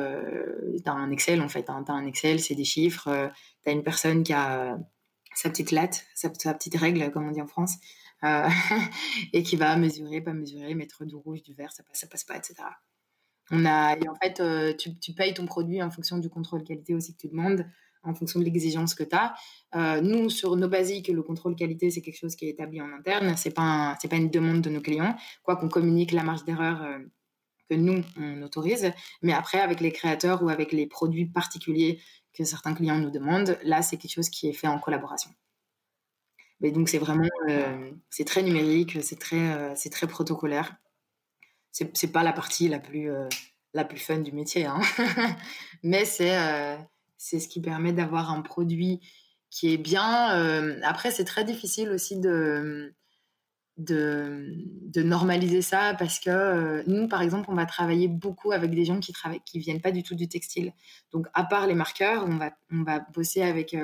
t'as 0.84 0.92
un 0.92 1.10
Excel 1.10 1.42
en 1.42 1.48
fait, 1.48 1.68
hein, 1.68 1.82
t'as 1.86 1.92
un 1.92 2.06
Excel, 2.06 2.40
c'est 2.40 2.54
des 2.54 2.64
chiffres, 2.64 3.30
t'as 3.64 3.72
une 3.72 3.82
personne 3.82 4.22
qui 4.22 4.32
a 4.32 4.78
sa 5.34 5.50
petite 5.50 5.72
latte, 5.72 6.06
sa, 6.14 6.30
petite 6.30 6.76
règle 6.76 7.10
comme 7.10 7.28
on 7.28 7.32
dit 7.32 7.42
en 7.42 7.46
France, 7.46 7.74
et 9.32 9.42
qui 9.42 9.56
va 9.56 9.76
mesurer, 9.76 10.20
pas 10.20 10.32
mesurer, 10.32 10.74
mettre 10.74 11.04
du 11.04 11.16
rouge, 11.16 11.42
du 11.42 11.52
vert, 11.52 11.72
ça 11.72 11.82
passe, 11.82 12.00
ça 12.00 12.06
passe 12.06 12.24
pas, 12.24 12.36
etc. 12.36 12.54
On 13.50 13.64
a, 13.64 13.96
et 13.96 14.08
en 14.08 14.14
fait, 14.14 14.40
euh, 14.40 14.74
tu, 14.74 14.98
tu, 14.98 15.12
payes 15.12 15.34
ton 15.34 15.46
produit 15.46 15.82
en 15.82 15.90
fonction 15.90 16.18
du 16.18 16.28
contrôle 16.28 16.64
qualité 16.64 16.94
aussi 16.94 17.14
que 17.14 17.20
tu 17.20 17.28
demandes, 17.28 17.64
en 18.02 18.14
fonction 18.14 18.40
de 18.40 18.44
l'exigence 18.44 18.94
que 18.94 19.04
tu 19.04 19.16
as. 19.16 19.34
Euh, 19.74 20.00
nous, 20.00 20.30
sur 20.30 20.56
nos 20.56 20.68
basiques, 20.68 21.08
le 21.08 21.22
contrôle 21.22 21.56
qualité, 21.56 21.90
c'est 21.90 22.00
quelque 22.00 22.18
chose 22.18 22.36
qui 22.36 22.46
est 22.46 22.50
établi 22.50 22.80
en 22.80 22.92
interne. 22.92 23.36
C'est 23.36 23.54
pas 23.54 23.96
pas 24.08 24.16
une 24.16 24.30
demande 24.30 24.60
de 24.60 24.70
nos 24.70 24.80
clients. 24.80 25.16
Quoi 25.42 25.56
qu'on 25.56 25.68
communique 25.68 26.12
la 26.12 26.22
marge 26.22 26.44
d'erreur 26.44 26.82
euh, 26.82 26.98
que 27.68 27.74
nous 27.74 28.02
on 28.18 28.42
autorise, 28.42 28.90
mais 29.22 29.32
après 29.32 29.60
avec 29.60 29.80
les 29.80 29.92
créateurs 29.92 30.42
ou 30.42 30.48
avec 30.48 30.72
les 30.72 30.86
produits 30.86 31.26
particuliers 31.26 32.00
que 32.32 32.44
certains 32.44 32.74
clients 32.74 32.98
nous 32.98 33.10
demandent, 33.10 33.58
là 33.62 33.82
c'est 33.82 33.96
quelque 33.96 34.14
chose 34.14 34.30
qui 34.30 34.48
est 34.48 34.52
fait 34.52 34.68
en 34.68 34.78
collaboration. 34.78 35.30
Mais 36.60 36.70
donc 36.72 36.88
c'est 36.88 36.98
vraiment 36.98 37.28
c'est 38.10 38.24
très 38.24 38.42
numérique, 38.42 38.98
c'est 39.02 39.18
très 39.18 39.74
c'est 39.76 39.90
très 39.90 40.06
protocolaire 40.06 40.76
c'est 41.72 42.12
pas 42.12 42.22
la 42.22 42.32
partie 42.32 42.68
la 42.68 42.78
plus 42.78 43.10
euh, 43.10 43.28
la 43.74 43.84
plus 43.84 43.98
fun 43.98 44.18
du 44.18 44.32
métier 44.32 44.66
hein. 44.66 44.80
mais 45.82 46.04
c'est 46.04 46.36
euh, 46.36 46.76
c'est 47.16 47.40
ce 47.40 47.48
qui 47.48 47.60
permet 47.60 47.92
d'avoir 47.92 48.30
un 48.30 48.42
produit 48.42 49.00
qui 49.50 49.72
est 49.72 49.78
bien 49.78 50.36
euh, 50.36 50.80
après 50.82 51.10
c'est 51.10 51.24
très 51.24 51.44
difficile 51.44 51.90
aussi 51.90 52.18
de, 52.18 52.94
de 53.78 55.02
normaliser 55.02 55.62
ça 55.62 55.94
parce 55.98 56.18
que 56.18 56.82
nous 56.88 57.06
par 57.08 57.22
exemple 57.22 57.48
on 57.50 57.54
va 57.54 57.64
travailler 57.64 58.08
beaucoup 58.08 58.52
avec 58.52 58.72
des 58.72 58.84
gens 58.84 58.98
qui 58.98 59.12
travaillent 59.12 59.40
qui 59.46 59.60
viennent 59.60 59.80
pas 59.80 59.92
du 59.92 60.02
tout 60.02 60.16
du 60.16 60.28
textile 60.28 60.72
donc 61.12 61.28
à 61.32 61.44
part 61.44 61.68
les 61.68 61.74
marqueurs 61.74 62.24
on 62.26 62.36
va 62.36 62.50
on 62.72 62.82
va 62.82 62.98
bosser 63.14 63.42
avec 63.42 63.76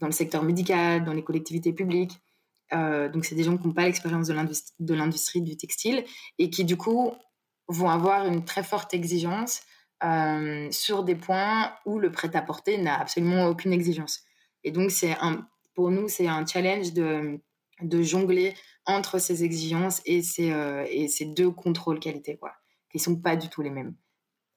dans 0.00 0.06
le 0.06 0.12
secteur 0.12 0.42
médical 0.42 1.04
dans 1.04 1.12
les 1.12 1.22
collectivités 1.22 1.72
publiques 1.72 2.20
euh, 2.72 3.08
donc, 3.08 3.24
c'est 3.24 3.34
des 3.34 3.44
gens 3.44 3.56
qui 3.56 3.66
n'ont 3.66 3.72
pas 3.72 3.84
l'expérience 3.84 4.28
de 4.28 4.94
l'industrie 4.94 5.42
du 5.42 5.56
textile 5.56 6.04
et 6.38 6.50
qui, 6.50 6.64
du 6.64 6.76
coup, 6.76 7.12
vont 7.68 7.90
avoir 7.90 8.26
une 8.26 8.44
très 8.44 8.62
forte 8.62 8.94
exigence 8.94 9.62
euh, 10.04 10.68
sur 10.70 11.04
des 11.04 11.14
points 11.14 11.72
où 11.86 11.98
le 11.98 12.10
prêt-à-porter 12.10 12.78
n'a 12.78 12.98
absolument 12.98 13.46
aucune 13.46 13.72
exigence. 13.72 14.22
Et 14.64 14.70
donc, 14.70 14.90
un, 15.20 15.46
pour 15.74 15.90
nous, 15.90 16.08
c'est 16.08 16.28
un 16.28 16.46
challenge 16.46 16.92
de 16.92 18.02
jongler 18.02 18.54
entre 18.86 19.18
ces 19.18 19.44
exigences 19.44 20.02
et 20.04 20.22
ces, 20.22 20.52
euh, 20.52 20.84
et 20.90 21.08
ces 21.08 21.24
deux 21.24 21.50
contrôles 21.50 22.00
qualité, 22.00 22.36
quoi, 22.36 22.52
qui 22.90 22.98
sont 22.98 23.16
pas 23.16 23.36
du 23.36 23.48
tout 23.48 23.62
les 23.62 23.70
mêmes. 23.70 23.94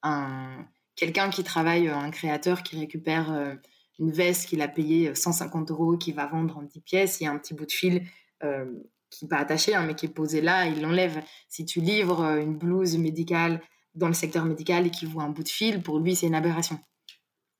Un, 0.03 0.65
quelqu'un 0.95 1.29
qui 1.29 1.43
travaille, 1.43 1.89
un 1.89 2.11
créateur 2.11 2.63
qui 2.63 2.79
récupère 2.79 3.57
une 3.99 4.11
veste 4.11 4.49
qu'il 4.49 4.61
a 4.61 4.67
payée 4.67 5.13
150 5.15 5.71
euros, 5.71 5.97
qu'il 5.97 6.15
va 6.15 6.25
vendre 6.25 6.57
en 6.57 6.63
10 6.63 6.81
pièces, 6.81 7.21
il 7.21 7.25
y 7.25 7.27
a 7.27 7.31
un 7.31 7.37
petit 7.37 7.53
bout 7.53 7.65
de 7.65 7.71
fil 7.71 8.03
euh, 8.43 8.65
qui 9.09 9.25
n'est 9.25 9.29
pas 9.29 9.37
attaché, 9.37 9.75
hein, 9.75 9.85
mais 9.85 9.95
qui 9.95 10.07
est 10.07 10.13
posé 10.13 10.41
là, 10.41 10.65
il 10.65 10.81
l'enlève. 10.81 11.23
Si 11.47 11.65
tu 11.65 11.79
livres 11.79 12.21
euh, 12.21 12.41
une 12.41 12.57
blouse 12.57 12.97
médicale 12.97 13.61
dans 13.93 14.07
le 14.07 14.13
secteur 14.13 14.43
médical 14.45 14.85
et 14.85 14.89
qu'il 14.89 15.07
voit 15.07 15.23
un 15.23 15.29
bout 15.29 15.43
de 15.43 15.49
fil, 15.49 15.81
pour 15.81 15.99
lui, 15.99 16.15
c'est 16.15 16.27
une 16.27 16.35
aberration, 16.35 16.79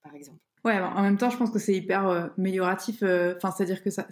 par 0.03 0.13
exemple. 0.15 0.39
Ouais, 0.65 0.79
en 0.79 1.03
même 1.03 1.17
temps, 1.17 1.29
je 1.29 1.37
pense 1.37 1.51
que 1.51 1.59
c'est 1.59 1.75
hyper 1.75 2.07
euh, 2.07 2.27
amélioratif. 2.37 3.03
Enfin, 3.03 3.51
c'est-à-dire 3.51 3.83
que 3.83 3.89
ça, 3.89 4.07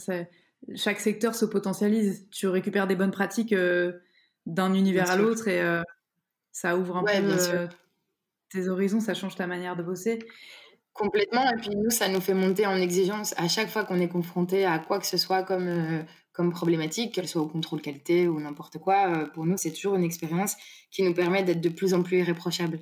chaque 0.76 1.00
secteur 1.00 1.36
se 1.36 1.46
potentialise. 1.46 2.28
Tu 2.32 2.48
récupères 2.48 2.88
des 2.88 2.96
bonnes 2.96 3.12
pratiques 3.12 3.56
d'un 4.46 4.74
univers 4.74 5.10
à 5.10 5.18
l'autre 5.18 5.48
et 5.48 5.62
ça 6.52 6.78
ouvre 6.78 6.98
un 6.98 7.04
peu 7.04 7.68
tes 8.54 8.68
horizons, 8.68 9.00
ça 9.00 9.14
change 9.14 9.36
ta 9.36 9.48
manière 9.48 9.76
de 9.76 9.84
bosser. 9.84 10.20
Complètement. 10.94 11.44
Et 11.50 11.56
puis 11.56 11.72
nous, 11.76 11.90
ça 11.90 12.08
nous 12.08 12.22
fait 12.22 12.36
monter 12.36 12.68
en 12.68 12.76
exigence 12.76 13.34
à 13.38 13.48
chaque 13.48 13.70
fois 13.70 13.84
qu'on 13.84 14.00
est 14.00 14.08
confronté 14.08 14.66
à 14.66 14.78
quoi 14.78 15.00
que 15.00 15.08
ce 15.08 15.18
soit 15.18 15.44
comme, 15.44 15.68
euh, 15.68 16.04
comme 16.34 16.52
problématique, 16.52 17.16
qu'elle 17.16 17.28
soit 17.28 17.42
au 17.42 17.48
contrôle 17.48 17.82
qualité 17.82 18.28
ou 18.28 18.40
n'importe 18.40 18.78
quoi. 18.78 19.10
Euh, 19.10 19.26
pour 19.26 19.46
nous, 19.46 19.58
c'est 19.58 19.72
toujours 19.72 19.96
une 19.96 20.04
expérience 20.04 20.56
qui 20.92 21.02
nous 21.04 21.14
permet 21.14 21.44
d'être 21.44 21.62
de 21.62 21.70
plus 21.70 21.96
en 21.96 22.04
plus 22.04 22.20
irréprochable. 22.20 22.80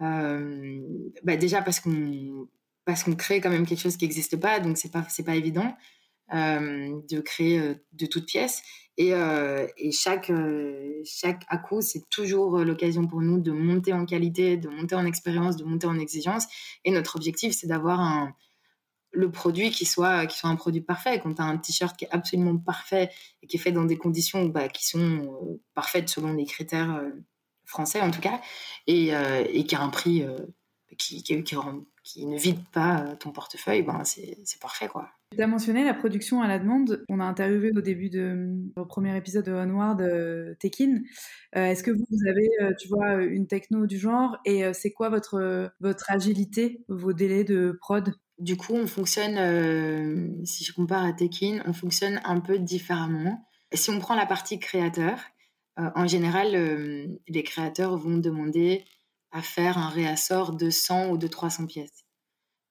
Euh, 0.00 0.80
bah 1.22 1.36
déjà 1.36 1.60
parce 1.60 1.80
qu'on 1.80 2.48
parce 2.86 3.04
qu'on 3.04 3.14
crée 3.14 3.42
quand 3.42 3.50
même 3.50 3.66
quelque 3.66 3.80
chose 3.80 3.98
qui 3.98 4.06
n'existe 4.06 4.40
pas, 4.40 4.58
donc 4.58 4.78
c'est 4.78 4.90
pas 4.90 5.04
c'est 5.10 5.24
pas 5.24 5.36
évident. 5.36 5.76
Euh, 6.32 7.00
de 7.10 7.20
créer 7.20 7.58
euh, 7.58 7.74
de 7.92 8.06
toutes 8.06 8.26
pièces. 8.26 8.62
Et, 8.96 9.14
euh, 9.14 9.66
et 9.76 9.90
chaque, 9.90 10.30
chaque 11.04 11.42
à 11.48 11.58
coup, 11.58 11.80
c'est 11.80 12.08
toujours 12.08 12.58
l'occasion 12.58 13.06
pour 13.08 13.20
nous 13.20 13.40
de 13.40 13.50
monter 13.50 13.92
en 13.92 14.04
qualité, 14.04 14.56
de 14.56 14.68
monter 14.68 14.94
en 14.94 15.06
expérience, 15.06 15.56
de 15.56 15.64
monter 15.64 15.88
en 15.88 15.98
exigence. 15.98 16.44
Et 16.84 16.92
notre 16.92 17.16
objectif, 17.16 17.52
c'est 17.52 17.66
d'avoir 17.66 17.98
un, 17.98 18.32
le 19.10 19.30
produit 19.32 19.70
qui 19.70 19.86
soit, 19.86 20.26
qui 20.26 20.38
soit 20.38 20.50
un 20.50 20.56
produit 20.56 20.82
parfait. 20.82 21.18
Quand 21.20 21.34
tu 21.34 21.42
as 21.42 21.46
un 21.46 21.56
t-shirt 21.56 21.96
qui 21.96 22.04
est 22.04 22.10
absolument 22.12 22.58
parfait 22.58 23.10
et 23.42 23.48
qui 23.48 23.56
est 23.56 23.60
fait 23.60 23.72
dans 23.72 23.84
des 23.84 23.96
conditions 23.96 24.44
bah, 24.46 24.68
qui 24.68 24.86
sont 24.86 25.58
parfaites 25.74 26.08
selon 26.08 26.34
les 26.34 26.44
critères 26.44 27.02
français 27.64 28.00
en 28.02 28.10
tout 28.12 28.20
cas, 28.20 28.40
et, 28.86 29.12
qui 29.66 29.74
a 29.74 29.80
un 29.80 29.88
prix 29.88 30.24
qui, 30.96 31.24
qui, 31.24 31.42
qui, 32.04 32.26
ne 32.26 32.38
vide 32.38 32.62
pas 32.72 33.16
ton 33.18 33.32
portefeuille, 33.32 33.82
ben 33.82 34.04
c'est 34.04 34.60
parfait 34.60 34.88
quoi. 34.88 35.10
Tu 35.36 35.40
as 35.42 35.46
mentionné 35.46 35.84
la 35.84 35.94
production 35.94 36.42
à 36.42 36.48
la 36.48 36.58
demande. 36.58 37.04
On 37.08 37.20
a 37.20 37.24
interviewé 37.24 37.70
au 37.76 37.80
début 37.80 38.10
de, 38.10 38.48
au 38.74 38.84
premier 38.84 39.16
épisode 39.16 39.44
de 39.44 39.52
Onward 39.52 40.00
euh, 40.00 40.54
Tekin. 40.58 41.02
Est-ce 41.52 41.84
que 41.84 41.92
vous, 41.92 42.28
avez, 42.28 42.48
tu 42.78 42.88
vois, 42.88 43.22
une 43.22 43.46
techno 43.46 43.86
du 43.86 43.96
genre? 43.96 44.38
Et 44.44 44.72
c'est 44.72 44.92
quoi 44.92 45.08
votre, 45.08 45.72
votre 45.80 46.10
agilité, 46.10 46.84
vos 46.88 47.12
délais 47.12 47.44
de 47.44 47.78
prod? 47.80 48.12
Du 48.38 48.56
coup, 48.56 48.74
on 48.74 48.86
fonctionne, 48.86 50.44
si 50.44 50.64
je 50.64 50.72
compare 50.72 51.04
à 51.04 51.12
Tekin, 51.12 51.62
on 51.66 51.72
fonctionne 51.72 52.20
un 52.24 52.40
peu 52.40 52.58
différemment. 52.58 53.46
Si 53.72 53.90
on 53.90 53.98
prend 54.00 54.16
la 54.16 54.26
partie 54.26 54.58
créateur, 54.58 55.20
en 55.76 56.06
général, 56.06 56.52
les 57.28 57.42
créateurs 57.42 57.96
vont 57.96 58.18
demander 58.18 58.84
à 59.32 59.42
faire 59.42 59.78
un 59.78 59.88
réassort 59.88 60.54
de 60.56 60.70
100 60.70 61.10
ou 61.10 61.18
de 61.18 61.26
300 61.26 61.66
pièces. 61.66 62.04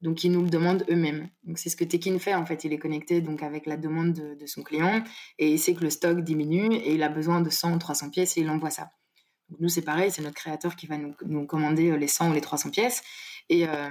Donc, 0.02 0.24
ils 0.24 0.32
nous 0.32 0.44
le 0.44 0.50
demandent 0.50 0.86
eux-mêmes. 0.90 1.30
Donc, 1.44 1.58
c'est 1.58 1.70
ce 1.70 1.76
que 1.76 1.84
Tekin 1.84 2.20
fait, 2.20 2.34
en 2.34 2.46
fait. 2.46 2.64
Il 2.64 2.72
est 2.72 2.80
connecté 2.80 3.22
donc 3.22 3.44
avec 3.44 3.66
la 3.66 3.76
demande 3.76 4.14
de, 4.14 4.46
son 4.46 4.64
client 4.64 5.04
et 5.38 5.52
il 5.52 5.60
sait 5.60 5.74
que 5.74 5.84
le 5.84 5.90
stock 5.90 6.22
diminue 6.22 6.74
et 6.74 6.96
il 6.96 7.04
a 7.04 7.10
besoin 7.10 7.42
de 7.42 7.50
100 7.50 7.74
ou 7.74 7.78
300 7.78 8.10
pièces 8.10 8.38
et 8.38 8.42
il 8.42 8.50
envoie 8.50 8.70
ça. 8.70 8.92
Nous, 9.60 9.68
c'est 9.68 9.82
pareil, 9.82 10.12
c'est 10.12 10.22
notre 10.22 10.36
créateur 10.36 10.76
qui 10.76 10.88
va 10.88 10.98
nous, 10.98 11.46
commander 11.46 11.92
euh, 11.92 11.98
les 11.98 12.08
100 12.08 12.30
ou 12.30 12.34
les 12.34 12.42
300 12.42 12.70
pièces. 12.70 13.02
Et 13.50 13.68
euh, 13.68 13.90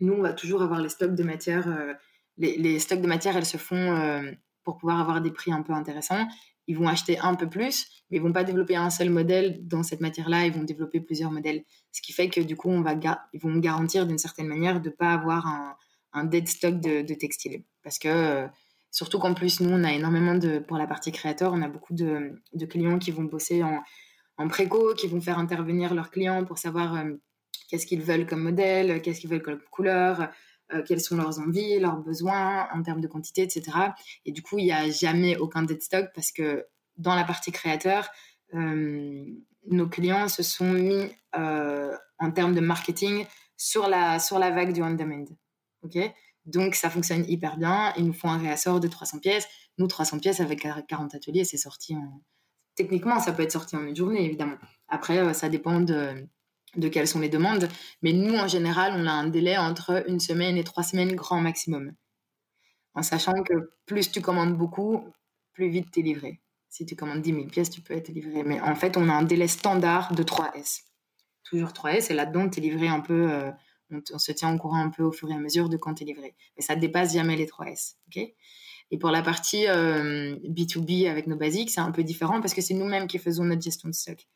nous, 0.00 0.12
on 0.12 0.22
va 0.22 0.32
toujours 0.32 0.62
avoir 0.62 0.80
les 0.80 0.88
stocks 0.88 1.14
de 1.14 1.22
matière. 1.22 1.68
Euh, 1.68 1.94
les, 2.36 2.78
stocks 2.78 3.00
de 3.00 3.06
matière, 3.06 3.36
elles 3.36 3.46
se 3.46 3.56
font 3.56 4.34
pour 4.64 4.78
pouvoir 4.78 5.00
avoir 5.00 5.20
des 5.20 5.30
prix 5.30 5.52
un 5.52 5.62
peu 5.62 5.72
intéressants 5.72 6.26
ils 6.66 6.76
vont 6.76 6.88
acheter 6.88 7.18
un 7.18 7.34
peu 7.34 7.48
plus, 7.48 7.86
mais 8.10 8.18
ils 8.18 8.22
vont 8.22 8.32
pas 8.32 8.44
développer 8.44 8.76
un 8.76 8.90
seul 8.90 9.10
modèle 9.10 9.66
dans 9.66 9.82
cette 9.82 10.00
matière-là, 10.00 10.46
ils 10.46 10.52
vont 10.52 10.62
développer 10.62 11.00
plusieurs 11.00 11.30
modèles. 11.30 11.64
Ce 11.92 12.00
qui 12.00 12.12
fait 12.12 12.28
que 12.28 12.40
du 12.40 12.56
coup, 12.56 12.70
on 12.70 12.82
va 12.82 12.94
ils 13.32 13.40
vont 13.40 13.56
garantir 13.58 14.06
d'une 14.06 14.18
certaine 14.18 14.46
manière 14.46 14.80
de 14.80 14.88
ne 14.88 14.94
pas 14.94 15.12
avoir 15.12 15.46
un, 16.12 16.24
dead 16.24 16.48
stock 16.48 16.80
de, 16.80 17.14
textiles. 17.14 17.64
Parce 17.82 17.98
que, 17.98 18.08
euh, 18.08 18.46
surtout 18.90 19.18
qu'en 19.18 19.34
plus, 19.34 19.60
nous, 19.60 19.70
on 19.70 19.84
a 19.84 19.92
énormément 19.92 20.34
de, 20.34 20.58
pour 20.58 20.76
la 20.76 20.86
partie 20.86 21.12
créateur, 21.12 21.52
on 21.52 21.62
a 21.62 21.68
beaucoup 21.68 21.94
de, 21.94 22.40
clients 22.68 22.98
qui 22.98 23.10
vont 23.10 23.24
bosser 23.24 23.62
en, 23.62 23.82
en, 24.36 24.48
préco, 24.48 24.94
qui 24.94 25.08
vont 25.08 25.20
faire 25.20 25.38
intervenir 25.38 25.94
leurs 25.94 26.10
clients 26.10 26.44
pour 26.44 26.58
savoir 26.58 26.94
euh, 26.94 27.14
qu'est-ce 27.68 27.86
qu'ils 27.86 28.02
veulent 28.02 28.26
comme 28.26 28.42
modèle, 28.42 29.00
qu'est-ce 29.02 29.20
qu'ils 29.20 29.30
veulent 29.30 29.42
comme 29.42 29.60
couleur, 29.70 30.30
euh, 30.72 30.82
quelles 30.82 31.00
sont 31.00 31.16
leurs 31.16 31.38
envies, 31.38 31.78
leurs 31.78 31.98
besoins 31.98 32.68
en 32.72 32.82
termes 32.82 33.00
de 33.00 33.08
quantité, 33.08 33.42
etc. 33.42 33.70
Et 34.24 34.32
du 34.32 34.42
coup, 34.42 34.58
il 34.58 34.64
n'y 34.64 34.72
a 34.72 34.88
jamais 34.90 35.36
aucun 35.36 35.62
dead 35.62 35.82
stock 35.82 36.10
parce 36.14 36.32
que 36.32 36.66
dans 36.96 37.14
la 37.14 37.24
partie 37.24 37.52
créateur, 37.52 38.08
euh, 38.54 39.24
nos 39.66 39.88
clients 39.88 40.28
se 40.28 40.42
sont 40.42 40.72
mis 40.72 41.08
euh, 41.36 41.96
en 42.18 42.30
termes 42.30 42.54
de 42.54 42.60
marketing 42.60 43.26
sur 43.56 43.88
la, 43.88 44.18
sur 44.18 44.38
la 44.38 44.50
vague 44.50 44.72
du 44.72 44.82
on-demand. 44.82 45.26
ok? 45.82 45.98
Donc, 46.46 46.74
ça 46.74 46.88
fonctionne 46.88 47.24
hyper 47.28 47.58
bien. 47.58 47.92
Ils 47.96 48.06
nous 48.06 48.12
font 48.12 48.28
un 48.28 48.38
réassort 48.38 48.80
de 48.80 48.88
300 48.88 49.18
pièces. 49.18 49.46
Nous, 49.78 49.86
300 49.86 50.18
pièces 50.18 50.40
avec 50.40 50.66
40 50.88 51.14
ateliers, 51.14 51.44
c'est 51.44 51.58
sorti 51.58 51.94
en... 51.94 52.22
Techniquement, 52.74 53.20
ça 53.20 53.32
peut 53.32 53.42
être 53.42 53.52
sorti 53.52 53.76
en 53.76 53.84
une 53.84 53.94
journée, 53.94 54.24
évidemment. 54.24 54.56
Après, 54.88 55.34
ça 55.34 55.50
dépend 55.50 55.80
de 55.80 56.26
de 56.76 56.88
quelles 56.88 57.08
sont 57.08 57.20
les 57.20 57.28
demandes. 57.28 57.68
Mais 58.02 58.12
nous, 58.12 58.34
en 58.34 58.48
général, 58.48 58.94
on 58.96 59.06
a 59.06 59.12
un 59.12 59.28
délai 59.28 59.56
entre 59.56 60.04
une 60.08 60.20
semaine 60.20 60.56
et 60.56 60.64
trois 60.64 60.82
semaines 60.82 61.14
grand 61.14 61.40
maximum. 61.40 61.92
En 62.94 63.02
sachant 63.02 63.42
que 63.42 63.72
plus 63.86 64.10
tu 64.10 64.20
commandes 64.20 64.56
beaucoup, 64.56 65.04
plus 65.52 65.68
vite 65.68 65.90
tu 65.92 66.00
es 66.00 66.02
livré. 66.02 66.40
Si 66.68 66.86
tu 66.86 66.94
commandes 66.94 67.22
10 67.22 67.32
000 67.32 67.46
pièces, 67.46 67.70
tu 67.70 67.80
peux 67.80 67.94
être 67.94 68.08
livré. 68.08 68.44
Mais 68.44 68.60
en 68.60 68.74
fait, 68.74 68.96
on 68.96 69.08
a 69.08 69.12
un 69.12 69.22
délai 69.22 69.48
standard 69.48 70.14
de 70.14 70.22
3S. 70.22 70.82
Toujours 71.44 71.70
3S, 71.70 72.10
et 72.10 72.14
là-dedans, 72.14 72.48
tu 72.48 72.60
es 72.60 72.62
livré 72.62 72.86
un 72.86 73.00
peu, 73.00 73.32
euh, 73.32 73.50
on, 73.90 74.18
se 74.18 74.30
tient 74.30 74.54
au 74.54 74.58
courant 74.58 74.80
un 74.80 74.90
peu 74.90 75.02
au 75.02 75.10
fur 75.10 75.28
et 75.30 75.34
à 75.34 75.38
mesure 75.38 75.68
de 75.68 75.76
quand 75.76 75.94
tu 75.94 76.04
es 76.04 76.06
livré. 76.06 76.34
Mais 76.56 76.62
ça 76.62 76.76
ne 76.76 76.80
dépasse 76.80 77.14
jamais 77.14 77.34
les 77.34 77.46
3S. 77.46 77.96
et 78.92 78.98
pour 78.98 79.10
la 79.10 79.22
partie 79.22 79.64
B2B 79.64 81.06
euh, 81.06 81.10
avec 81.10 81.26
nos 81.26 81.36
basiques, 81.36 81.70
c'est 81.70 81.80
un 81.80 81.90
peu 81.90 82.04
différent 82.04 82.40
parce 82.40 82.54
que 82.54 82.60
c'est 82.60 82.74
nous-mêmes 82.74 83.08
qui 83.08 83.18
faisons 83.18 83.44
notre 83.44 83.62
gestion 83.62 83.88
de 83.88 83.94
stock. 83.94 84.28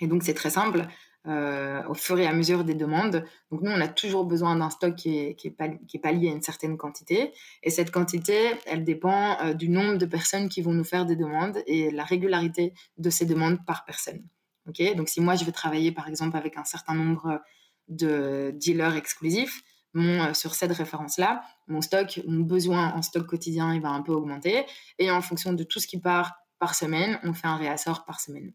Et 0.00 0.06
donc, 0.06 0.22
c'est 0.22 0.34
très 0.34 0.50
simple. 0.50 0.86
Euh, 1.26 1.82
au 1.88 1.94
fur 1.94 2.18
et 2.18 2.26
à 2.26 2.34
mesure 2.34 2.64
des 2.64 2.74
demandes. 2.74 3.24
Donc 3.50 3.62
nous, 3.62 3.70
on 3.70 3.80
a 3.80 3.88
toujours 3.88 4.26
besoin 4.26 4.56
d'un 4.56 4.68
stock 4.68 4.94
qui 4.94 5.16
est, 5.16 5.34
qui, 5.36 5.46
est 5.46 5.50
pas, 5.52 5.68
qui 5.68 5.96
est 5.96 6.12
lié 6.12 6.28
à 6.28 6.32
une 6.32 6.42
certaine 6.42 6.76
quantité. 6.76 7.32
Et 7.62 7.70
cette 7.70 7.90
quantité, 7.90 8.50
elle 8.66 8.84
dépend 8.84 9.38
euh, 9.40 9.54
du 9.54 9.70
nombre 9.70 9.96
de 9.96 10.04
personnes 10.04 10.50
qui 10.50 10.60
vont 10.60 10.74
nous 10.74 10.84
faire 10.84 11.06
des 11.06 11.16
demandes 11.16 11.62
et 11.66 11.90
la 11.90 12.04
régularité 12.04 12.74
de 12.98 13.08
ces 13.08 13.24
demandes 13.24 13.64
par 13.64 13.86
personne. 13.86 14.22
Okay 14.68 14.94
Donc 14.94 15.08
si 15.08 15.22
moi, 15.22 15.34
je 15.34 15.46
veux 15.46 15.52
travailler, 15.52 15.92
par 15.92 16.08
exemple, 16.08 16.36
avec 16.36 16.58
un 16.58 16.64
certain 16.64 16.94
nombre 16.94 17.40
de 17.88 18.52
dealers 18.54 18.96
exclusifs, 18.96 19.62
euh, 19.96 20.34
sur 20.34 20.54
cette 20.54 20.72
référence-là, 20.72 21.42
mon 21.68 21.80
stock, 21.80 22.20
mon 22.26 22.40
besoin 22.40 22.92
en 22.92 23.00
stock 23.00 23.26
quotidien, 23.26 23.72
il 23.72 23.80
va 23.80 23.90
un 23.90 24.02
peu 24.02 24.12
augmenter. 24.12 24.66
Et 24.98 25.10
en 25.10 25.22
fonction 25.22 25.54
de 25.54 25.64
tout 25.64 25.80
ce 25.80 25.86
qui 25.86 26.00
part 26.00 26.34
par 26.58 26.74
semaine, 26.74 27.18
on 27.22 27.32
fait 27.32 27.46
un 27.46 27.56
réassort 27.56 28.04
par 28.04 28.20
semaine. 28.20 28.52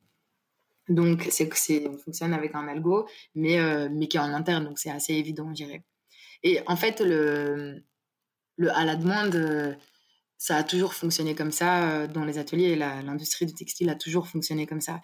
Donc, 0.90 1.28
c'est, 1.32 1.54
c'est, 1.56 1.88
on 1.88 1.98
fonctionne 1.98 2.34
avec 2.34 2.56
un 2.56 2.68
algo, 2.68 3.08
mais, 3.36 3.60
euh, 3.60 3.90
mais 3.92 4.08
qui 4.08 4.18
est 4.18 4.20
en 4.20 4.34
interne, 4.34 4.66
donc 4.66 4.80
c'est 4.80 4.92
assez 4.92 5.14
évident, 5.14 5.50
je 5.50 5.66
dirais. 5.66 5.84
Et 6.44 6.62
en 6.68 6.76
fait, 6.76 7.02
le, 7.02 7.84
le 8.58 8.72
à 8.72 8.86
la 8.86 8.96
demande, 8.96 9.36
euh, 9.36 9.76
ça 10.38 10.58
a 10.58 10.64
toujours 10.64 10.94
fonctionné 10.96 11.36
comme 11.36 11.52
ça 11.52 11.92
euh, 12.04 12.08
dans 12.08 12.26
les 12.26 12.38
ateliers. 12.40 12.76
l'industrie 12.76 13.46
du 13.46 13.54
textile 13.54 13.90
a 13.90 13.96
toujours 13.96 14.28
fonctionné 14.28 14.68
comme 14.68 14.82
ça 14.82 15.02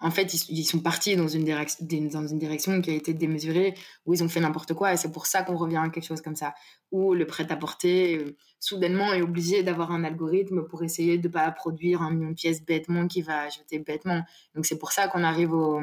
en 0.00 0.10
fait, 0.12 0.32
ils, 0.48 0.64
sont 0.64 0.78
partis 0.78 1.16
dans 1.16 1.26
une, 1.26 1.44
direction, 1.44 2.80
qui 2.80 2.90
a 2.90 2.94
été 2.94 3.14
démesurée, 3.14 3.74
où 4.06 4.14
ils 4.14 4.22
ont 4.22 4.28
fait 4.28 4.38
n'importe 4.38 4.74
quoi, 4.74 4.92
et 4.92 4.96
c'est 4.96 5.10
pour 5.10 5.26
ça 5.26 5.42
qu'on 5.42 5.56
revient 5.56 5.78
à 5.78 5.88
quelque 5.88 6.06
chose 6.06 6.20
comme 6.20 6.36
ça, 6.36 6.54
où 6.92 7.14
le 7.14 7.26
prêt-à-porter, 7.26 8.16
euh, 8.18 8.36
soudainement, 8.60 9.12
est 9.12 9.22
obligé 9.22 9.64
d'avoir 9.64 9.90
un 9.90 10.04
algorithme 10.04 10.62
pour 10.68 10.84
essayer 10.84 11.18
de 11.18 11.26
ne 11.26 11.32
pas 11.32 11.50
produire 11.50 12.02
un 12.02 12.12
million 12.12 12.30
de 12.30 12.34
pièces 12.34 12.64
bêtement 12.64 13.08
qui 13.08 13.22
va 13.22 13.42
acheter 13.42 13.80
bêtement. 13.80 14.22
Donc 14.54 14.66
c'est 14.66 14.78
pour 14.78 14.92
ça 14.92 15.08
qu'on 15.08 15.24
arrive 15.24 15.52
au, 15.52 15.80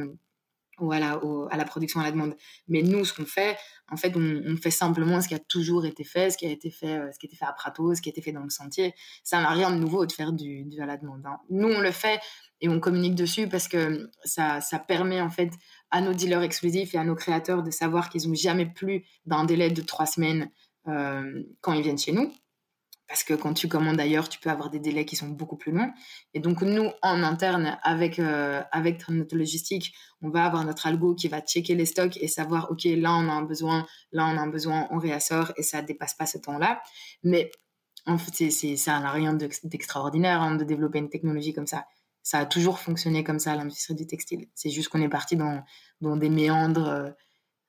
voilà, 0.78 1.22
à 1.52 1.58
la 1.58 1.66
production 1.66 2.00
à 2.00 2.04
la 2.04 2.12
demande. 2.12 2.36
Mais 2.68 2.82
nous, 2.82 3.06
ce 3.06 3.14
qu'on 3.14 3.26
fait, 3.26 3.58
en 3.92 3.98
fait, 3.98 4.16
on, 4.16 4.58
fait 4.58 4.72
simplement 4.72 5.22
ce 5.22 5.28
qui 5.28 5.36
a 5.36 5.40
toujours 5.40 5.86
été 5.86 6.04
fait, 6.04 6.32
ce 6.32 6.38
qui 6.38 6.46
a 6.46 6.50
été 6.50 6.70
fait, 6.72 6.98
euh, 6.98 7.12
ce 7.12 7.20
qui 7.20 7.28
a 7.28 7.30
été 7.30 7.36
fait 7.36 7.46
à 7.46 7.54
Prato, 7.54 7.94
ce 7.94 8.02
qui 8.02 8.10
a 8.10 8.12
été 8.12 8.22
fait 8.22 8.32
dans 8.32 8.44
le 8.44 8.50
sentier. 8.50 8.94
Ça 9.24 9.42
n'a 9.42 9.50
rien 9.50 9.72
de 9.72 9.78
nouveau 9.78 10.06
de 10.06 10.12
faire 10.12 10.34
du, 10.34 10.68
à 10.82 10.86
la 10.86 10.98
demande. 10.98 11.26
Hein. 11.26 11.38
Nous, 11.50 11.68
on 11.68 11.80
le 11.80 11.92
fait 11.92 12.20
et 12.62 12.70
on 12.70 12.80
communique 12.80 13.16
dessus 13.16 13.48
parce 13.48 13.68
que 13.68 14.10
ça, 14.24 14.62
ça 14.62 14.80
permet 14.80 15.22
en 15.22 15.30
fait 15.30 15.52
à 15.92 16.02
nos 16.02 16.14
dealers 16.14 16.42
exclusifs 16.42 16.96
et 16.96 16.98
à 16.98 17.04
nos 17.04 17.16
créateurs 17.16 17.64
de 17.64 17.72
savoir 17.72 18.10
qu'ils 18.10 18.28
n'ont 18.28 18.36
jamais 18.36 18.66
plus 18.66 19.06
d'un 19.26 19.46
délai 19.46 19.70
de 19.70 19.82
trois 19.82 20.06
semaines 20.06 20.50
euh, 20.88 21.44
quand 21.62 21.74
ils 21.74 21.84
viennent 21.84 21.98
chez 21.98 22.12
nous 22.12 22.32
parce 23.08 23.24
que 23.24 23.34
quand 23.34 23.54
tu 23.54 23.68
commandes 23.68 24.00
ailleurs, 24.00 24.30
tu 24.30 24.40
peux 24.40 24.50
avoir 24.50 24.70
des 24.70 24.80
délais 24.80 25.06
qui 25.06 25.16
sont 25.16 25.28
beaucoup 25.28 25.58
plus 25.58 25.72
longs. 25.72 25.92
Et 26.34 26.40
donc, 26.40 26.62
nous, 26.62 26.90
en 27.02 27.24
interne, 27.24 27.78
avec, 27.84 28.18
euh, 28.18 28.64
avec 28.72 29.08
notre 29.10 29.38
logistique, 29.38 29.94
on 30.22 30.30
va 30.30 30.46
avoir 30.46 30.66
notre 30.66 30.88
algo 30.88 31.14
qui 31.14 31.28
va 31.28 31.42
checker 31.42 31.76
les 31.76 31.86
stocks 31.86 32.18
et 32.18 32.28
savoir, 32.28 32.72
OK, 32.72 32.84
là, 32.86 33.14
on 33.14 33.30
a 33.30 33.34
un 33.34 33.44
besoin, 33.44 33.86
là, 34.12 34.26
on 34.26 34.38
a 34.38 34.42
un 34.42 34.48
besoin, 34.48 34.88
on 34.90 34.98
réassort 34.98 35.52
et 35.58 35.64
ça 35.64 35.82
ne 35.82 35.88
dépasse 35.88 36.16
pas 36.16 36.26
ce 36.26 36.40
temps-là. 36.40 36.82
Mais 37.24 37.52
en 38.08 38.18
fait, 38.18 38.50
c'est, 38.50 38.76
ça 38.76 39.00
n'a 39.00 39.12
rien 39.12 39.34
d'extraordinaire 39.34 40.42
hein, 40.42 40.56
de 40.56 40.64
développer 40.64 41.00
une 41.00 41.10
technologie 41.10 41.54
comme 41.54 41.68
ça. 41.68 41.86
Ça 42.24 42.40
a 42.40 42.46
toujours 42.46 42.80
fonctionné 42.80 43.24
comme 43.24 43.38
ça, 43.38 43.56
l'industrie 43.56 43.94
du 43.94 44.08
textile. 44.08 44.48
C'est 44.56 44.72
juste 44.72 44.90
qu'on 44.90 45.02
est 45.02 45.10
parti 45.10 45.36
dans, 45.36 45.64
dans 46.02 46.18
des 46.18 46.30
méandres 46.30 46.88
euh, 46.88 47.12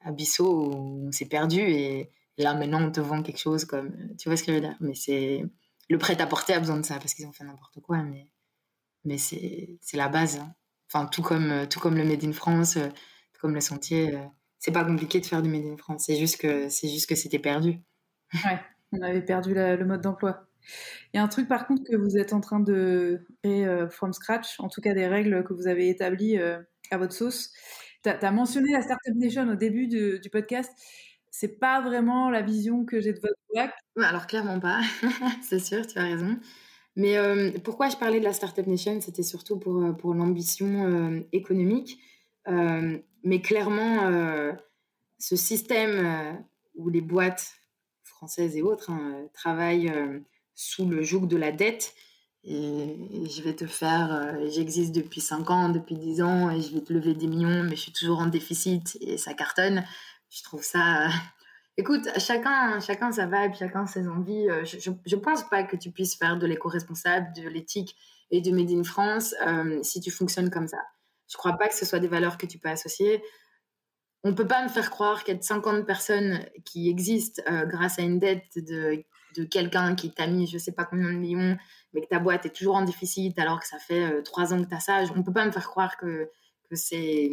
abyssaux 0.01 0.73
où 0.73 1.07
on 1.09 1.13
s'est 1.13 1.27
perdu 1.27 1.61
et 1.61 2.11
là, 2.39 2.55
maintenant, 2.55 2.83
on 2.83 2.91
te 2.91 3.01
vend 3.01 3.23
quelque 3.23 3.41
chose 3.41 3.65
comme. 3.65 3.93
Tu 4.19 4.29
vois 4.29 4.37
ce 4.37 4.43
que 4.45 4.53
je 4.53 4.57
veux 4.57 4.63
dire? 4.63 4.77
Mais 4.81 4.95
c'est. 4.95 5.45
Le 5.89 5.99
prêt-à-porter 5.99 6.55
a 6.55 6.61
besoin 6.61 6.79
de 6.79 6.85
ça 6.85 6.99
parce 6.99 7.15
qu'ils 7.15 7.27
ont 7.27 7.33
fait 7.33 7.45
n'importe 7.45 7.81
quoi, 7.81 8.03
mais, 8.03 8.29
mais 9.05 9.19
c'est 9.19 9.79
la 9.95 10.09
base. 10.09 10.39
Hein. 10.39 10.53
Enfin, 10.93 11.07
tout 11.07 11.23
comme, 11.23 11.67
tout 11.69 11.81
comme 11.81 11.97
le 11.97 12.05
Made 12.05 12.25
in 12.25 12.33
France, 12.33 12.77
euh, 12.77 12.89
tout 13.33 13.41
comme 13.41 13.55
le 13.55 13.61
sentier, 13.61 14.15
euh, 14.15 14.25
c'est 14.59 14.73
pas 14.73 14.85
compliqué 14.85 15.21
de 15.21 15.27
faire 15.27 15.43
du 15.43 15.49
Made 15.49 15.65
in 15.65 15.77
France. 15.77 16.05
C'est 16.07 16.17
juste 16.17 16.39
que 16.39 16.69
c'était 16.69 17.39
perdu. 17.39 17.81
Ouais, 18.35 18.59
on 18.93 19.01
avait 19.03 19.23
perdu 19.23 19.55
le 19.55 19.85
mode 19.85 20.01
d'emploi. 20.01 20.49
Il 21.13 21.17
y 21.17 21.21
a 21.21 21.23
un 21.23 21.29
truc 21.29 21.47
par 21.47 21.69
contre 21.69 21.85
que 21.89 21.97
vous 21.97 22.19
êtes 22.19 22.33
en 22.33 22.41
train 22.41 22.59
de 22.59 23.25
créer 23.43 23.65
euh, 23.67 23.89
from 23.89 24.13
scratch, 24.13 24.59
en 24.59 24.69
tout 24.69 24.81
cas 24.81 24.95
des 24.95 25.07
règles 25.07 25.45
que 25.45 25.53
vous 25.53 25.69
avez 25.69 25.89
établies 25.89 26.39
à 26.39 26.99
votre 26.99 27.13
sauce. 27.13 27.53
Tu 28.03 28.11
as, 28.11 28.33
mentionné 28.33 28.73
la 28.73 28.83
Startup 28.83 29.15
Nation 29.15 29.49
au 29.49 29.55
début 29.55 29.87
du 29.87 30.31
podcast 30.31 30.73
c'est 31.39 31.59
pas 31.59 31.83
vraiment 31.83 32.31
la 32.31 32.41
vision 32.41 32.87
que 32.87 32.99
j'ai 32.99 33.13
de 33.13 33.21
votre 33.21 33.39
boîte? 33.53 33.75
Alors 33.99 34.27
clairement 34.27 34.59
pas, 34.59 34.81
c'est 35.43 35.59
sûr, 35.59 35.87
tu 35.87 35.99
as 35.99 36.03
raison. 36.03 36.39
Mais 36.97 37.19
euh, 37.19 37.51
pourquoi 37.63 37.91
je 37.91 37.97
parlais 37.97 38.21
de 38.21 38.25
la 38.25 38.33
Startup 38.33 38.67
Nation, 38.67 38.99
c'était 39.03 39.23
surtout 39.23 39.59
pour, 39.59 39.83
euh, 39.83 39.93
pour 39.93 40.15
l'ambition 40.15 40.87
euh, 40.87 41.21
économique. 41.33 41.99
mais 42.49 43.43
clairement, 43.43 44.11
ce 45.19 45.37
système 45.37 46.39
où 46.77 46.89
les 46.89 47.01
boîtes 47.01 47.53
françaises 48.05 48.57
et 48.57 48.63
autres 48.63 48.91
hein, 48.91 49.27
travaillent 49.35 49.93
sous 50.55 50.89
le 50.89 51.03
joug 51.03 51.27
de 51.27 51.37
la 51.37 51.51
dette, 51.53 51.93
et, 52.45 52.97
je 53.29 53.43
vais 53.43 53.57
te 53.57 53.67
faire, 53.67 54.39
j'existe 54.49 54.95
depuis 54.95 55.21
5 55.21 55.51
ans, 55.51 55.69
depuis 55.69 55.97
10 55.97 56.23
ans, 56.23 56.51
et 56.51 56.61
je 56.63 56.73
vais 56.73 56.81
te 56.81 56.93
lever 56.93 57.15
des 57.15 57.27
millions, 57.27 57.65
mais 57.65 57.75
je 57.75 57.81
suis 57.81 57.93
toujours 57.93 58.21
en 58.21 58.27
déficit 58.27 58.97
et 59.01 59.19
ça 59.19 59.35
cartonne. 59.35 59.83
Je 60.31 60.43
trouve 60.43 60.63
ça. 60.63 61.07
Euh, 61.07 61.11
écoute, 61.77 62.09
chacun, 62.19 62.81
chacun 62.81 63.13
sa 63.13 63.27
vibe, 63.27 63.55
chacun 63.55 63.87
ses 63.87 64.09
envies. 64.09 64.49
Euh, 64.51 64.65
je, 64.65 64.91
je, 65.05 65.17
pense 65.17 65.49
pas 65.49 65.65
que 65.65 65.77
tu 65.77 65.91
puisses 65.91 66.17
faire 66.17 66.39
de 66.39 66.47
l'éco-responsable, 66.47 67.33
de 67.35 67.49
l'éthique 67.49 67.97
et 68.31 68.41
du 68.41 68.53
Made 68.53 68.71
in 68.71 68.83
France 68.83 69.35
si 69.83 70.01
tu 70.01 70.11
fonctionnes 70.11 70.51
comme 70.51 70.67
ça. 70.67 70.83
Je 71.29 71.37
crois 71.37 71.53
pas 71.53 71.69
que 71.69 71.75
ce 71.75 71.87
soit 71.87 72.01
des 72.01 72.09
valeurs 72.09 72.39
que 72.39 72.47
tu 72.47 72.59
peux 72.59 72.69
associer. 72.69 73.23
On 74.25 74.35
peut 74.35 74.47
pas 74.47 74.65
me 74.65 74.69
faire 74.69 74.91
croire 74.91 75.23
qu'il 75.23 75.35
y 75.35 75.39
a 75.39 75.43
50 75.43 75.87
personnes 75.87 76.45
qui 76.65 76.89
existent 76.89 77.41
grâce 77.67 78.01
à 78.01 78.03
une 78.03 78.19
dette 78.19 78.57
de 78.57 79.05
de 79.37 79.45
quelqu'un 79.45 79.95
qui 79.95 80.11
t'a 80.11 80.27
mis 80.27 80.47
je 80.47 80.59
sais 80.59 80.73
pas 80.73 80.85
combien 80.85 81.13
de 81.13 81.19
millions, 81.19 81.57
mais 81.93 82.01
que 82.01 82.09
ta 82.09 82.19
boîte 82.19 82.47
est 82.47 82.55
toujours 82.55 82.77
en 82.77 82.83
déficit 82.83 83.39
alors 83.39 83.61
que 83.61 83.67
ça 83.67 83.79
fait 83.79 84.05
euh, 84.05 84.23
trois 84.23 84.53
ans 84.53 84.63
que 84.63 84.69
tu 84.69 84.75
as 84.75 84.81
ça, 84.81 85.03
on 85.15 85.23
peut 85.23 85.33
pas 85.33 85.45
me 85.45 85.53
faire 85.53 85.69
croire 85.69 85.97
que, 85.97 86.31
que 86.69 86.77
c'est 86.77 87.31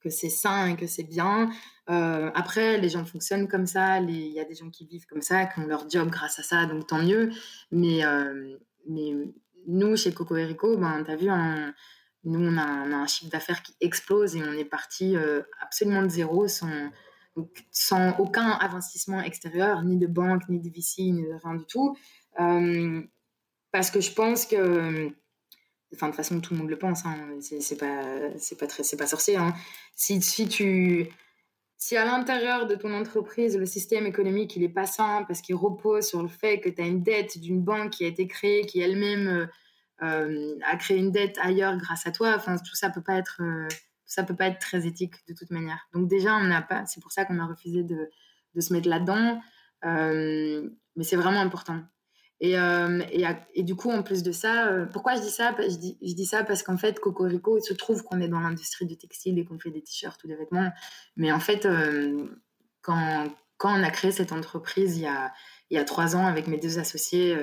que 0.00 0.10
c'est 0.10 0.28
sain 0.28 0.66
et 0.68 0.76
que 0.76 0.86
c'est 0.86 1.04
bien. 1.04 1.50
Euh, 1.90 2.30
après, 2.34 2.78
les 2.78 2.88
gens 2.88 3.04
fonctionnent 3.04 3.48
comme 3.48 3.66
ça, 3.66 3.98
il 4.00 4.32
y 4.32 4.40
a 4.40 4.44
des 4.44 4.54
gens 4.54 4.70
qui 4.70 4.86
vivent 4.86 5.06
comme 5.06 5.22
ça, 5.22 5.46
qui 5.46 5.60
ont 5.60 5.66
leur 5.66 5.88
job 5.88 6.10
grâce 6.10 6.38
à 6.38 6.42
ça, 6.42 6.66
donc 6.66 6.86
tant 6.86 7.02
mieux. 7.02 7.30
Mais, 7.70 8.04
euh, 8.04 8.56
mais 8.88 9.12
nous, 9.66 9.96
chez 9.96 10.12
Coco 10.12 10.34
Rico, 10.34 10.76
ben, 10.76 11.02
tu 11.04 11.10
as 11.10 11.16
vu, 11.16 11.28
nous, 12.24 12.40
on 12.40 12.56
a, 12.58 12.62
un 12.62 13.06
chiffre 13.06 13.30
d'affaires 13.30 13.62
qui 13.62 13.74
explose 13.80 14.36
et 14.36 14.42
on 14.42 14.52
est 14.52 14.64
parti 14.64 15.16
absolument 15.60 16.02
de 16.02 16.08
zéro 16.08 16.48
sans, 16.48 16.90
sans 17.70 18.18
aucun 18.18 18.58
investissement 18.60 19.20
extérieur, 19.20 19.82
ni 19.82 19.96
de 19.96 20.06
banque, 20.06 20.42
ni 20.48 20.60
de 20.60 20.68
VC, 20.68 21.12
ni 21.12 21.22
de 21.22 21.34
rien 21.42 21.54
du 21.54 21.64
tout. 21.66 21.96
Euh, 22.40 23.02
parce 23.72 23.90
que 23.90 24.00
je 24.00 24.12
pense 24.12 24.46
que, 24.46 25.10
enfin, 25.94 26.08
de 26.08 26.14
façon, 26.14 26.40
tout 26.40 26.54
le 26.54 26.60
monde 26.60 26.70
le 26.70 26.78
pense, 26.78 27.04
hein, 27.04 27.16
c'est 27.40 27.78
pas, 27.78 28.02
c'est 28.38 28.58
pas 28.58 28.66
très, 28.66 28.82
c'est 28.82 28.96
pas 28.96 29.06
sorcier. 29.06 29.36
Hein. 29.36 29.54
Si, 29.94 30.20
tu, 30.48 31.08
si 31.76 31.96
à 31.96 32.04
l'intérieur 32.04 32.66
de 32.66 32.74
ton 32.74 32.92
entreprise, 32.92 33.56
le 33.56 33.66
système 33.66 34.06
économique, 34.06 34.56
il 34.56 34.62
est 34.62 34.68
pas 34.68 34.86
sain 34.86 35.24
parce 35.26 35.40
qu'il 35.40 35.54
repose 35.54 36.06
sur 36.06 36.22
le 36.22 36.28
fait 36.28 36.60
que 36.60 36.68
tu 36.68 36.82
as 36.82 36.86
une 36.86 37.02
dette 37.02 37.38
d'une 37.38 37.62
banque 37.62 37.90
qui 37.90 38.04
a 38.04 38.08
été 38.08 38.26
créée, 38.26 38.66
qui 38.66 38.80
elle-même 38.80 39.48
euh, 40.02 40.58
a 40.64 40.76
créé 40.76 40.98
une 40.98 41.10
dette 41.10 41.38
ailleurs 41.40 41.76
grâce 41.76 42.06
à 42.06 42.12
toi, 42.12 42.34
enfin, 42.36 42.56
tout 42.56 42.74
ça 42.74 42.90
peut 42.90 43.02
pas 43.02 43.16
être, 43.16 43.40
euh, 43.40 43.68
ça 44.06 44.22
peut 44.22 44.36
pas 44.36 44.46
être 44.46 44.58
très 44.58 44.86
éthique 44.86 45.14
de 45.28 45.34
toute 45.34 45.50
manière. 45.50 45.88
Donc 45.92 46.08
déjà, 46.08 46.36
on 46.36 46.44
n'a 46.44 46.62
pas, 46.62 46.86
c'est 46.86 47.02
pour 47.02 47.12
ça 47.12 47.24
qu'on 47.24 47.38
a 47.38 47.46
refusé 47.46 47.82
de, 47.82 48.08
de 48.54 48.60
se 48.60 48.72
mettre 48.72 48.88
là-dedans. 48.88 49.40
Euh, 49.84 50.68
mais 50.96 51.04
c'est 51.04 51.16
vraiment 51.16 51.40
important. 51.40 51.80
Et, 52.40 52.58
euh, 52.58 53.02
et, 53.54 53.62
du 53.64 53.74
coup, 53.74 53.90
en 53.90 54.02
plus 54.02 54.22
de 54.22 54.30
ça, 54.30 54.68
euh, 54.68 54.86
pourquoi 54.86 55.16
je 55.16 55.22
dis 55.22 55.30
ça? 55.30 55.54
Je 55.58 55.76
dis, 55.76 55.98
je 56.02 56.12
dis 56.12 56.26
ça 56.26 56.44
parce 56.44 56.62
qu'en 56.62 56.76
fait, 56.76 57.00
Cocorico, 57.00 57.58
il 57.58 57.62
se 57.62 57.74
trouve 57.74 58.04
qu'on 58.04 58.20
est 58.20 58.28
dans 58.28 58.38
l'industrie 58.40 58.86
du 58.86 58.96
textile 58.96 59.38
et 59.38 59.44
qu'on 59.44 59.58
fait 59.58 59.70
des 59.70 59.82
t-shirts 59.82 60.22
ou 60.22 60.28
des 60.28 60.36
vêtements. 60.36 60.70
Mais 61.16 61.32
en 61.32 61.40
fait, 61.40 61.66
quand, 62.80 63.26
quand 63.56 63.76
on 63.76 63.82
a 63.82 63.90
créé 63.90 64.12
cette 64.12 64.30
entreprise 64.30 64.98
il 64.98 65.02
y 65.02 65.06
a, 65.06 65.32
il 65.70 65.76
y 65.76 65.80
a 65.80 65.84
trois 65.84 66.14
ans 66.14 66.26
avec 66.26 66.46
mes 66.46 66.58
deux 66.58 66.78
associés, 66.78 67.36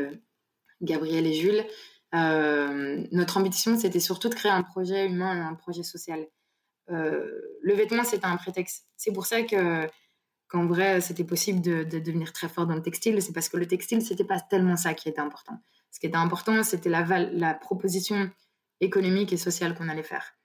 Gabriel 0.82 1.28
et 1.28 1.34
Jules, 1.34 1.66
notre 2.14 3.38
ambition, 3.38 3.78
c'était 3.78 4.00
surtout 4.00 4.30
de 4.30 4.36
créer 4.36 4.52
un 4.52 4.64
projet 4.64 5.08
humain 5.08 5.36
et 5.36 5.42
un 5.42 5.56
projet 5.56 5.84
social. 5.84 6.26
Euh, 6.92 7.42
le 7.62 7.74
vêtement, 7.74 8.04
c'était 8.04 8.26
un 8.26 8.38
prétexte. 8.38 8.86
C'est 8.98 9.12
pour 9.12 9.26
ça 9.26 9.44
que 9.44 9.88
qu'en 10.48 10.66
vrai, 10.66 11.02
c'était 11.02 11.24
possible 11.24 11.62
de, 11.62 11.84
devenir 11.84 12.34
très 12.34 12.48
fort 12.48 12.68
dans 12.68 12.76
le 12.76 12.82
textile. 12.82 13.22
C'est 13.22 13.34
parce 13.34 13.50
que 13.50 13.58
le 13.58 13.68
textile, 13.68 14.02
c'était 14.02 14.24
pas 14.24 14.40
tellement 14.40 14.78
ça 14.78 14.94
qui 14.94 15.10
était 15.10 15.20
important. 15.20 15.60
Ce 15.92 16.00
qui 16.00 16.08
était 16.08 16.18
important, 16.18 16.64
c'était 16.64 16.90
la, 16.90 17.04
la 17.32 17.54
proposition 17.54 18.30
économique 18.80 19.34
et 19.34 19.38
sociale 19.38 19.76
qu'on 19.76 19.90
allait 19.90 20.04
faire. 20.04 20.36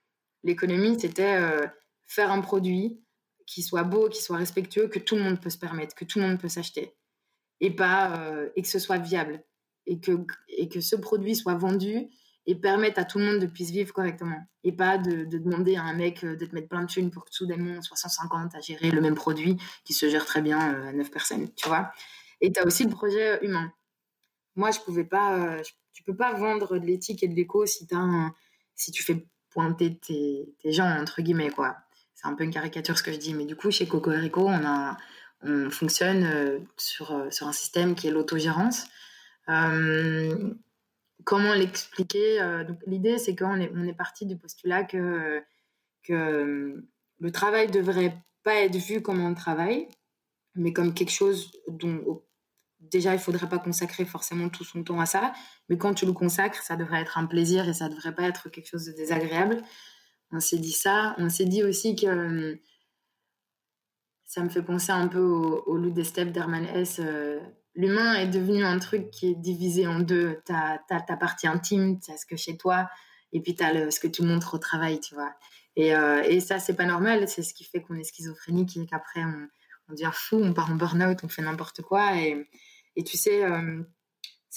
L'économie, 0.43 0.99
c'était 0.99 1.35
euh, 1.35 1.67
faire 2.05 2.31
un 2.31 2.41
produit 2.41 2.99
qui 3.45 3.63
soit 3.63 3.83
beau, 3.83 4.09
qui 4.09 4.21
soit 4.21 4.37
respectueux, 4.37 4.87
que 4.87 4.99
tout 4.99 5.15
le 5.15 5.23
monde 5.23 5.39
peut 5.39 5.49
se 5.49 5.57
permettre, 5.57 5.95
que 5.95 6.05
tout 6.05 6.19
le 6.19 6.27
monde 6.27 6.39
peut 6.39 6.47
s'acheter, 6.47 6.95
et 7.59 7.71
pas 7.71 8.17
euh, 8.17 8.49
et 8.55 8.61
que 8.61 8.67
ce 8.67 8.79
soit 8.79 8.97
viable, 8.97 9.43
et 9.85 9.99
que 9.99 10.25
et 10.47 10.69
que 10.69 10.79
ce 10.79 10.95
produit 10.95 11.35
soit 11.35 11.55
vendu 11.55 12.09
et 12.45 12.55
permettre 12.55 12.99
à 12.99 13.05
tout 13.05 13.19
le 13.19 13.25
monde 13.25 13.39
de 13.39 13.45
puisse 13.45 13.69
vivre 13.69 13.93
correctement. 13.93 14.39
Et 14.63 14.71
pas 14.71 14.97
de, 14.97 15.25
demander 15.25 15.75
à 15.75 15.83
un 15.83 15.93
mec 15.93 16.23
euh, 16.23 16.35
de 16.35 16.45
te 16.45 16.55
mettre 16.55 16.67
plein 16.67 16.81
de 16.81 16.87
thunes 16.87 17.11
pour 17.11 17.25
que 17.25 17.33
soudainement 17.33 17.75
on 17.77 17.81
soit 17.81 17.97
150 17.97 18.55
à 18.55 18.61
gérer 18.61 18.91
le 18.91 19.01
même 19.01 19.15
produit 19.15 19.57
qui 19.83 19.93
se 19.93 20.09
gère 20.09 20.25
très 20.25 20.41
bien 20.41 20.73
euh, 20.73 20.89
à 20.89 20.93
9 20.93 21.11
personnes, 21.11 21.49
tu 21.55 21.67
vois. 21.67 21.91
Et 22.41 22.51
tu 22.51 22.59
as 22.59 22.65
aussi 22.65 22.83
le 22.83 22.89
projet 22.89 23.43
humain. 23.45 23.71
Moi, 24.55 24.71
je 24.71 24.79
pouvais 24.79 25.03
pas, 25.03 25.37
euh, 25.37 25.61
tu 25.93 26.03
peux 26.03 26.15
pas 26.15 26.33
vendre 26.33 26.77
de 26.77 26.85
l'éthique 26.85 27.23
et 27.23 27.27
de 27.27 27.35
l'éco 27.35 27.65
si, 27.65 27.87
si 28.75 28.91
tu 28.91 29.03
fais 29.03 29.25
pointer 29.49 29.97
tes, 29.97 30.53
tes, 30.61 30.71
gens, 30.71 30.89
entre 30.99 31.21
guillemets, 31.21 31.51
quoi. 31.51 31.77
C'est 32.15 32.27
un 32.27 32.33
peu 32.33 32.43
une 32.43 32.53
caricature 32.53 32.97
ce 32.97 33.03
que 33.03 33.11
je 33.11 33.17
dis, 33.17 33.33
mais 33.33 33.45
du 33.45 33.55
coup, 33.55 33.71
chez 33.71 33.87
Coco 33.87 34.11
Rico, 34.11 34.47
on, 34.47 34.65
a, 34.65 34.97
on 35.41 35.69
fonctionne 35.69 36.65
sur, 36.77 37.27
sur 37.31 37.47
un 37.47 37.53
système 37.53 37.95
qui 37.95 38.07
est 38.07 38.11
l'autogérance. 38.11 38.85
Euh, 39.49 40.53
comment 41.23 41.53
l'expliquer 41.53 42.41
euh, 42.41 42.63
L'idée, 42.87 43.17
c'est 43.17 43.35
qu'on 43.35 43.59
est, 43.59 43.71
on 43.75 43.87
est 43.87 43.93
parti 43.93 44.25
du 44.25 44.37
postulat 44.37 44.83
que, 44.83 45.43
le 46.09 47.31
travail 47.31 47.67
devrait 47.67 48.17
pas 48.43 48.55
être 48.55 48.75
vu 48.75 49.01
comme 49.01 49.21
un 49.21 49.33
travail, 49.35 49.87
mais 50.55 50.73
comme 50.73 50.93
quelque 50.93 51.11
chose 51.11 51.51
dont 51.67 52.23
déjà 52.79 53.13
il 53.13 53.19
faudrait 53.19 53.47
pas 53.47 53.59
consacrer 53.59 54.05
forcément 54.05 54.49
tout 54.49 54.63
son 54.63 54.83
temps 54.83 54.99
à 54.99 55.05
ça, 55.05 55.31
mais 55.69 55.77
quand 55.77 55.93
tu 55.93 56.07
le 56.07 56.13
consacres, 56.13 56.63
ça 56.63 56.75
devrait 56.75 57.01
être 57.01 57.19
un 57.19 57.27
plaisir 57.27 57.69
et 57.69 57.73
ça 57.73 57.87
devrait 57.87 58.15
pas 58.15 58.23
être 58.23 58.49
quelque 58.49 58.67
chose 58.67 58.85
de 58.85 58.91
désagréable. 58.93 59.61
On 60.31 60.39
s'est 60.39 60.57
dit 60.57 60.71
ça. 60.71 61.13
On 61.19 61.29
s'est 61.29 61.45
dit 61.45 61.63
aussi 61.63 61.95
que 61.95 62.59
ça 64.25 64.41
me 64.41 64.49
fait 64.49 64.63
penser 64.63 64.91
un 64.91 65.07
peu 65.07 65.19
au, 65.19 65.61
au 65.67 65.77
loup 65.77 65.91
des 65.91 66.03
steppes 66.03 66.31
d'Herman 66.31 66.65
S 66.65 66.99
l'humain 67.75 68.15
est 68.15 68.27
devenu 68.27 68.63
un 68.63 68.79
truc 68.79 69.11
qui 69.11 69.31
est 69.31 69.35
divisé 69.35 69.87
en 69.87 69.99
deux. 69.99 70.39
Tu 70.45 70.53
as, 70.53 70.79
ta 70.87 71.17
partie 71.17 71.47
intime, 71.47 71.99
tu 71.99 72.11
as 72.11 72.17
ce 72.17 72.25
que 72.25 72.35
chez 72.35 72.57
toi, 72.57 72.89
et 73.31 73.41
puis 73.41 73.55
tu 73.55 73.63
as 73.63 73.91
ce 73.91 73.99
que 73.99 74.07
tu 74.07 74.23
montres 74.23 74.53
au 74.53 74.57
travail, 74.57 74.99
tu 74.99 75.15
vois. 75.15 75.33
Et, 75.75 75.95
euh, 75.95 76.23
et 76.23 76.39
ça, 76.39 76.59
c'est 76.59 76.75
pas 76.75 76.85
normal. 76.85 77.27
C'est 77.27 77.43
ce 77.43 77.53
qui 77.53 77.63
fait 77.63 77.81
qu'on 77.81 77.95
est 77.95 78.03
schizophrénique 78.03 78.75
et 78.77 78.85
qu'après, 78.85 79.23
on, 79.23 79.47
on 79.89 79.93
devient 79.93 80.11
fou, 80.13 80.37
on 80.37 80.53
part 80.53 80.71
en 80.71 80.75
burn-out, 80.75 81.19
on 81.23 81.29
fait 81.29 81.41
n'importe 81.41 81.81
quoi. 81.81 82.17
Et, 82.17 82.49
et, 82.95 83.03
tu 83.03 83.17
sais, 83.17 83.43
euh, 83.43 83.81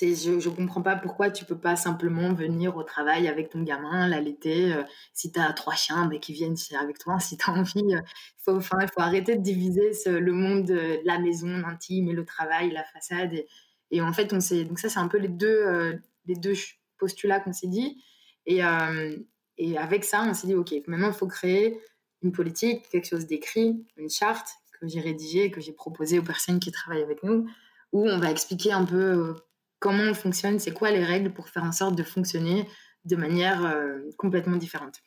je, 0.01 0.41
je 0.41 0.49
comprends 0.49 0.83
pas 0.83 0.97
pourquoi 0.97 1.31
tu 1.31 1.45
peux 1.45 1.57
pas 1.57 1.77
simplement 1.77 2.33
venir 2.33 2.77
au 2.77 2.83
travail 2.83 3.29
avec 3.29 3.51
ton 3.51 3.63
gamin, 3.63 4.09
l'allaiter. 4.09 4.73
Euh, 4.73 4.83
si 5.13 5.31
tu 5.31 5.39
as 5.39 5.53
trois 5.53 5.75
chiens, 5.75 6.07
bah, 6.07 6.19
qui 6.19 6.33
viennent 6.33 6.57
avec 6.81 6.99
toi. 6.99 7.19
Si 7.21 7.37
tu 7.37 7.49
as 7.49 7.53
envie, 7.53 7.73
il 7.77 8.03
faut, 8.39 8.61
faut 8.61 8.77
arrêter 8.97 9.37
de 9.37 9.43
diviser 9.43 9.93
le 10.07 10.33
monde 10.33 10.67
de 10.67 11.01
la 11.05 11.19
maison, 11.19 11.49
l'intime 11.49 12.09
et 12.09 12.13
le 12.13 12.25
travail, 12.25 12.71
la 12.73 12.85
façade. 12.85 13.33
Et, 13.35 13.47
et 13.91 14.01
en 14.01 14.13
fait, 14.13 14.33
on 14.33 14.41
s'est, 14.41 14.65
donc 14.65 14.79
ça, 14.79 14.89
c'est 14.89 14.99
un 14.99 15.09
peu 15.09 15.19
les 15.19 15.29
deux, 15.29 15.47
euh, 15.47 15.95
les 16.27 16.35
deux 16.35 16.55
postulats 16.99 17.41
qu'on 17.41 17.53
s'est 17.53 17.69
dit. 17.69 18.03
Et, 18.47 18.65
euh, 18.65 19.17
et 19.59 19.79
avec 19.79 20.05
ça, 20.05 20.25
on 20.29 20.35
s'est 20.35 20.49
dit, 20.49 20.55
OK, 20.55 20.75
maintenant, 20.89 21.09
il 21.09 21.15
faut 21.15 21.29
créer 21.29 21.81
une 22.23 22.33
politique, 22.33 22.89
quelque 22.91 23.07
chose 23.07 23.27
d'écrit, 23.27 23.87
une 23.97 24.11
charte 24.11 24.49
que 24.81 24.89
j'ai 24.89 25.01
rédigée, 25.01 25.51
que 25.51 25.61
j'ai 25.61 25.73
proposée 25.73 26.19
aux 26.19 26.25
personnes 26.25 26.59
qui 26.59 26.73
travaillent 26.73 27.03
avec 27.03 27.23
nous, 27.23 27.47
où 27.93 28.09
on 28.09 28.19
va 28.19 28.31
expliquer 28.31 28.73
un 28.73 28.85
peu 28.85 29.37
comment 29.85 30.05
on 30.05 30.15
fonctionne, 30.15 30.59
c'est 30.59 30.73
quoi 30.73 30.91
les 30.91 31.05
règles 31.05 31.31
pour 31.31 31.51
faire 31.51 31.63
en 31.63 31.71
sorte 31.71 31.95
de 31.95 32.03
fonctionner 32.03 32.67
de 33.05 33.17
manière 33.17 33.67
euh, 33.67 34.01
complètement 34.17 34.57
différente. 34.57 35.03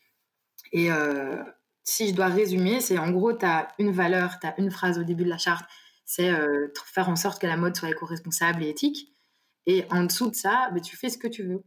Et 0.72 0.92
euh, 0.92 1.44
si 1.84 2.10
je 2.10 2.14
dois 2.14 2.28
résumer, 2.28 2.80
c'est 2.80 3.00
en 3.00 3.10
gros, 3.10 3.34
tu 3.34 3.44
as 3.44 3.70
une 3.80 3.92
valeur, 3.92 4.38
tu 4.40 4.46
as 4.46 4.54
une 4.60 4.70
phrase 4.70 5.00
au 5.00 5.04
début 5.04 5.24
de 5.24 5.30
la 5.30 5.40
charte, 5.40 5.66
c'est 6.06 6.30
euh, 6.30 6.68
faire 6.86 7.10
en 7.10 7.16
sorte 7.16 7.42
que 7.42 7.48
la 7.48 7.58
mode 7.58 7.76
soit 7.76 7.90
éco-responsable 7.90 8.64
et 8.64 8.70
éthique. 8.70 9.12
Et 9.66 9.84
en 9.90 10.04
dessous 10.04 10.30
de 10.30 10.36
ça, 10.36 10.70
bah, 10.72 10.80
tu 10.80 10.96
fais 10.96 11.10
ce 11.10 11.18
que 11.18 11.28
tu 11.28 11.42
veux. 11.42 11.64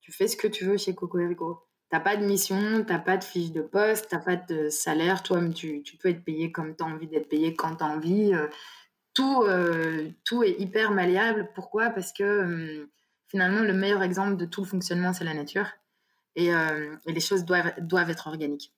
Tu 0.00 0.12
fais 0.12 0.28
ce 0.28 0.36
que 0.36 0.46
tu 0.46 0.64
veux 0.64 0.76
chez 0.76 0.94
Coco 0.94 1.18
Rico. 1.18 1.66
T'as 1.90 2.00
pas 2.00 2.16
de 2.16 2.24
mission, 2.24 2.84
t'as 2.86 3.00
pas 3.00 3.16
de 3.16 3.24
fiche 3.24 3.50
de 3.50 3.62
poste, 3.62 4.06
t'as 4.08 4.20
pas 4.20 4.36
de 4.36 4.68
salaire. 4.68 5.24
Toi, 5.24 5.40
tu, 5.48 5.82
tu 5.82 5.96
peux 5.96 6.10
être 6.10 6.24
payé 6.24 6.52
comme 6.52 6.76
tu 6.76 6.84
as 6.84 6.86
envie 6.86 7.08
d'être 7.08 7.28
payé 7.28 7.54
quand 7.54 7.74
tu 7.74 7.82
as 7.84 7.88
envie 7.88 8.32
tout, 9.16 9.44
euh, 9.44 10.10
tout 10.24 10.44
est 10.44 10.60
hyper 10.60 10.90
malléable. 10.90 11.48
Pourquoi? 11.54 11.88
Parce 11.88 12.12
que 12.12 12.22
euh, 12.22 12.90
finalement, 13.28 13.60
le 13.60 13.72
meilleur 13.72 14.02
exemple 14.02 14.36
de 14.36 14.44
tout 14.44 14.60
le 14.60 14.66
fonctionnement, 14.66 15.14
c'est 15.14 15.24
la 15.24 15.32
nature. 15.32 15.66
Et, 16.36 16.54
euh, 16.54 16.94
les 17.06 17.20
choses 17.20 17.46
doivent, 17.46 17.72
doivent 17.78 18.10
être 18.10 18.26
organiques. 18.26 18.74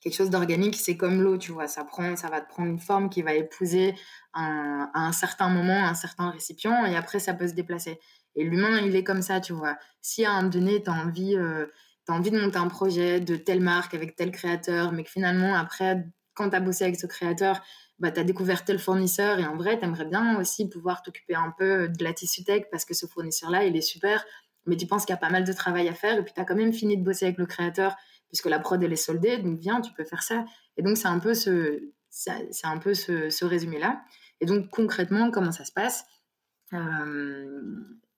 Quelque 0.00 0.14
chose 0.14 0.30
d'organique, 0.30 0.76
c'est 0.76 0.96
comme 0.96 1.20
l'eau, 1.20 1.36
tu 1.36 1.52
vois. 1.52 1.68
Ça, 1.68 1.84
prend, 1.84 2.16
ça 2.16 2.30
va 2.30 2.40
te 2.40 2.48
prendre 2.48 2.70
une 2.70 2.78
forme 2.78 3.10
qui 3.10 3.20
va 3.20 3.34
épouser 3.34 3.94
à 4.32 4.88
un 4.94 5.12
certain 5.12 5.48
moment 5.48 5.86
un 5.86 5.94
certain 5.94 6.30
récipient 6.30 6.84
et 6.84 6.96
après, 6.96 7.18
ça 7.18 7.34
peut 7.34 7.48
se 7.48 7.54
déplacer. 7.54 7.98
Et 8.34 8.44
l'humain, 8.44 8.78
il 8.80 8.94
est 8.94 9.04
comme 9.04 9.22
ça, 9.22 9.40
tu 9.40 9.52
vois. 9.52 9.76
Si 10.00 10.24
à 10.24 10.32
un 10.32 10.36
moment 10.36 10.48
donné, 10.50 10.82
tu 10.82 10.90
envie, 10.90 11.36
as 11.36 12.12
envie 12.12 12.30
de 12.30 12.40
monter 12.40 12.58
un 12.58 12.68
projet 12.68 13.20
de 13.20 13.36
telle 13.36 13.60
marque 13.60 13.94
avec 13.94 14.16
tel 14.16 14.30
créateur, 14.30 14.92
mais 14.92 15.04
que 15.04 15.10
finalement, 15.10 15.54
après, 15.54 16.06
quand 16.34 16.50
tu 16.50 16.56
as 16.56 16.60
bossé 16.60 16.84
avec 16.84 16.96
ce 16.96 17.06
créateur, 17.06 17.62
bah, 17.98 18.10
tu 18.10 18.20
as 18.20 18.24
découvert 18.24 18.64
tel 18.64 18.78
fournisseur 18.78 19.38
et 19.38 19.46
en 19.46 19.56
vrai, 19.56 19.78
tu 19.78 19.84
aimerais 19.84 20.04
bien 20.04 20.38
aussi 20.38 20.68
pouvoir 20.68 21.02
t'occuper 21.02 21.34
un 21.34 21.52
peu 21.56 21.88
de 21.88 22.04
la 22.04 22.12
tissu 22.12 22.44
tech 22.44 22.64
parce 22.70 22.84
que 22.84 22.94
ce 22.94 23.06
fournisseur-là, 23.06 23.64
il 23.64 23.76
est 23.76 23.80
super. 23.80 24.24
mais 24.66 24.76
tu 24.76 24.86
penses 24.86 25.04
qu'il 25.06 25.12
y 25.12 25.18
a 25.18 25.20
pas 25.20 25.30
mal 25.30 25.44
de 25.44 25.52
travail 25.52 25.88
à 25.88 25.94
faire 25.94 26.18
et 26.18 26.24
puis 26.24 26.32
tu 26.34 26.40
as 26.40 26.44
quand 26.44 26.56
même 26.56 26.72
fini 26.72 26.96
de 26.96 27.02
bosser 27.04 27.26
avec 27.26 27.38
le 27.38 27.46
créateur 27.46 27.96
puisque 28.28 28.46
la 28.46 28.58
prod 28.58 28.82
elle 28.82 28.92
est 28.92 28.96
soldée, 28.96 29.38
donc 29.38 29.58
viens, 29.58 29.80
tu 29.80 29.92
peux 29.92 30.04
faire 30.04 30.22
ça. 30.22 30.44
Et 30.76 30.82
donc 30.82 30.96
c'est 30.96 31.08
un 31.08 31.18
peu 31.18 31.34
ce, 31.34 31.80
c'est 32.10 32.66
un 32.66 32.78
peu 32.78 32.94
ce, 32.94 33.44
résumé 33.44 33.78
là. 33.78 34.02
Et 34.40 34.46
donc 34.46 34.68
concrètement, 34.70 35.30
comment 35.30 35.52
ça 35.52 35.64
se 35.64 35.72
passe? 35.72 36.04
Euh, 36.72 37.62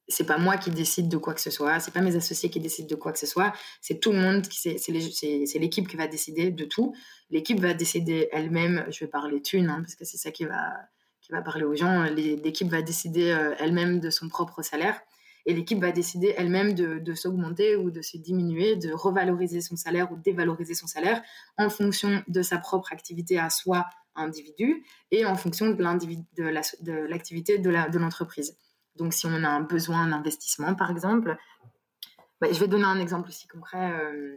c'est 0.08 0.24
pas 0.24 0.38
moi 0.38 0.56
qui 0.56 0.70
décide 0.70 1.08
de 1.08 1.18
quoi 1.18 1.34
que 1.34 1.40
ce 1.40 1.50
soit, 1.50 1.80
c'est 1.80 1.92
pas 1.92 2.00
mes 2.00 2.16
associés 2.16 2.48
qui 2.50 2.60
décident 2.60 2.88
de 2.88 2.94
quoi 2.94 3.12
que 3.12 3.18
ce 3.18 3.26
soit, 3.26 3.52
c'est 3.80 4.00
tout 4.00 4.12
le 4.12 4.18
monde, 4.18 4.46
c'est 4.50 5.58
l'équipe 5.58 5.86
qui 5.86 5.96
va 5.96 6.06
décider 6.06 6.50
de 6.50 6.64
tout. 6.64 6.94
L'équipe 7.30 7.60
va 7.60 7.74
décider 7.74 8.28
elle-même, 8.32 8.86
je 8.90 9.00
vais 9.00 9.06
parler 9.10 9.42
thunes, 9.42 9.68
hein, 9.68 9.80
parce 9.82 9.94
que 9.94 10.04
c'est 10.04 10.16
ça 10.16 10.30
qui 10.30 10.44
va, 10.44 10.72
qui 11.20 11.32
va 11.32 11.42
parler 11.42 11.64
aux 11.64 11.74
gens, 11.74 12.04
l'équipe 12.04 12.68
va 12.68 12.80
décider 12.80 13.30
euh, 13.30 13.54
elle-même 13.58 14.00
de 14.00 14.08
son 14.08 14.28
propre 14.28 14.62
salaire 14.62 14.98
et 15.44 15.54
l'équipe 15.54 15.78
va 15.78 15.92
décider 15.92 16.34
elle-même 16.36 16.74
de, 16.74 17.14
s'augmenter 17.14 17.76
ou 17.76 17.90
de 17.90 18.02
se 18.02 18.16
diminuer, 18.16 18.76
de 18.76 18.92
revaloriser 18.92 19.60
son 19.60 19.76
salaire 19.76 20.12
ou 20.12 20.16
dévaloriser 20.16 20.74
son 20.74 20.86
salaire 20.86 21.22
en 21.56 21.70
fonction 21.70 22.22
de 22.28 22.42
sa 22.42 22.58
propre 22.58 22.92
activité 22.92 23.38
à 23.38 23.48
soi 23.50 23.86
individu 24.14 24.84
et 25.10 25.24
en 25.24 25.36
fonction 25.36 25.70
de 25.70 27.06
l'activité 27.06 27.58
de 27.58 27.98
l'entreprise. 27.98 28.56
Donc, 28.98 29.14
si 29.14 29.26
on 29.26 29.44
a 29.44 29.48
un 29.48 29.62
besoin 29.62 30.06
d'investissement, 30.08 30.74
par 30.74 30.90
exemple, 30.90 31.36
bah, 32.40 32.48
je 32.52 32.58
vais 32.58 32.68
donner 32.68 32.84
un 32.84 33.00
exemple 33.00 33.28
aussi 33.28 33.48
concret. 33.48 33.92
Euh, 33.92 34.36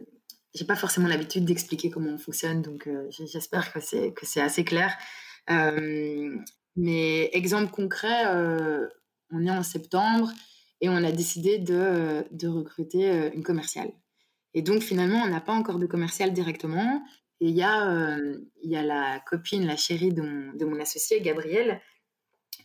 j'ai 0.54 0.64
pas 0.64 0.76
forcément 0.76 1.08
l'habitude 1.08 1.44
d'expliquer 1.44 1.90
comment 1.90 2.10
on 2.10 2.18
fonctionne, 2.18 2.62
donc 2.62 2.86
euh, 2.86 3.08
j'espère 3.10 3.72
que 3.72 3.80
c'est 3.80 4.12
que 4.12 4.26
c'est 4.26 4.40
assez 4.40 4.64
clair. 4.64 4.94
Euh, 5.50 6.36
mais 6.76 7.30
exemple 7.32 7.70
concret, 7.70 8.26
euh, 8.26 8.86
on 9.30 9.46
est 9.46 9.50
en 9.50 9.62
septembre 9.62 10.30
et 10.80 10.88
on 10.88 10.96
a 10.96 11.12
décidé 11.12 11.58
de, 11.58 12.24
de 12.30 12.48
recruter 12.48 13.30
une 13.34 13.42
commerciale. 13.42 13.92
Et 14.54 14.62
donc 14.62 14.82
finalement, 14.82 15.22
on 15.22 15.28
n'a 15.28 15.40
pas 15.40 15.52
encore 15.54 15.78
de 15.78 15.86
commerciale 15.86 16.32
directement. 16.32 17.02
Et 17.40 17.48
il 17.48 17.56
y, 17.56 17.62
a, 17.62 18.18
y 18.62 18.76
a 18.76 18.82
la 18.82 19.20
copine, 19.20 19.66
la 19.66 19.76
chérie 19.76 20.12
de 20.12 20.22
mon, 20.22 20.52
de 20.52 20.64
mon 20.64 20.78
associé, 20.80 21.20
Gabrielle, 21.20 21.80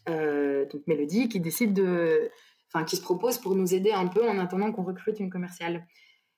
euh, 0.07 0.65
donc 0.65 0.81
Mélodie, 0.87 1.29
qui 1.29 1.39
décide 1.39 1.73
de, 1.73 2.29
enfin, 2.71 2.85
qui 2.85 2.95
se 2.95 3.01
propose 3.01 3.37
pour 3.37 3.55
nous 3.55 3.73
aider 3.73 3.91
un 3.91 4.07
peu 4.07 4.27
en 4.27 4.39
attendant 4.39 4.71
qu'on 4.71 4.83
recrute 4.83 5.19
une 5.19 5.29
commerciale. 5.29 5.85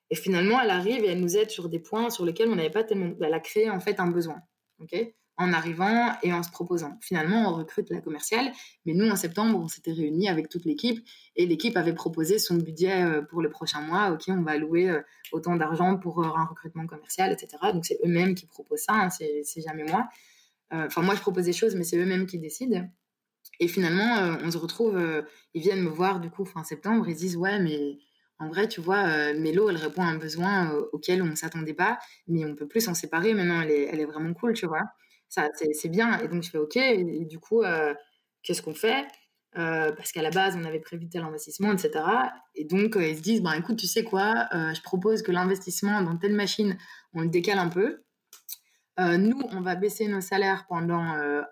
Et 0.09 0.15
finalement, 0.15 0.59
elle 0.61 0.71
arrive 0.71 1.03
et 1.03 1.09
elle 1.09 1.19
nous 1.19 1.37
aide 1.37 1.51
sur 1.51 1.69
des 1.69 1.79
points 1.79 2.09
sur 2.09 2.25
lesquels 2.25 2.49
on 2.49 2.55
n'avait 2.55 2.69
pas 2.69 2.83
tellement. 2.83 3.13
Elle 3.21 3.33
a 3.33 3.39
créé 3.39 3.69
en 3.69 3.79
fait 3.79 3.99
un 3.99 4.07
besoin, 4.07 4.41
ok, 4.79 4.95
en 5.37 5.53
arrivant 5.53 6.13
et 6.23 6.33
en 6.33 6.41
se 6.41 6.49
proposant. 6.49 6.97
Finalement, 7.01 7.49
on 7.49 7.55
recrute 7.55 7.89
la 7.91 8.01
commerciale, 8.01 8.51
mais 8.85 8.93
nous 8.93 9.07
en 9.07 9.15
septembre, 9.15 9.59
on 9.59 9.67
s'était 9.67 9.91
réunis 9.91 10.27
avec 10.27 10.49
toute 10.49 10.65
l'équipe 10.65 11.07
et 11.35 11.45
l'équipe 11.45 11.77
avait 11.77 11.93
proposé 11.93 12.39
son 12.39 12.55
budget 12.55 13.03
euh, 13.03 13.21
pour 13.21 13.41
le 13.41 13.49
prochain 13.51 13.81
mois. 13.81 14.11
Ok, 14.11 14.23
on 14.29 14.41
va 14.41 14.51
allouer 14.51 14.89
euh, 14.89 15.01
autant 15.31 15.55
d'argent 15.55 15.97
pour 15.97 16.25
un 16.25 16.45
recrutement 16.45 16.87
commercial, 16.87 17.31
etc. 17.31 17.57
Donc 17.73 17.85
c'est 17.85 17.99
eux-mêmes 18.03 18.33
qui 18.33 18.47
proposent 18.47 18.81
ça, 18.81 18.93
hein, 18.93 19.09
c'est 19.09 19.61
jamais 19.61 19.83
moi. 19.83 20.07
Enfin, 20.71 21.01
moi 21.01 21.15
je 21.15 21.21
propose 21.21 21.45
des 21.45 21.53
choses, 21.53 21.75
mais 21.75 21.83
c'est 21.83 21.97
eux-mêmes 21.97 22.27
qui 22.27 22.37
décident. 22.37 22.87
Et 23.59 23.67
finalement, 23.67 24.17
euh, 24.17 24.35
on 24.43 24.51
se 24.51 24.57
retrouve, 24.57 24.97
euh, 24.97 25.21
ils 25.53 25.61
viennent 25.61 25.83
me 25.83 25.89
voir 25.89 26.19
du 26.19 26.29
coup 26.29 26.45
fin 26.45 26.63
septembre, 26.63 27.07
ils 27.09 27.15
disent 27.15 27.35
ouais, 27.35 27.59
mais 27.59 27.97
en 28.39 28.47
vrai, 28.47 28.69
tu 28.69 28.79
vois, 28.79 29.05
euh, 29.05 29.37
Mélo, 29.37 29.69
elle 29.69 29.75
répond 29.75 30.01
à 30.01 30.05
un 30.05 30.17
besoin 30.17 30.71
auquel 30.93 31.21
on 31.21 31.25
ne 31.25 31.35
s'attendait 31.35 31.73
pas, 31.73 31.99
mais 32.27 32.45
on 32.45 32.55
peut 32.55 32.67
plus 32.67 32.81
s'en 32.81 32.93
séparer. 32.93 33.33
Maintenant, 33.33 33.61
elle 33.61 33.71
est, 33.71 33.83
elle 33.91 33.99
est 33.99 34.05
vraiment 34.05 34.33
cool, 34.33 34.53
tu 34.53 34.65
vois. 34.65 34.83
Ça, 35.27 35.49
c'est 35.73 35.89
bien. 35.89 36.17
Et 36.19 36.29
donc, 36.29 36.43
je 36.43 36.49
fais 36.49 36.57
OK. 36.57 36.77
Et, 36.77 37.25
du 37.25 37.37
coup, 37.37 37.63
qu'est-ce 38.41 38.61
qu'on 38.61 38.73
fait? 38.73 39.05
Parce 39.53 40.13
qu'à 40.13 40.21
la 40.21 40.29
base, 40.29 40.55
on 40.55 40.63
avait 40.63 40.79
prévu 40.79 41.09
tel 41.09 41.21
investissement, 41.21 41.73
etc. 41.73 41.91
Et 42.55 42.63
donc, 42.63 42.95
ils 42.97 43.17
se 43.17 43.21
disent, 43.21 43.41
bah, 43.41 43.57
écoute, 43.57 43.75
tu 43.75 43.87
sais 43.87 44.05
quoi 44.05 44.47
Je 44.53 44.81
propose 44.81 45.21
que 45.21 45.33
l'investissement 45.33 46.01
dans 46.01 46.15
telle 46.17 46.33
machine, 46.33 46.77
on 47.13 47.21
le 47.21 47.27
décale 47.27 47.59
un 47.59 47.67
peu. 47.67 48.03
nous, 48.97 49.41
on 49.51 49.59
va 49.59 49.75
baisser 49.75 50.07
nos 50.07 50.21
salaires 50.21 50.65
pendant 50.69 51.03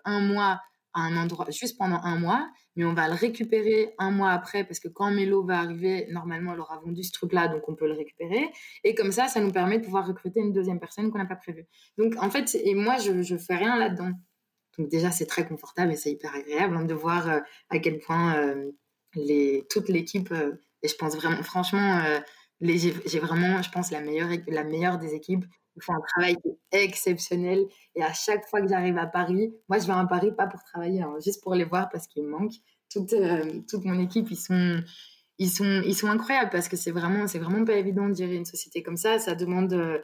un 0.06 0.20
mois 0.20 0.58
un 1.00 1.16
endroit 1.16 1.46
juste 1.50 1.78
pendant 1.78 2.00
un 2.02 2.18
mois, 2.18 2.50
mais 2.76 2.84
on 2.84 2.94
va 2.94 3.08
le 3.08 3.14
récupérer 3.14 3.94
un 3.98 4.10
mois 4.10 4.30
après 4.30 4.64
parce 4.64 4.80
que 4.80 4.88
quand 4.88 5.10
Mélo 5.10 5.44
va 5.44 5.58
arriver, 5.58 6.06
normalement, 6.10 6.54
elle 6.54 6.60
aura 6.60 6.78
vendu 6.78 7.02
ce 7.02 7.12
truc-là, 7.12 7.48
donc 7.48 7.68
on 7.68 7.74
peut 7.74 7.86
le 7.86 7.94
récupérer. 7.94 8.50
Et 8.84 8.94
comme 8.94 9.12
ça, 9.12 9.28
ça 9.28 9.40
nous 9.40 9.50
permet 9.50 9.78
de 9.78 9.84
pouvoir 9.84 10.06
recruter 10.06 10.40
une 10.40 10.52
deuxième 10.52 10.80
personne 10.80 11.10
qu'on 11.10 11.18
n'a 11.18 11.26
pas 11.26 11.36
prévue. 11.36 11.66
Donc, 11.96 12.14
en 12.22 12.30
fait, 12.30 12.54
et 12.54 12.74
moi, 12.74 12.98
je, 12.98 13.22
je 13.22 13.36
fais 13.36 13.56
rien 13.56 13.76
là-dedans. 13.76 14.12
Donc, 14.78 14.88
déjà, 14.88 15.10
c'est 15.10 15.26
très 15.26 15.46
confortable 15.46 15.92
et 15.92 15.96
c'est 15.96 16.12
hyper 16.12 16.34
agréable 16.34 16.76
hein, 16.76 16.84
de 16.84 16.94
voir 16.94 17.28
euh, 17.28 17.40
à 17.70 17.78
quel 17.78 17.98
point 17.98 18.36
euh, 18.36 18.70
les, 19.14 19.66
toute 19.70 19.88
l'équipe, 19.88 20.30
euh, 20.30 20.52
et 20.82 20.88
je 20.88 20.94
pense 20.94 21.16
vraiment, 21.16 21.42
franchement, 21.42 22.00
j'ai 22.60 23.18
vraiment, 23.18 23.60
je 23.62 23.70
pense, 23.70 23.90
la 23.90 24.00
meilleure, 24.00 24.28
la 24.46 24.62
meilleure 24.62 24.98
des 24.98 25.14
équipes. 25.14 25.44
Ils 25.78 25.84
font 25.84 25.94
un 25.94 26.00
travail 26.00 26.36
exceptionnel. 26.72 27.66
Et 27.94 28.02
à 28.02 28.12
chaque 28.12 28.48
fois 28.48 28.60
que 28.60 28.68
j'arrive 28.68 28.98
à 28.98 29.06
Paris, 29.06 29.52
moi, 29.68 29.78
je 29.78 29.86
vais 29.86 29.92
à 29.92 30.04
Paris 30.06 30.32
pas 30.36 30.46
pour 30.46 30.62
travailler, 30.64 31.02
hein, 31.02 31.14
juste 31.24 31.42
pour 31.42 31.54
les 31.54 31.64
voir 31.64 31.88
parce 31.90 32.06
qu'il 32.06 32.24
me 32.24 32.30
manque. 32.30 32.52
Toute, 32.90 33.12
euh, 33.12 33.60
toute 33.68 33.84
mon 33.84 33.98
équipe, 34.00 34.30
ils 34.30 34.36
sont, 34.36 34.82
ils 35.38 35.50
sont, 35.50 35.82
ils 35.84 35.94
sont 35.94 36.08
incroyables 36.08 36.50
parce 36.50 36.68
que 36.68 36.76
c'est 36.76 36.90
vraiment, 36.90 37.26
vraiment 37.26 37.64
pas 37.64 37.74
évident 37.74 38.08
de 38.08 38.14
gérer 38.14 38.34
une 38.34 38.44
société 38.44 38.82
comme 38.82 38.96
ça. 38.96 39.18
Ça 39.18 39.34
demande, 39.34 39.72
euh, 39.72 39.98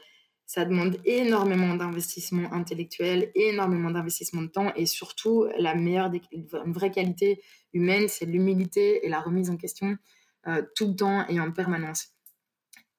ça 0.47 0.65
demande 0.65 0.99
énormément 1.05 1.75
d'investissement 1.75 2.53
intellectuel, 2.53 3.33
énormément 3.35 3.91
d'investissement 3.91 4.43
de 4.43 4.49
temps 4.49 4.73
et 4.77 4.87
surtout 4.87 5.47
la 5.59 5.75
meilleure, 5.75 6.13
une 6.33 6.73
vraie 6.73 6.91
qualité 6.91 7.43
humaine, 7.73 8.07
c'est 8.09 8.27
l'humilité 8.27 9.05
et 9.05 9.09
la 9.09 9.21
remise 9.21 9.51
en 9.51 9.57
question 9.57 9.97
euh, 10.47 10.63
tout 10.77 10.89
le 10.89 10.95
temps 10.95 11.27
et 11.29 11.41
en 11.41 11.51
permanence. 11.51 12.09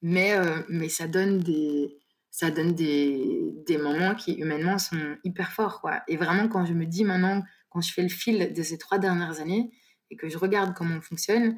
Mais, 0.01 0.35
mais 0.69 0.89
ça 0.89 1.07
donne 1.07 1.39
des, 1.39 1.97
ça 2.35 2.51
donne 2.51 2.73
des, 2.73 3.53
des, 3.65 3.77
moments 3.77 4.13
qui 4.13 4.33
humainement 4.33 4.77
sont 4.77 5.15
hyper 5.23 5.53
forts. 5.53 5.79
Quoi. 5.79 6.01
Et 6.09 6.17
vraiment, 6.17 6.49
quand 6.49 6.65
je 6.65 6.73
me 6.73 6.85
dis 6.85 7.05
maintenant, 7.05 7.41
quand 7.69 7.79
je 7.79 7.93
fais 7.93 8.01
le 8.01 8.09
fil 8.09 8.51
de 8.51 8.61
ces 8.61 8.77
trois 8.77 8.99
dernières 8.99 9.39
années 9.39 9.71
et 10.11 10.17
que 10.17 10.27
je 10.27 10.37
regarde 10.37 10.73
comment 10.75 10.95
on 10.97 11.01
fonctionne, 11.01 11.57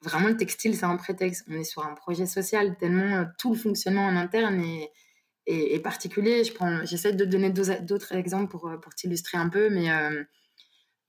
vraiment 0.00 0.28
le 0.28 0.38
textile, 0.38 0.74
c'est 0.74 0.86
un 0.86 0.96
prétexte. 0.96 1.44
On 1.50 1.52
est 1.52 1.64
sur 1.64 1.84
un 1.84 1.92
projet 1.92 2.24
social, 2.24 2.78
tellement 2.78 3.16
euh, 3.18 3.24
tout 3.38 3.52
le 3.52 3.58
fonctionnement 3.58 4.06
en 4.06 4.16
interne 4.16 4.62
est, 4.62 4.90
est, 5.44 5.80
particulier. 5.80 6.42
J'essaie 6.84 7.12
de 7.12 7.26
donner 7.26 7.50
d'autres 7.50 8.14
exemples 8.14 8.50
pour, 8.50 8.66
euh, 8.66 8.78
pour 8.78 8.94
t'illustrer 8.94 9.36
un 9.36 9.50
peu, 9.50 9.68
mais 9.68 9.90
euh, 9.90 10.24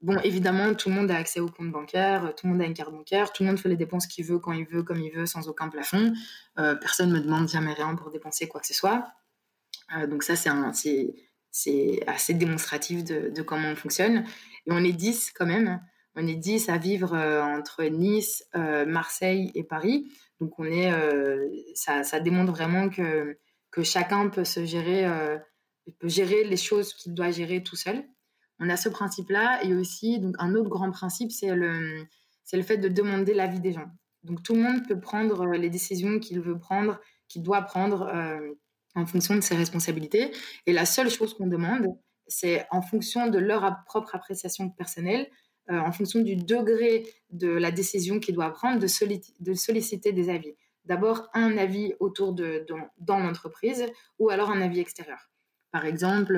Bon, 0.01 0.17
évidemment, 0.23 0.73
tout 0.75 0.87
le 0.87 0.95
monde 0.95 1.11
a 1.11 1.17
accès 1.17 1.41
au 1.41 1.49
compte 1.49 1.71
bancaire, 1.71 2.33
tout 2.35 2.47
le 2.47 2.53
monde 2.53 2.61
a 2.61 2.65
une 2.65 2.73
carte 2.73 2.91
bancaire, 2.91 3.33
tout 3.33 3.43
le 3.43 3.49
monde 3.49 3.59
fait 3.59 3.67
les 3.67 3.75
dépenses 3.75 4.07
qu'il 4.07 4.23
veut, 4.23 4.39
quand 4.39 4.53
il 4.53 4.65
veut, 4.65 4.81
comme 4.81 5.01
il 5.01 5.11
veut, 5.11 5.25
sans 5.25 5.49
aucun 5.49 5.67
plafond. 5.67 6.13
Euh, 6.57 6.75
personne 6.75 7.09
ne 7.09 7.15
me 7.15 7.19
demande 7.19 7.49
jamais 7.49 7.73
rien 7.73 7.93
pour 7.95 8.09
dépenser 8.09 8.47
quoi 8.47 8.61
que 8.61 8.67
ce 8.67 8.73
soit. 8.73 9.11
Euh, 9.97 10.07
donc 10.07 10.23
ça, 10.23 10.37
c'est, 10.37 11.99
assez 12.07 12.33
démonstratif 12.33 13.03
de, 13.03 13.41
comment 13.41 13.67
on 13.67 13.75
fonctionne. 13.75 14.23
Et 14.67 14.71
on 14.71 14.81
est 14.85 14.93
10 14.93 15.31
quand 15.35 15.45
même. 15.45 15.81
On 16.15 16.25
est 16.25 16.35
10 16.35 16.69
à 16.69 16.77
vivre 16.77 17.13
euh, 17.13 17.41
entre 17.41 17.83
Nice, 17.83 18.47
Marseille 18.53 19.51
et 19.53 19.63
Paris. 19.65 20.09
Donc 20.39 20.57
on 20.59 20.63
est, 20.63 20.93
ça, 21.75 22.03
ça, 22.03 22.21
démontre 22.21 22.53
vraiment 22.53 22.87
que, 22.87 23.37
que 23.69 23.83
chacun 23.83 24.29
peut 24.29 24.45
se 24.45 24.65
gérer, 24.65 25.05
peut 25.99 26.07
gérer 26.07 26.45
les 26.45 26.55
choses 26.55 26.93
qu'il 26.93 27.13
doit 27.13 27.31
gérer 27.31 27.63
tout 27.63 27.75
seul 27.75 28.05
on 28.59 28.69
a 28.69 28.77
ce 28.77 28.89
principe-là. 28.89 29.63
Et 29.63 29.73
aussi, 29.73 30.21
un 30.37 30.55
autre 30.55 30.69
grand 30.69 30.91
principe, 30.91 31.31
c'est 31.31 31.55
le, 31.55 32.05
c'est 32.43 32.57
le 32.57 32.63
fait 32.63 32.77
de 32.77 32.87
demander 32.87 33.33
l'avis 33.33 33.59
des 33.59 33.73
gens. 33.73 33.89
Donc, 34.23 34.43
tout 34.43 34.53
le 34.53 34.61
monde 34.61 34.87
peut 34.87 34.99
prendre 34.99 35.41
euh, 35.41 35.57
les 35.57 35.69
décisions 35.69 36.19
qu'il 36.19 36.41
veut 36.41 36.59
prendre, 36.59 36.99
qu'il 37.27 37.41
doit 37.41 37.61
prendre 37.61 38.01
euh, 38.13 38.53
en 38.95 39.05
fonction 39.05 39.35
de 39.35 39.41
ses 39.41 39.55
responsabilités. 39.55 40.31
Et 40.65 40.73
la 40.73 40.85
seule 40.85 41.09
chose 41.09 41.33
qu'on 41.33 41.47
demande, 41.47 41.87
c'est 42.27 42.67
en 42.71 42.81
fonction 42.81 43.27
de 43.27 43.39
leur 43.39 43.83
propre 43.85 44.15
appréciation 44.15 44.69
personnelle, 44.69 45.29
euh, 45.71 45.79
en 45.79 45.91
fonction 45.91 46.19
du 46.21 46.35
degré 46.35 47.07
de 47.29 47.47
la 47.49 47.71
décision 47.71 48.19
qu'il 48.19 48.35
doit 48.35 48.51
prendre, 48.51 48.79
de, 48.79 48.87
de 49.39 49.53
solliciter 49.53 50.11
des 50.11 50.29
avis. 50.29 50.53
D'abord, 50.85 51.29
un 51.33 51.57
avis 51.57 51.93
autour 51.99 52.33
de, 52.33 52.65
dans 52.97 53.19
l'entreprise 53.19 53.85
ou 54.17 54.29
alors 54.29 54.49
un 54.49 54.61
avis 54.61 54.79
extérieur. 54.79 55.29
Par 55.71 55.85
exemple, 55.85 56.35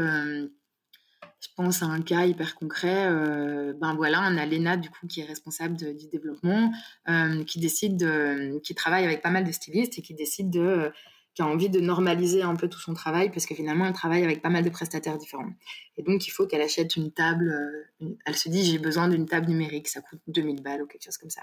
je 1.41 1.47
pense 1.55 1.82
à 1.82 1.88
un 1.88 2.01
cas 2.01 2.26
hyper 2.26 2.55
concret. 2.55 3.07
Euh, 3.07 3.74
ben 3.74 3.95
voilà, 3.95 4.22
on 4.22 4.38
a 4.38 4.45
Léna 4.45 4.78
du 4.78 4.89
coup 4.89 5.07
qui 5.07 5.22
est 5.22 5.26
responsable 5.26 5.76
du 5.76 6.07
développement, 6.07 6.72
euh, 7.09 7.43
qui 7.43 7.59
décide, 7.59 7.97
de, 7.97 8.59
qui 8.59 8.76
travaille 8.76 9.03
avec 9.03 9.22
pas 9.22 9.32
mal 9.32 9.43
de 9.43 9.51
stylistes 9.51 9.97
et 9.97 10.01
qui 10.01 10.13
décide 10.13 10.51
de, 10.51 10.91
qui 11.34 11.41
a 11.41 11.47
envie 11.47 11.69
de 11.69 11.80
normaliser 11.80 12.43
un 12.43 12.55
peu 12.55 12.69
tout 12.69 12.80
son 12.80 12.93
travail 12.93 13.32
parce 13.32 13.47
que 13.47 13.55
finalement 13.55 13.88
elle 13.88 13.93
travaille 13.93 14.24
avec 14.24 14.41
pas 14.41 14.49
mal 14.49 14.63
de 14.63 14.69
prestataires 14.69 15.17
différents. 15.17 15.51
Et 15.97 16.03
donc 16.03 16.28
il 16.28 16.30
faut 16.30 16.45
qu'elle 16.45 16.61
achète 16.61 16.95
une 16.95 17.11
table. 17.11 17.88
Euh, 18.01 18.15
elle 18.26 18.36
se 18.36 18.47
dit 18.47 18.63
j'ai 18.63 18.78
besoin 18.78 19.07
d'une 19.07 19.26
table 19.26 19.47
numérique, 19.47 19.88
ça 19.88 20.01
coûte 20.01 20.19
2000 20.28 20.61
balles 20.61 20.84
ou 20.84 20.86
quelque 20.86 21.03
chose 21.03 21.17
comme 21.17 21.32
ça. 21.32 21.41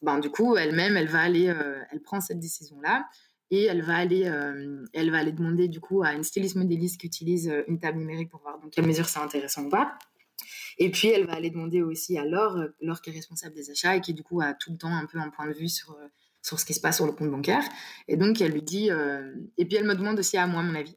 Ben 0.00 0.20
du 0.20 0.30
coup 0.30 0.56
elle-même 0.56 0.96
elle 0.96 1.08
va 1.08 1.20
aller, 1.20 1.52
elle 1.90 2.00
prend 2.02 2.20
cette 2.20 2.38
décision 2.38 2.80
là 2.80 3.04
et 3.50 3.64
elle 3.64 3.82
va 3.82 3.96
aller, 3.96 4.26
euh, 4.26 4.84
elle 4.92 5.10
va 5.10 5.18
aller 5.18 5.32
demander 5.32 5.68
du 5.68 5.80
coup 5.80 6.02
à 6.02 6.12
une 6.12 6.24
styliste 6.24 6.56
modéliste 6.56 7.00
qui 7.00 7.06
utilise 7.06 7.48
euh, 7.48 7.62
une 7.68 7.78
table 7.78 7.98
numérique 7.98 8.30
pour 8.30 8.40
voir 8.40 8.58
dans 8.58 8.68
quelle 8.68 8.86
mesure 8.86 9.08
c'est 9.08 9.20
intéressant 9.20 9.64
ou 9.64 9.68
pas. 9.68 9.98
Et 10.78 10.90
puis 10.90 11.08
elle 11.08 11.26
va 11.26 11.34
aller 11.34 11.50
demander 11.50 11.82
aussi 11.82 12.18
à 12.18 12.24
Laure, 12.24 12.56
euh, 12.56 12.68
Laure 12.80 13.00
qui 13.00 13.10
est 13.10 13.12
responsable 13.12 13.54
des 13.54 13.70
achats 13.70 13.96
et 13.96 14.00
qui 14.00 14.14
du 14.14 14.22
coup 14.22 14.40
a 14.40 14.54
tout 14.54 14.72
le 14.72 14.78
temps 14.78 14.94
un 14.94 15.06
peu 15.06 15.18
un 15.18 15.30
point 15.30 15.46
de 15.48 15.54
vue 15.54 15.68
sur 15.68 15.96
sur 16.42 16.60
ce 16.60 16.66
qui 16.66 16.74
se 16.74 16.80
passe 16.80 16.96
sur 16.96 17.06
le 17.06 17.12
compte 17.12 17.30
bancaire. 17.30 17.62
Et 18.06 18.18
donc, 18.18 18.38
elle 18.42 18.52
lui 18.52 18.60
dit, 18.60 18.90
et 19.56 19.64
puis 19.64 19.76
elle 19.76 19.86
me 19.86 19.94
demande 19.94 20.18
aussi 20.18 20.36
à 20.36 20.46
moi 20.46 20.62
mon 20.62 20.74
avis. 20.74 20.94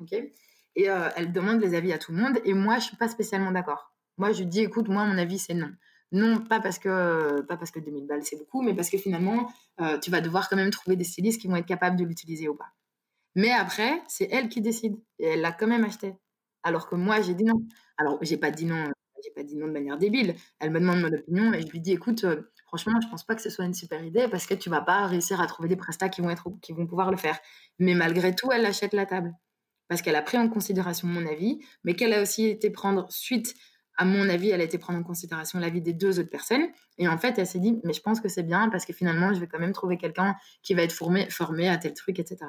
OK? 0.00 0.12
Et 0.12 0.86
elle 1.16 1.30
demande 1.30 1.60
les 1.60 1.76
avis 1.76 1.92
à 1.92 1.98
tout 1.98 2.10
le 2.10 2.18
monde. 2.18 2.40
Et 2.44 2.54
moi, 2.54 2.80
je 2.80 2.86
suis 2.86 2.96
pas 2.96 3.06
spécialement 3.06 3.52
d'accord. 3.52 3.94
Moi, 4.16 4.32
je 4.32 4.40
lui 4.40 4.46
dis, 4.46 4.62
écoute, 4.62 4.88
moi, 4.88 5.04
mon 5.04 5.16
avis, 5.16 5.38
c'est 5.38 5.54
non. 5.54 5.70
Non, 6.14 6.40
pas 6.40 6.60
parce 6.60 6.78
que 6.78 7.40
pas 7.42 7.56
parce 7.56 7.70
que 7.70 7.80
2000 7.80 8.06
balles 8.06 8.22
c'est 8.22 8.36
beaucoup, 8.38 8.62
mais 8.62 8.74
parce 8.74 8.88
que 8.88 8.98
finalement, 8.98 9.52
tu 10.00 10.10
vas 10.10 10.20
devoir 10.20 10.48
quand 10.48 10.56
même 10.56 10.70
trouver 10.70 10.96
des 10.96 11.04
stylistes 11.04 11.40
qui 11.40 11.48
vont 11.48 11.56
être 11.56 11.66
capables 11.66 11.96
de 11.96 12.04
l'utiliser 12.04 12.48
ou 12.48 12.54
pas. 12.54 12.72
Mais 13.34 13.50
après, 13.50 14.02
c'est 14.08 14.28
elle 14.30 14.48
qui 14.48 14.60
décide. 14.60 14.96
Et 15.18 15.26
elle 15.26 15.40
l'a 15.40 15.52
quand 15.52 15.66
même 15.66 15.84
acheté. 15.84 16.14
Alors 16.62 16.88
que 16.88 16.94
moi, 16.94 17.20
j'ai 17.20 17.34
dit 17.34 17.44
non. 17.44 17.62
Alors, 17.98 18.18
j'ai 18.22 18.36
pas 18.36 18.50
dit 18.50 18.64
non, 18.64 18.84
j'ai 19.22 19.30
pas 19.30 19.42
dit 19.42 19.56
non 19.56 19.66
de 19.66 19.72
manière 19.72 19.98
débile. 19.98 20.34
Elle 20.60 20.70
me 20.70 20.80
demande 20.80 21.00
mon 21.00 21.12
opinion 21.12 21.52
et 21.52 21.62
je 21.62 21.68
lui 21.68 21.80
dis, 21.80 21.92
écoute, 21.92 22.24
euh, 22.24 22.42
franchement, 22.66 22.92
je 23.02 23.08
pense 23.08 23.24
pas 23.24 23.34
que 23.34 23.42
ce 23.42 23.50
soit 23.50 23.64
une 23.64 23.74
super 23.74 24.02
idée 24.04 24.28
parce 24.28 24.46
que 24.46 24.54
tu 24.54 24.70
vas 24.70 24.80
pas 24.80 25.06
réussir 25.06 25.40
à 25.40 25.46
trouver 25.46 25.68
des 25.68 25.76
prestats 25.76 26.08
qui 26.08 26.20
vont 26.20 26.30
être, 26.30 26.48
qui 26.62 26.72
vont 26.72 26.86
pouvoir 26.86 27.10
le 27.10 27.16
faire. 27.16 27.38
Mais 27.78 27.94
malgré 27.94 28.34
tout, 28.34 28.50
elle 28.52 28.64
achète 28.66 28.94
la 28.94 29.06
table 29.06 29.34
parce 29.88 30.00
qu'elle 30.00 30.16
a 30.16 30.22
pris 30.22 30.38
en 30.38 30.48
considération 30.48 31.06
mon 31.06 31.26
avis, 31.26 31.60
mais 31.84 31.94
qu'elle 31.94 32.14
a 32.14 32.22
aussi 32.22 32.46
été 32.46 32.70
prendre 32.70 33.06
suite 33.10 33.54
à 33.96 34.04
mon 34.04 34.28
avis, 34.28 34.50
elle 34.50 34.60
a 34.60 34.64
été 34.64 34.78
prendre 34.78 34.98
en 34.98 35.02
considération 35.02 35.58
l'avis 35.58 35.80
des 35.80 35.92
deux 35.92 36.18
autres 36.18 36.30
personnes. 36.30 36.66
Et 36.98 37.08
en 37.08 37.18
fait, 37.18 37.38
elle 37.38 37.46
s'est 37.46 37.60
dit, 37.60 37.80
mais 37.84 37.92
je 37.92 38.00
pense 38.00 38.20
que 38.20 38.28
c'est 38.28 38.42
bien 38.42 38.68
parce 38.70 38.84
que 38.84 38.92
finalement, 38.92 39.32
je 39.32 39.40
vais 39.40 39.46
quand 39.46 39.58
même 39.60 39.72
trouver 39.72 39.96
quelqu'un 39.98 40.36
qui 40.62 40.74
va 40.74 40.82
être 40.82 40.92
formé, 40.92 41.28
formé 41.30 41.68
à 41.68 41.76
tel 41.76 41.94
truc, 41.94 42.18
etc 42.18 42.46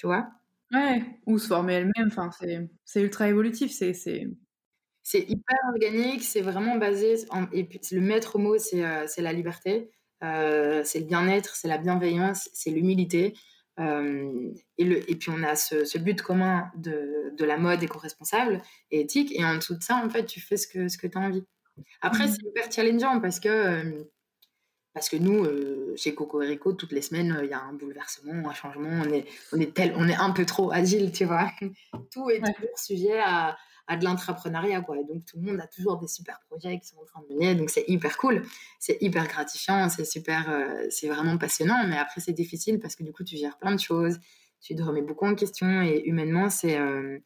tu 0.00 0.06
vois? 0.06 0.30
Ouais, 0.72 1.02
ou 1.26 1.38
se 1.38 1.48
former 1.48 1.74
elle-même, 1.74 2.08
enfin, 2.08 2.30
c'est 2.84 3.02
ultra 3.02 3.28
évolutif, 3.28 3.72
c'est... 3.72 3.92
C'est 5.02 5.22
hyper 5.28 5.58
organique, 5.72 6.22
c'est 6.22 6.42
vraiment 6.42 6.76
basé, 6.76 7.14
et 7.52 7.64
puis 7.64 7.80
le 7.90 8.00
maître 8.02 8.38
mot, 8.38 8.58
c'est 8.58 8.84
euh, 8.84 9.06
la 9.16 9.32
liberté, 9.32 9.90
euh, 10.22 10.82
c'est 10.84 11.00
le 11.00 11.06
bien-être, 11.06 11.56
c'est 11.56 11.68
la 11.68 11.78
bienveillance, 11.78 12.50
c'est 12.52 12.70
l'humilité. 12.70 13.34
Euh, 13.78 14.52
et, 14.78 14.84
le, 14.84 15.10
et 15.10 15.16
puis 15.16 15.30
on 15.30 15.42
a 15.42 15.56
ce, 15.56 15.98
but 15.98 16.20
commun 16.20 16.70
de, 16.76 17.32
de 17.36 17.44
la 17.44 17.56
mode 17.56 17.82
éco-responsable 17.82 18.60
et 18.90 19.00
éthique, 19.00 19.32
et 19.34 19.44
en 19.44 19.56
dessous 19.56 19.74
de 19.74 19.82
ça, 19.82 19.96
en 19.96 20.10
fait, 20.10 20.26
tu 20.26 20.40
fais 20.40 20.56
ce 20.56 20.66
que, 20.66 20.88
ce 20.88 20.98
que 20.98 21.06
tu 21.06 21.16
as 21.16 21.20
envie. 21.20 21.44
Après, 22.02 22.26
mmh. 22.26 22.28
c'est 22.28 22.46
hyper 22.46 22.72
challengeant 22.72 23.20
parce 23.20 23.40
que 23.40 24.06
parce 24.92 25.08
que 25.08 25.16
nous, 25.16 25.44
euh, 25.44 25.94
chez 25.96 26.14
Coco 26.14 26.38
Rico, 26.38 26.72
toutes 26.72 26.92
les 26.92 27.02
semaines, 27.02 27.38
il 27.44 27.48
y 27.48 27.52
a 27.52 27.60
un 27.60 27.72
bouleversement, 27.72 28.48
un 28.48 28.54
changement. 28.54 28.90
On 28.90 29.12
est, 29.12 29.24
on 29.52 29.60
est, 29.60 29.72
tel, 29.72 29.94
on 29.96 30.08
est 30.08 30.16
un 30.16 30.30
peu 30.30 30.44
trop 30.44 30.72
agile, 30.72 31.12
tu 31.12 31.24
vois. 31.24 31.50
Tout 32.12 32.28
est 32.28 32.40
toujours 32.40 32.76
sujet 32.78 33.20
à, 33.20 33.56
à 33.90 33.96
de 33.96 34.04
l'entrepreneuriat, 34.04 34.82
quoi. 34.82 34.96
Et 35.00 35.04
donc, 35.04 35.24
tout 35.26 35.36
le 35.36 35.50
monde 35.50 35.60
a 35.60 35.66
toujours 35.66 35.98
des 35.98 36.06
super 36.06 36.38
projets 36.48 36.78
qui 36.78 36.86
sont 36.86 36.98
en 36.98 37.04
train 37.04 37.22
de 37.28 37.34
mener. 37.34 37.56
Donc, 37.56 37.70
c'est 37.70 37.84
hyper 37.88 38.16
cool. 38.18 38.44
C'est 38.78 38.96
hyper 39.00 39.26
gratifiant. 39.26 39.88
C'est 39.88 40.04
super, 40.04 40.48
euh, 40.48 40.86
c'est 40.90 41.08
vraiment 41.08 41.36
passionnant. 41.38 41.84
Mais 41.88 41.98
après, 41.98 42.20
c'est 42.20 42.32
difficile 42.32 42.78
parce 42.78 42.94
que 42.94 43.02
du 43.02 43.12
coup, 43.12 43.24
tu 43.24 43.36
gères 43.36 43.58
plein 43.58 43.74
de 43.74 43.80
choses. 43.80 44.20
Tu 44.60 44.76
te 44.76 44.82
remets 44.82 45.02
beaucoup 45.02 45.26
en 45.26 45.34
question. 45.34 45.82
Et 45.82 46.04
humainement, 46.04 46.50
c'est, 46.50 46.78
euh, 46.78 47.18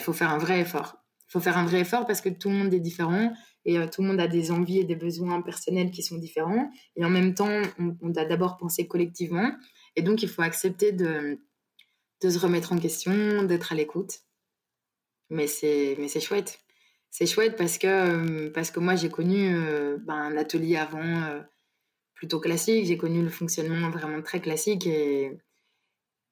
faut 0.00 0.12
faire 0.12 0.30
un 0.30 0.38
vrai 0.38 0.62
effort. 0.62 0.96
Il 1.28 1.30
faut 1.30 1.40
faire 1.40 1.58
un 1.58 1.64
vrai 1.64 1.82
effort 1.82 2.06
parce 2.06 2.20
que 2.20 2.28
tout 2.28 2.48
le 2.48 2.56
monde 2.56 2.74
est 2.74 2.80
différent 2.80 3.32
et 3.64 3.78
euh, 3.78 3.86
tout 3.86 4.02
le 4.02 4.08
monde 4.08 4.20
a 4.20 4.26
des 4.26 4.50
envies 4.50 4.80
et 4.80 4.84
des 4.84 4.96
besoins 4.96 5.42
personnels 5.42 5.92
qui 5.92 6.02
sont 6.02 6.18
différents. 6.18 6.72
Et 6.96 7.04
en 7.04 7.10
même 7.10 7.34
temps, 7.34 7.62
on, 7.78 8.08
doit 8.08 8.24
d'abord 8.24 8.56
penser 8.56 8.88
collectivement. 8.88 9.52
Et 9.94 10.02
donc, 10.02 10.24
il 10.24 10.28
faut 10.28 10.42
accepter 10.42 10.90
de, 10.90 11.38
de 12.20 12.30
se 12.30 12.38
remettre 12.40 12.72
en 12.72 12.78
question, 12.78 13.44
d'être 13.44 13.70
à 13.70 13.76
l'écoute. 13.76 14.24
Mais 15.30 15.46
c'est, 15.46 15.96
mais 15.98 16.08
c'est 16.08 16.20
chouette. 16.20 16.60
C'est 17.10 17.26
chouette 17.26 17.56
parce 17.56 17.78
que, 17.78 18.48
parce 18.48 18.70
que 18.70 18.80
moi, 18.80 18.96
j'ai 18.96 19.08
connu 19.08 19.54
ben, 20.00 20.14
un 20.14 20.36
atelier 20.36 20.76
avant 20.76 21.42
plutôt 22.14 22.40
classique. 22.40 22.86
J'ai 22.86 22.98
connu 22.98 23.22
le 23.22 23.30
fonctionnement 23.30 23.90
vraiment 23.90 24.22
très 24.22 24.40
classique. 24.40 24.86
Et, 24.86 25.38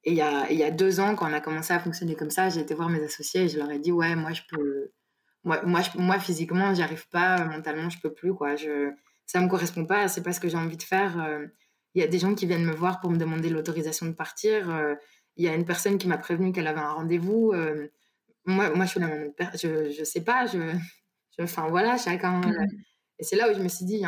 il 0.05 0.13
y 0.15 0.21
a, 0.21 0.51
y 0.51 0.63
a 0.63 0.71
deux 0.71 0.99
ans, 0.99 1.15
quand 1.15 1.29
on 1.29 1.33
a 1.33 1.39
commencé 1.39 1.73
à 1.73 1.79
fonctionner 1.79 2.15
comme 2.15 2.29
ça, 2.29 2.49
j'ai 2.49 2.59
été 2.59 2.73
voir 2.73 2.89
mes 2.89 3.01
associés 3.01 3.43
et 3.43 3.47
je 3.49 3.57
leur 3.57 3.71
ai 3.71 3.79
dit, 3.79 3.93
ouais, 3.93 4.15
moi, 4.15 4.33
je 4.33 4.41
peux 4.49 4.91
moi, 5.43 5.61
moi, 5.65 5.81
je, 5.81 5.97
moi 5.97 6.19
physiquement, 6.19 6.73
j'y 6.73 6.81
arrive 6.81 7.07
pas, 7.09 7.45
mentalement, 7.45 7.89
je 7.89 7.99
peux 7.99 8.13
plus, 8.13 8.33
quoi. 8.33 8.55
Je, 8.55 8.91
ça 9.25 9.39
me 9.41 9.47
correspond 9.47 9.85
pas, 9.85 10.07
c'est 10.07 10.23
pas 10.23 10.33
ce 10.33 10.39
que 10.39 10.49
j'ai 10.49 10.57
envie 10.57 10.77
de 10.77 10.83
faire. 10.83 11.15
Il 11.95 12.01
y 12.01 12.03
a 12.03 12.07
des 12.07 12.19
gens 12.19 12.33
qui 12.35 12.45
viennent 12.45 12.65
me 12.65 12.73
voir 12.73 12.99
pour 12.99 13.11
me 13.11 13.17
demander 13.17 13.49
l'autorisation 13.49 14.05
de 14.05 14.13
partir. 14.13 14.69
Il 15.37 15.45
y 15.45 15.47
a 15.47 15.55
une 15.55 15.65
personne 15.65 15.97
qui 15.97 16.07
m'a 16.07 16.17
prévenu 16.17 16.51
qu'elle 16.51 16.67
avait 16.67 16.79
un 16.79 16.91
rendez-vous. 16.91 17.53
Euh. 18.47 18.51
Moi, 18.51 18.69
moi, 18.75 18.85
je 18.85 18.91
suis 18.91 18.99
la 18.99 19.07
même 19.07 19.31
je, 19.53 19.91
je 19.91 20.03
sais 20.03 20.23
pas, 20.23 20.45
je, 20.45 20.59
enfin 21.39 21.67
voilà, 21.69 21.97
chacun. 21.97 22.41
Mmh. 22.41 22.67
Et 23.19 23.23
c'est 23.23 23.35
là 23.35 23.51
où 23.51 23.53
je 23.53 23.61
me 23.61 23.67
suis 23.67 23.85
dit, 23.85 24.03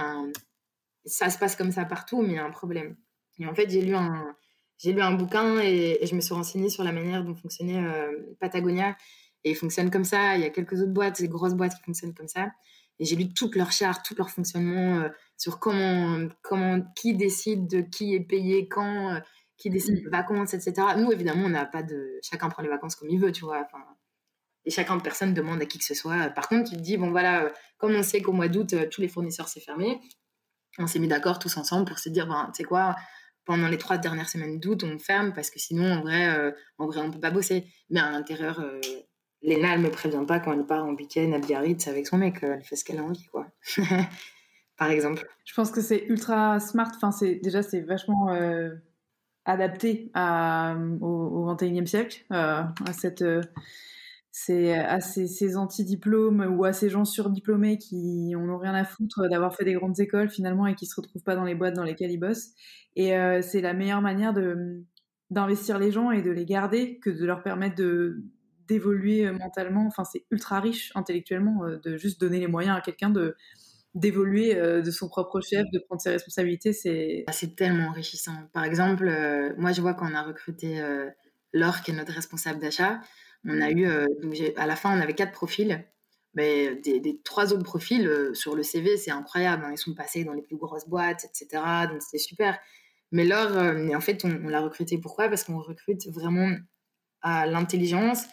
ça 1.05 1.29
se 1.29 1.37
passe 1.37 1.55
comme 1.55 1.71
ça 1.71 1.85
partout, 1.85 2.21
mais 2.21 2.29
il 2.29 2.35
y 2.35 2.39
a 2.39 2.45
un 2.45 2.51
problème. 2.51 2.97
Et 3.39 3.45
en 3.45 3.53
fait, 3.53 3.69
j'ai 3.69 3.81
lu 3.81 3.95
un, 3.95 4.35
j'ai 4.77 4.93
lu 4.93 5.01
un 5.01 5.13
bouquin 5.13 5.59
et, 5.59 5.99
et, 6.01 6.07
je 6.07 6.15
me 6.15 6.21
suis 6.21 6.33
renseignée 6.33 6.69
sur 6.69 6.83
la 6.83 6.91
manière 6.91 7.23
dont 7.23 7.35
fonctionnait 7.35 7.83
Patagonia 8.39 8.95
et 9.45 9.51
ils 9.51 9.55
fonctionnent 9.55 9.91
comme 9.91 10.03
ça. 10.03 10.35
Il 10.35 10.41
y 10.41 10.45
a 10.45 10.49
quelques 10.49 10.81
autres 10.81 10.91
boîtes, 10.91 11.21
des 11.21 11.27
grosses 11.27 11.53
boîtes 11.53 11.75
qui 11.75 11.83
fonctionnent 11.83 12.13
comme 12.13 12.27
ça. 12.27 12.51
Et 12.99 13.05
j'ai 13.05 13.15
lu 13.15 13.33
toutes 13.33 13.55
leurs 13.55 13.71
chartes, 13.71 14.05
tout 14.05 14.15
leur 14.17 14.29
fonctionnement 14.29 14.99
euh, 14.99 15.09
sur 15.37 15.59
comment, 15.59 16.27
comment, 16.41 16.81
qui 16.95 17.13
décide 17.15 17.67
de 17.67 17.81
qui 17.81 18.15
est 18.15 18.21
payé 18.21 18.67
quand, 18.67 19.13
euh, 19.13 19.19
qui 19.57 19.69
décide 19.69 19.95
des 19.95 20.09
vacances, 20.09 20.53
etc. 20.53 20.73
Nous, 20.97 21.11
évidemment, 21.11 21.45
on 21.45 21.49
n'a 21.49 21.65
pas 21.65 21.83
de. 21.83 22.19
Chacun 22.21 22.49
prend 22.49 22.63
les 22.63 22.69
vacances 22.69 22.95
comme 22.95 23.09
il 23.09 23.19
veut, 23.19 23.31
tu 23.31 23.43
vois. 23.43 23.61
Enfin, 23.65 23.83
et 24.65 24.71
chacun, 24.71 24.97
personne 24.99 25.33
demande 25.33 25.61
à 25.61 25.65
qui 25.65 25.77
que 25.77 25.85
ce 25.85 25.93
soit. 25.93 26.29
Par 26.29 26.47
contre, 26.47 26.71
tu 26.71 26.77
te 26.77 26.81
dis, 26.81 26.97
bon, 26.97 27.11
voilà, 27.11 27.43
euh, 27.43 27.49
comme 27.77 27.93
on 27.95 28.03
sait 28.03 28.21
qu'au 28.21 28.31
mois 28.31 28.47
d'août, 28.47 28.75
tous 28.91 29.01
les 29.01 29.07
fournisseurs 29.07 29.47
s'est 29.47 29.59
fermé, 29.59 29.99
on 30.77 30.87
s'est 30.87 30.99
mis 30.99 31.07
d'accord 31.07 31.39
tous 31.39 31.55
ensemble 31.57 31.85
pour 31.85 31.99
se 31.99 32.09
dire, 32.09 32.27
ben, 32.27 32.51
tu 32.53 32.57
sais 32.57 32.63
quoi, 32.63 32.95
pendant 33.45 33.67
les 33.67 33.77
trois 33.77 33.97
dernières 33.97 34.29
semaines 34.29 34.59
d'août, 34.59 34.83
on 34.83 34.97
ferme 34.97 35.33
parce 35.33 35.49
que 35.49 35.59
sinon, 35.59 35.91
en 35.91 36.01
vrai, 36.01 36.53
en 36.79 36.87
vrai 36.87 36.99
on 37.01 37.07
ne 37.07 37.13
peut 37.13 37.19
pas 37.19 37.31
bosser. 37.31 37.65
Mais 37.91 37.99
à 37.99 38.09
l'intérieur, 38.09 38.59
Léna, 39.43 39.75
elle 39.75 39.81
me 39.81 39.91
prévient 39.91 40.23
pas 40.27 40.39
quand 40.39 40.53
elle 40.53 40.65
part 40.65 40.83
en 40.83 40.95
week-end 40.95 41.31
à 41.33 41.37
Biarritz 41.37 41.87
avec 41.87 42.07
son 42.07 42.17
mec. 42.17 42.37
Elle 42.41 42.63
fait 42.63 42.75
ce 42.75 42.83
qu'elle 42.83 42.97
a 42.97 43.03
envie, 43.03 43.27
quoi. 43.27 43.47
Par 44.77 44.89
exemple. 44.89 45.27
Je 45.45 45.53
pense 45.53 45.71
que 45.71 45.81
c'est 45.81 46.05
ultra 46.07 46.59
smart. 46.59 46.91
Enfin, 46.95 47.11
c'est 47.11 47.35
déjà 47.35 47.61
c'est 47.61 47.81
vachement 47.81 48.29
euh, 48.33 48.75
adapté 49.45 50.11
au, 50.15 51.07
au 51.07 51.53
21e 51.53 51.85
siècle, 51.85 52.25
euh, 52.31 52.63
à 52.63 52.93
cette 52.93 53.21
euh, 53.21 53.41
c'est 54.37 54.73
à 54.73 54.99
ces, 54.99 55.55
anti-diplômes 55.55 56.41
ou 56.57 56.65
à 56.65 56.73
ces 56.73 56.89
gens 56.89 57.05
surdiplômés 57.05 57.77
qui 57.77 58.31
n'ont 58.35 58.57
rien 58.57 58.73
à 58.73 58.83
foutre 58.83 59.29
d'avoir 59.29 59.55
fait 59.55 59.63
des 59.63 59.73
grandes 59.73 59.99
écoles 59.99 60.29
finalement 60.29 60.67
et 60.67 60.75
qui 60.75 60.85
se 60.85 60.95
retrouvent 60.99 61.23
pas 61.23 61.35
dans 61.35 61.45
les 61.45 61.55
boîtes 61.55 61.75
dans 61.75 61.83
lesquelles 61.83 62.11
ils 62.11 62.19
bossent. 62.19 62.49
Et 62.97 63.13
c'est 63.41 63.61
la 63.61 63.73
meilleure 63.73 64.01
manière 64.01 64.33
de 64.33 64.83
d'investir 65.29 65.79
les 65.79 65.91
gens 65.91 66.11
et 66.11 66.21
de 66.21 66.31
les 66.31 66.45
garder 66.45 66.99
que 66.99 67.09
de 67.09 67.25
leur 67.25 67.43
permettre 67.43 67.75
de 67.75 68.23
d'évoluer 68.67 69.27
euh, 69.27 69.33
mentalement. 69.33 69.85
Enfin, 69.87 70.03
c'est 70.03 70.25
ultra 70.31 70.59
riche 70.59 70.91
intellectuellement 70.95 71.65
euh, 71.65 71.77
de 71.83 71.97
juste 71.97 72.19
donner 72.19 72.39
les 72.39 72.47
moyens 72.47 72.77
à 72.77 72.81
quelqu'un 72.81 73.09
de 73.09 73.35
d'évoluer 73.93 74.57
euh, 74.57 74.81
de 74.81 74.91
son 74.91 75.07
propre 75.07 75.39
chef, 75.39 75.65
de 75.71 75.79
prendre 75.79 76.01
ses 76.01 76.09
responsabilités. 76.09 76.73
C'est 76.73 77.23
ah, 77.27 77.31
c'est 77.31 77.55
tellement 77.55 77.89
enrichissant. 77.89 78.33
Par 78.53 78.63
exemple, 78.63 79.05
moi, 79.57 79.71
je 79.71 79.81
vois 79.81 79.93
qu'on 79.93 80.13
a 80.13 80.21
recruté 80.21 80.81
Laure, 81.53 81.81
qui 81.81 81.91
est 81.91 81.93
notre 81.93 82.11
responsable 82.11 82.59
d'achat. 82.59 82.99
On 83.47 83.61
a 83.61 83.71
eu, 83.71 83.87
donc 84.21 84.35
à 84.55 84.65
la 84.65 84.75
fin, 84.75 84.97
on 84.97 85.01
avait 85.01 85.13
quatre 85.13 85.31
profils. 85.31 85.85
Mais 86.33 86.75
des, 86.75 87.21
trois 87.23 87.53
autres 87.53 87.63
profils 87.63 88.31
sur 88.33 88.55
le 88.55 88.63
CV, 88.63 88.97
c'est 88.97 89.11
incroyable. 89.11 89.63
Hein. 89.65 89.71
Ils 89.71 89.77
sont 89.77 89.93
passés 89.93 90.23
dans 90.25 90.33
les 90.33 90.41
plus 90.41 90.57
grosses 90.57 90.87
boîtes, 90.87 91.25
etc. 91.25 91.63
Donc 91.89 92.01
c'était 92.01 92.17
super. 92.17 92.59
Mais 93.11 93.23
Laure, 93.23 93.55
en 93.95 94.01
fait, 94.01 94.25
on, 94.25 94.49
l'a 94.49 94.61
recruté 94.61 94.97
pourquoi? 94.97 95.29
Parce 95.29 95.43
qu'on 95.43 95.59
recrute 95.59 96.07
vraiment 96.07 96.51
à 97.21 97.45
l'intelligence 97.45 98.25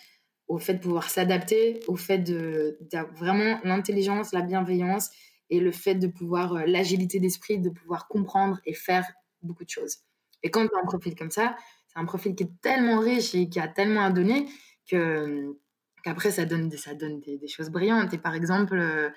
au 0.48 0.58
fait 0.58 0.74
de 0.74 0.80
pouvoir 0.80 1.08
s'adapter, 1.08 1.80
au 1.88 1.96
fait 1.96 2.18
de, 2.18 2.78
vraiment 3.16 3.58
l'intelligence, 3.64 4.32
la 4.32 4.42
bienveillance 4.42 5.10
et 5.50 5.60
le 5.60 5.72
fait 5.72 5.94
de 5.94 6.06
pouvoir, 6.06 6.54
euh, 6.54 6.64
l'agilité 6.66 7.20
d'esprit, 7.20 7.58
de 7.58 7.70
pouvoir 7.70 8.08
comprendre 8.08 8.60
et 8.66 8.74
faire 8.74 9.06
beaucoup 9.42 9.64
de 9.64 9.70
choses. 9.70 9.98
Et 10.42 10.50
quand 10.50 10.66
tu 10.66 10.74
as 10.74 10.80
un 10.80 10.84
profil 10.86 11.14
comme 11.14 11.30
ça, 11.30 11.56
c'est 11.88 11.98
un 11.98 12.04
profil 12.04 12.34
qui 12.34 12.44
est 12.44 12.60
tellement 12.60 12.98
riche 13.00 13.34
et 13.34 13.48
qui 13.48 13.60
a 13.60 13.68
tellement 13.68 14.02
à 14.02 14.10
donner 14.10 14.46
que 14.88 15.56
qu'après 16.04 16.30
ça 16.30 16.44
donne 16.44 16.68
des, 16.68 16.76
ça 16.76 16.94
donne 16.94 17.20
des, 17.20 17.48
choses 17.48 17.70
brillantes. 17.70 18.12
Et 18.14 18.18
par 18.18 18.34
exemple, 18.34 18.76
euh, 18.78 19.10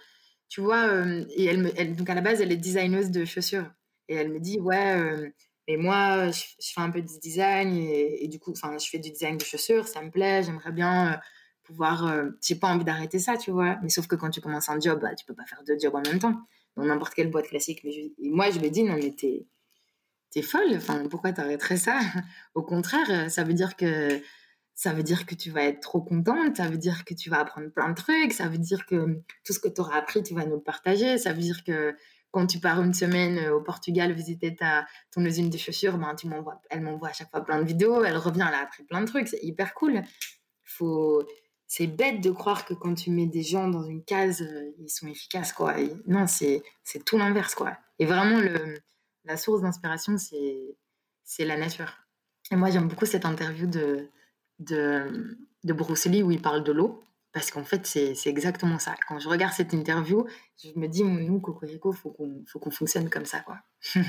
tu 0.49 0.61
vois, 0.61 0.87
euh, 0.87 1.25
et 1.35 1.45
elle, 1.45 1.63
me, 1.63 1.95
donc 1.95 2.09
à 2.09 2.15
la 2.15 2.21
base, 2.21 2.41
elle 2.41 2.51
est 2.51 2.57
designeuse 2.57 3.11
de 3.11 3.25
chaussures. 3.25 3.69
Et 4.07 4.15
elle 4.15 4.31
me 4.31 4.39
dit, 4.39 4.59
ouais, 4.59 5.33
et 5.67 5.77
moi, 5.77 6.29
je, 6.31 6.41
fais 6.59 6.81
un 6.81 6.91
peu 6.91 7.01
de 7.01 7.07
design 7.21 7.75
et, 7.75 8.27
du 8.27 8.39
coup, 8.39 8.51
enfin, 8.51 8.77
je 8.77 8.87
fais 8.87 8.99
du 8.99 9.09
design 9.09 9.37
de 9.37 9.43
chaussures, 9.43 9.87
ça 9.87 10.01
me 10.01 10.11
plaît, 10.11 10.43
j'aimerais 10.43 10.71
bien 10.71 11.13
euh, 11.13 11.17
pouvoir. 11.63 12.05
Euh, 12.07 12.29
j'ai 12.41 12.55
pas 12.55 12.67
envie 12.67 12.83
d'arrêter 12.85 13.17
ça, 13.17 13.35
tu 13.35 13.51
vois. 13.51 13.77
Mais 13.81 13.89
sauf 13.89 14.05
que 14.07 14.15
quand 14.15 14.29
tu 14.29 14.41
commences 14.41 14.69
un 14.69 14.79
job, 14.79 14.99
bah, 15.01 15.15
tu 15.15 15.25
peux 15.25 15.33
pas 15.33 15.45
faire 15.45 15.63
deux 15.65 15.77
jobs 15.79 15.95
en 15.95 16.01
même 16.01 16.19
temps, 16.19 16.35
dans 16.77 16.85
n'importe 16.85 17.15
quelle 17.15 17.31
boîte 17.31 17.47
classique. 17.47 17.81
Mais 17.83 17.91
et 17.91 18.29
moi, 18.29 18.51
je 18.51 18.59
ai 18.59 18.69
dit, 18.69 18.83
non, 18.83 18.93
mais 18.95 19.11
t'es, 19.11 19.47
t'es 20.29 20.43
folle, 20.43 20.75
enfin, 20.75 21.03
pourquoi 21.09 21.33
t'arrêterais 21.33 21.77
ça? 21.77 21.99
Au 22.53 22.61
contraire, 22.61 23.31
ça 23.31 23.43
veut 23.43 23.53
dire 23.53 23.75
que. 23.75 24.21
Ça 24.75 24.93
veut 24.93 25.03
dire 25.03 25.25
que 25.25 25.35
tu 25.35 25.51
vas 25.51 25.63
être 25.63 25.79
trop 25.79 26.01
contente, 26.01 26.57
ça 26.57 26.67
veut 26.67 26.77
dire 26.77 27.05
que 27.05 27.13
tu 27.13 27.29
vas 27.29 27.39
apprendre 27.39 27.69
plein 27.71 27.89
de 27.89 27.95
trucs, 27.95 28.33
ça 28.33 28.49
veut 28.49 28.57
dire 28.57 28.85
que 28.85 29.21
tout 29.45 29.53
ce 29.53 29.59
que 29.59 29.69
tu 29.69 29.79
auras 29.81 29.97
appris, 29.97 30.21
tu 30.21 30.33
vas 30.33 30.45
nous 30.45 30.55
le 30.55 30.61
partager, 30.61 31.17
ça 31.17 31.31
veut 31.31 31.41
dire 31.41 31.63
que 31.63 31.95
quand 32.31 32.45
tu 32.47 32.59
pars 32.59 32.81
une 32.81 32.93
semaine 32.93 33.47
au 33.47 33.61
Portugal 33.61 34.11
visiter 34.11 34.53
ta, 34.53 34.85
ton 35.11 35.23
usine 35.23 35.49
de 35.49 35.57
chaussures, 35.57 35.97
ben, 35.97 36.13
tu 36.15 36.27
elle 36.69 36.81
m'envoie 36.81 37.07
à 37.07 37.13
chaque 37.13 37.31
fois 37.31 37.39
plein 37.39 37.61
de 37.61 37.65
vidéos, 37.65 38.03
elle 38.03 38.17
revient 38.17 38.39
là 38.39 38.59
après 38.63 38.83
plein 38.83 38.99
de 38.99 39.05
trucs, 39.05 39.29
c'est 39.29 39.41
hyper 39.41 39.73
cool. 39.73 40.01
Faut, 40.65 41.23
c'est 41.65 41.87
bête 41.87 42.21
de 42.21 42.31
croire 42.31 42.65
que 42.65 42.73
quand 42.73 42.93
tu 42.93 43.11
mets 43.11 43.25
des 43.25 43.41
gens 43.41 43.69
dans 43.69 43.83
une 43.83 44.03
case, 44.03 44.45
ils 44.77 44.89
sont 44.89 45.07
efficaces, 45.07 45.53
quoi. 45.53 45.75
non, 46.07 46.27
c'est, 46.27 46.61
c'est 46.83 47.05
tout 47.05 47.17
l'inverse, 47.17 47.55
quoi. 47.55 47.77
Et 47.99 48.05
vraiment, 48.05 48.39
le, 48.41 48.79
la 49.23 49.37
source 49.37 49.61
d'inspiration, 49.61 50.17
c'est, 50.17 50.77
c'est 51.23 51.45
la 51.45 51.55
nature. 51.55 51.93
Et 52.51 52.57
moi, 52.57 52.69
j'aime 52.69 52.89
beaucoup 52.89 53.05
cette 53.05 53.25
interview 53.25 53.65
de, 53.65 54.09
de, 54.59 55.37
de 55.63 55.73
Bruce 55.73 56.05
Lee 56.05 56.23
où 56.23 56.31
il 56.31 56.41
parle 56.41 56.63
de 56.63 56.71
l'eau. 56.71 57.01
Parce 57.31 57.51
qu'en 57.51 57.65
fait, 57.65 57.85
c'est 57.85 58.15
exactement 58.27 58.79
ça. 58.79 58.95
Quand 59.09 59.19
je 59.19 59.27
regarde 59.27 59.51
cette 59.53 59.73
interview, 59.73 60.25
je 60.63 60.69
me 60.79 60.87
dis, 60.87 61.03
nous, 61.03 61.41
Cocorico, 61.41 61.91
il 61.91 61.97
faut 61.97 62.11
qu'on 62.11 62.43
qu'on 62.61 62.71
fonctionne 62.71 63.09
comme 63.09 63.25
ça. 63.25 63.41
quoi. 63.41 63.59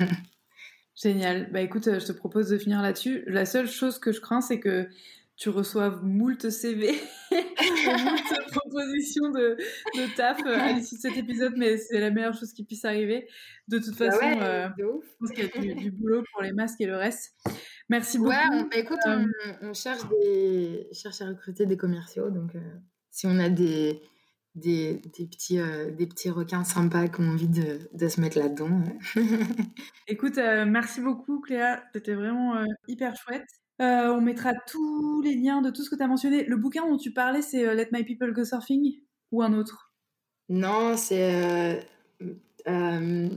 Génial. 0.95 1.51
Bah 1.53 1.61
écoute, 1.61 1.85
je 1.85 2.07
te 2.07 2.13
propose 2.13 2.49
de 2.49 2.57
finir 2.57 2.81
là-dessus. 2.81 3.25
La 3.27 3.45
seule 3.45 3.69
chose 3.69 3.99
que 3.99 4.13
je 4.13 4.21
crains, 4.21 4.41
c'est 4.41 4.61
que 4.61 4.89
tu 5.37 5.51
reçoives 5.51 6.03
moult 6.03 6.49
CV, 6.49 6.95
moult 7.31 8.23
propositions 8.53 9.31
de, 9.31 9.57
de 9.95 10.17
taf 10.17 10.41
euh, 10.47 10.59
à 10.59 10.73
l'issue 10.73 10.95
de 10.95 11.01
cet 11.01 11.17
épisode, 11.19 11.53
mais 11.57 11.77
c'est 11.77 12.01
la 12.01 12.11
meilleure 12.11 12.35
chose 12.35 12.55
qui 12.55 12.65
puisse 12.65 12.87
arriver. 12.87 13.29
De 13.69 13.79
toute 13.79 13.99
bah 13.99 14.11
façon, 14.11 14.41
euh, 14.41 14.69
je 14.79 14.85
pense 15.19 15.31
qu'il 15.33 15.67
y 15.67 15.71
a 15.71 15.75
du, 15.75 15.91
boulot 15.91 16.23
pour 16.33 16.43
les 16.43 16.53
masques 16.53 16.81
et 16.81 16.87
le 16.87 16.97
reste. 16.97 17.35
Merci 17.89 18.19
beaucoup. 18.19 18.31
Ouais, 18.31 18.37
on, 18.53 18.63
bah, 18.63 18.77
écoute, 18.77 18.99
euh, 19.07 19.25
on, 19.63 19.75
cherche, 19.75 20.03
des, 20.09 20.89
cherche 20.93 21.21
à 21.23 21.27
recruter 21.27 21.67
des 21.67 21.77
commerciaux, 21.77 22.31
donc 22.31 22.53
si 23.11 23.27
on 23.27 23.39
a 23.39 23.49
des, 23.49 24.03
des, 24.55 24.95
des 25.17 25.27
petits, 25.27 25.59
des 25.97 26.07
petits 26.07 26.31
requins 26.31 26.65
sympas 26.65 27.09
qui 27.09 27.21
ont 27.21 27.31
envie 27.31 27.49
de, 27.49 27.89
de 27.93 28.09
se 28.09 28.21
mettre 28.21 28.39
là-dedans. 28.39 28.83
Écoute, 30.09 30.37
merci 30.37 31.01
beaucoup 31.01 31.41
Cléa, 31.41 31.85
c'était 31.93 32.15
vraiment 32.15 32.65
hyper 32.89 33.15
chouette. 33.17 33.47
Euh, 33.83 34.09
on 34.09 34.23
mettra 34.23 34.55
tous 34.55 35.21
les 35.23 35.35
liens 35.35 35.61
de 35.61 35.71
tout 35.71 35.83
ce 35.83 35.91
que 35.91 35.97
tu 35.97 36.03
as 36.03 36.09
mentionné. 36.09 36.45
Le 36.45 36.57
bouquin 36.57 36.89
dont 36.89 36.97
tu 36.97 37.13
parlais, 37.13 37.43
c'est 37.43 37.67
euh, 37.67 37.75
Let 37.75 37.89
My 37.93 38.05
People 38.05 38.33
Go 38.33 38.45
Surfing 38.45 39.01
ou 39.33 39.43
un 39.43 39.53
autre? 39.53 39.93
Non, 40.49 40.97
c'est 40.97 41.83
euh, 42.67 43.29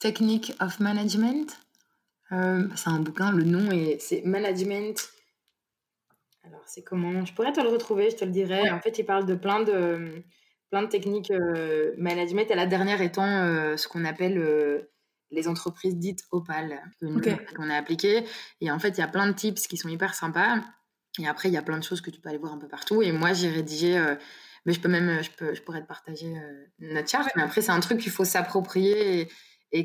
Technique 0.00 0.54
of 0.60 0.80
Management. 0.80 1.56
C'est 2.30 2.88
un 2.88 3.00
bouquin, 3.00 3.32
le 3.32 3.44
nom 3.44 3.70
est 3.70 4.00
c'est 4.00 4.22
Management. 4.22 5.10
Alors, 6.44 6.62
c'est 6.66 6.82
comment? 6.82 7.24
Je 7.24 7.34
pourrais 7.34 7.52
te 7.52 7.60
le 7.60 7.68
retrouver, 7.68 8.10
je 8.10 8.16
te 8.16 8.24
le 8.24 8.30
dirai. 8.30 8.70
En 8.70 8.80
fait, 8.80 8.98
il 8.98 9.04
parle 9.04 9.26
de 9.26 9.34
plein 9.34 9.62
de, 9.62 10.22
plein 10.70 10.82
de 10.82 10.88
techniques 10.88 11.32
management 11.98 12.50
et 12.50 12.54
la 12.54 12.66
dernière 12.66 13.02
étant 13.02 13.76
ce 13.76 13.88
qu'on 13.88 14.04
appelle 14.04 14.88
les 15.30 15.48
entreprises 15.48 15.96
dites 15.96 16.24
opales 16.30 16.80
qu'on 17.56 17.70
a 17.70 17.76
appliquées. 17.76 18.24
Et 18.60 18.70
en 18.70 18.78
fait, 18.78 18.90
il 18.90 18.98
y 18.98 19.04
a 19.04 19.08
plein 19.08 19.26
de 19.26 19.32
tips 19.32 19.66
qui 19.66 19.76
sont 19.76 19.88
hyper 19.88 20.14
sympas. 20.14 20.58
Et 21.18 21.26
après, 21.26 21.48
il 21.48 21.52
y 21.52 21.58
a 21.58 21.62
plein 21.62 21.78
de 21.78 21.84
choses 21.84 22.00
que 22.00 22.10
tu 22.10 22.20
peux 22.20 22.28
aller 22.28 22.38
voir 22.38 22.52
un 22.52 22.58
peu 22.58 22.68
partout. 22.68 23.02
Et 23.02 23.12
moi, 23.12 23.32
j'ai 23.32 23.50
rédigé, 23.50 23.98
euh, 23.98 24.14
mais 24.64 24.72
je 24.72 24.80
peux 24.80 24.88
même, 24.88 25.22
je, 25.22 25.30
peux, 25.30 25.54
je 25.54 25.62
pourrais 25.62 25.82
te 25.82 25.86
partager 25.86 26.36
euh, 26.36 26.64
notre 26.78 27.08
charte. 27.08 27.28
Mais 27.36 27.42
après, 27.42 27.62
c'est 27.62 27.72
un 27.72 27.80
truc 27.80 28.00
qu'il 28.00 28.12
faut 28.12 28.24
s'approprier 28.24 29.20
et, 29.20 29.28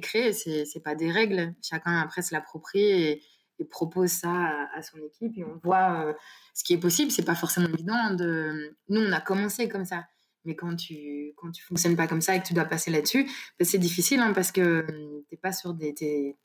créer. 0.01 0.33
C'est, 0.33 0.65
c'est 0.65 0.79
pas 0.79 0.95
des 0.95 1.11
règles. 1.11 1.53
Chacun, 1.61 1.99
après, 1.99 2.21
se 2.21 2.33
l'approprie 2.33 2.81
et, 2.81 3.21
propose 3.69 4.11
ça 4.11 4.67
à, 4.73 4.81
son 4.81 4.97
équipe. 4.97 5.37
Et 5.37 5.43
on 5.45 5.59
voit 5.63 6.07
euh, 6.07 6.13
ce 6.53 6.63
qui 6.63 6.73
est 6.73 6.77
possible. 6.77 7.11
C'est 7.11 7.23
pas 7.23 7.35
forcément 7.35 7.69
évident. 7.69 8.13
De... 8.13 8.75
Nous, 8.89 9.01
on 9.01 9.11
a 9.11 9.21
commencé 9.21 9.69
comme 9.69 9.85
ça. 9.85 10.05
Mais 10.43 10.55
quand 10.55 10.75
tu 10.75 11.33
quand 11.37 11.51
tu 11.51 11.63
fonctionnes 11.63 11.95
pas 11.95 12.07
comme 12.07 12.21
ça 12.21 12.35
et 12.35 12.41
que 12.41 12.47
tu 12.47 12.53
dois 12.53 12.65
passer 12.65 12.91
là-dessus, 12.91 13.25
ben, 13.57 13.65
c'est 13.65 13.79
difficile 13.79 14.19
hein, 14.19 14.31
parce 14.33 14.51
que 14.51 14.85
hum, 14.87 15.23
t'es 15.27 15.37
pas 15.37 15.51
sur 15.51 15.73
des 15.73 15.93
t'es, 15.95 16.37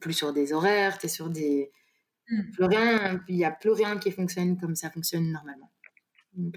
plus 0.00 0.14
sur 0.14 0.32
des 0.32 0.54
horaires, 0.54 0.96
tu 0.96 1.04
es 1.04 1.08
sur 1.10 1.28
des 1.28 1.70
mmh. 2.30 2.50
plus 2.52 2.64
rien, 2.64 3.20
il 3.28 3.36
y 3.36 3.44
a 3.44 3.50
plus 3.50 3.70
rien 3.70 3.98
qui 3.98 4.10
fonctionne 4.10 4.58
comme 4.58 4.74
ça 4.74 4.88
fonctionne 4.88 5.30
normalement. 5.30 5.70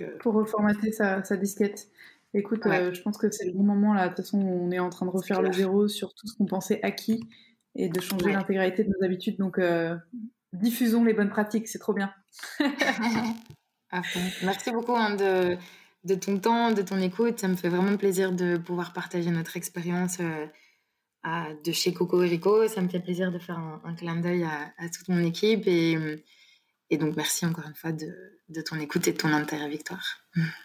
Euh, 0.02 0.18
Pour 0.20 0.36
reformater 0.36 0.92
sa, 0.92 1.24
sa 1.24 1.36
disquette. 1.36 1.88
Écoute, 2.38 2.66
euh, 2.66 2.94
je 2.94 3.02
pense 3.02 3.18
que 3.18 3.32
c'est 3.32 3.46
le 3.46 3.54
bon 3.54 3.64
moment 3.64 3.94
là. 3.94 4.10
De 4.10 4.14
toute 4.14 4.26
façon, 4.26 4.40
on 4.40 4.70
est 4.70 4.80
en 4.80 4.90
train 4.90 5.06
de 5.06 5.12
refaire 5.12 5.42
le 5.42 5.54
zéro 5.54 5.88
sur 5.88 6.14
tout 6.14 6.28
ce 6.28 6.36
qu'on 6.36 6.46
pensait 6.46 6.82
acquis 6.84 7.22
et 7.76 7.88
de 7.88 8.02
changer 8.02 8.34
l'intégralité 8.34 8.84
de 8.84 8.90
nos 8.90 9.06
habitudes. 9.06 9.38
Donc, 9.38 9.58
euh, 9.58 9.96
diffusons 10.52 11.06
les 11.06 11.14
bonnes 11.14 11.30
pratiques, 11.30 11.70
c'est 11.70 11.80
trop 11.80 11.94
bien. 11.94 12.14
Merci 14.44 14.72
beaucoup 14.74 14.96
hein, 14.98 15.16
de 15.16 15.58
de 16.04 16.14
ton 16.14 16.38
temps, 16.38 16.72
de 16.72 16.82
ton 16.82 17.00
écoute. 17.00 17.40
Ça 17.40 17.48
me 17.48 17.56
fait 17.56 17.70
vraiment 17.70 17.96
plaisir 17.96 18.34
de 18.34 18.58
pouvoir 18.58 18.92
partager 18.92 19.32
notre 19.32 19.56
expérience 19.56 20.18
euh, 20.20 20.46
de 21.64 21.72
chez 21.72 21.94
Coco 21.94 22.18
Rico. 22.18 22.68
Ça 22.68 22.82
me 22.82 22.90
fait 22.90 23.00
plaisir 23.00 23.32
de 23.32 23.40
faire 23.40 23.58
un, 23.58 23.96
clin 23.96 24.18
d'œil 24.18 24.44
à, 24.44 24.90
toute 24.90 25.08
mon 25.08 25.24
équipe. 25.24 25.68
Et, 25.68 25.98
et, 26.90 26.98
donc, 26.98 27.16
merci 27.16 27.46
encore 27.46 27.66
une 27.66 27.76
fois 27.76 27.94
de, 27.94 28.62
ton 28.62 28.78
écoute 28.78 29.08
et 29.08 29.14
de 29.14 29.18
ton 29.18 29.30
intérêt, 29.30 29.70
Victoire. 29.70 30.06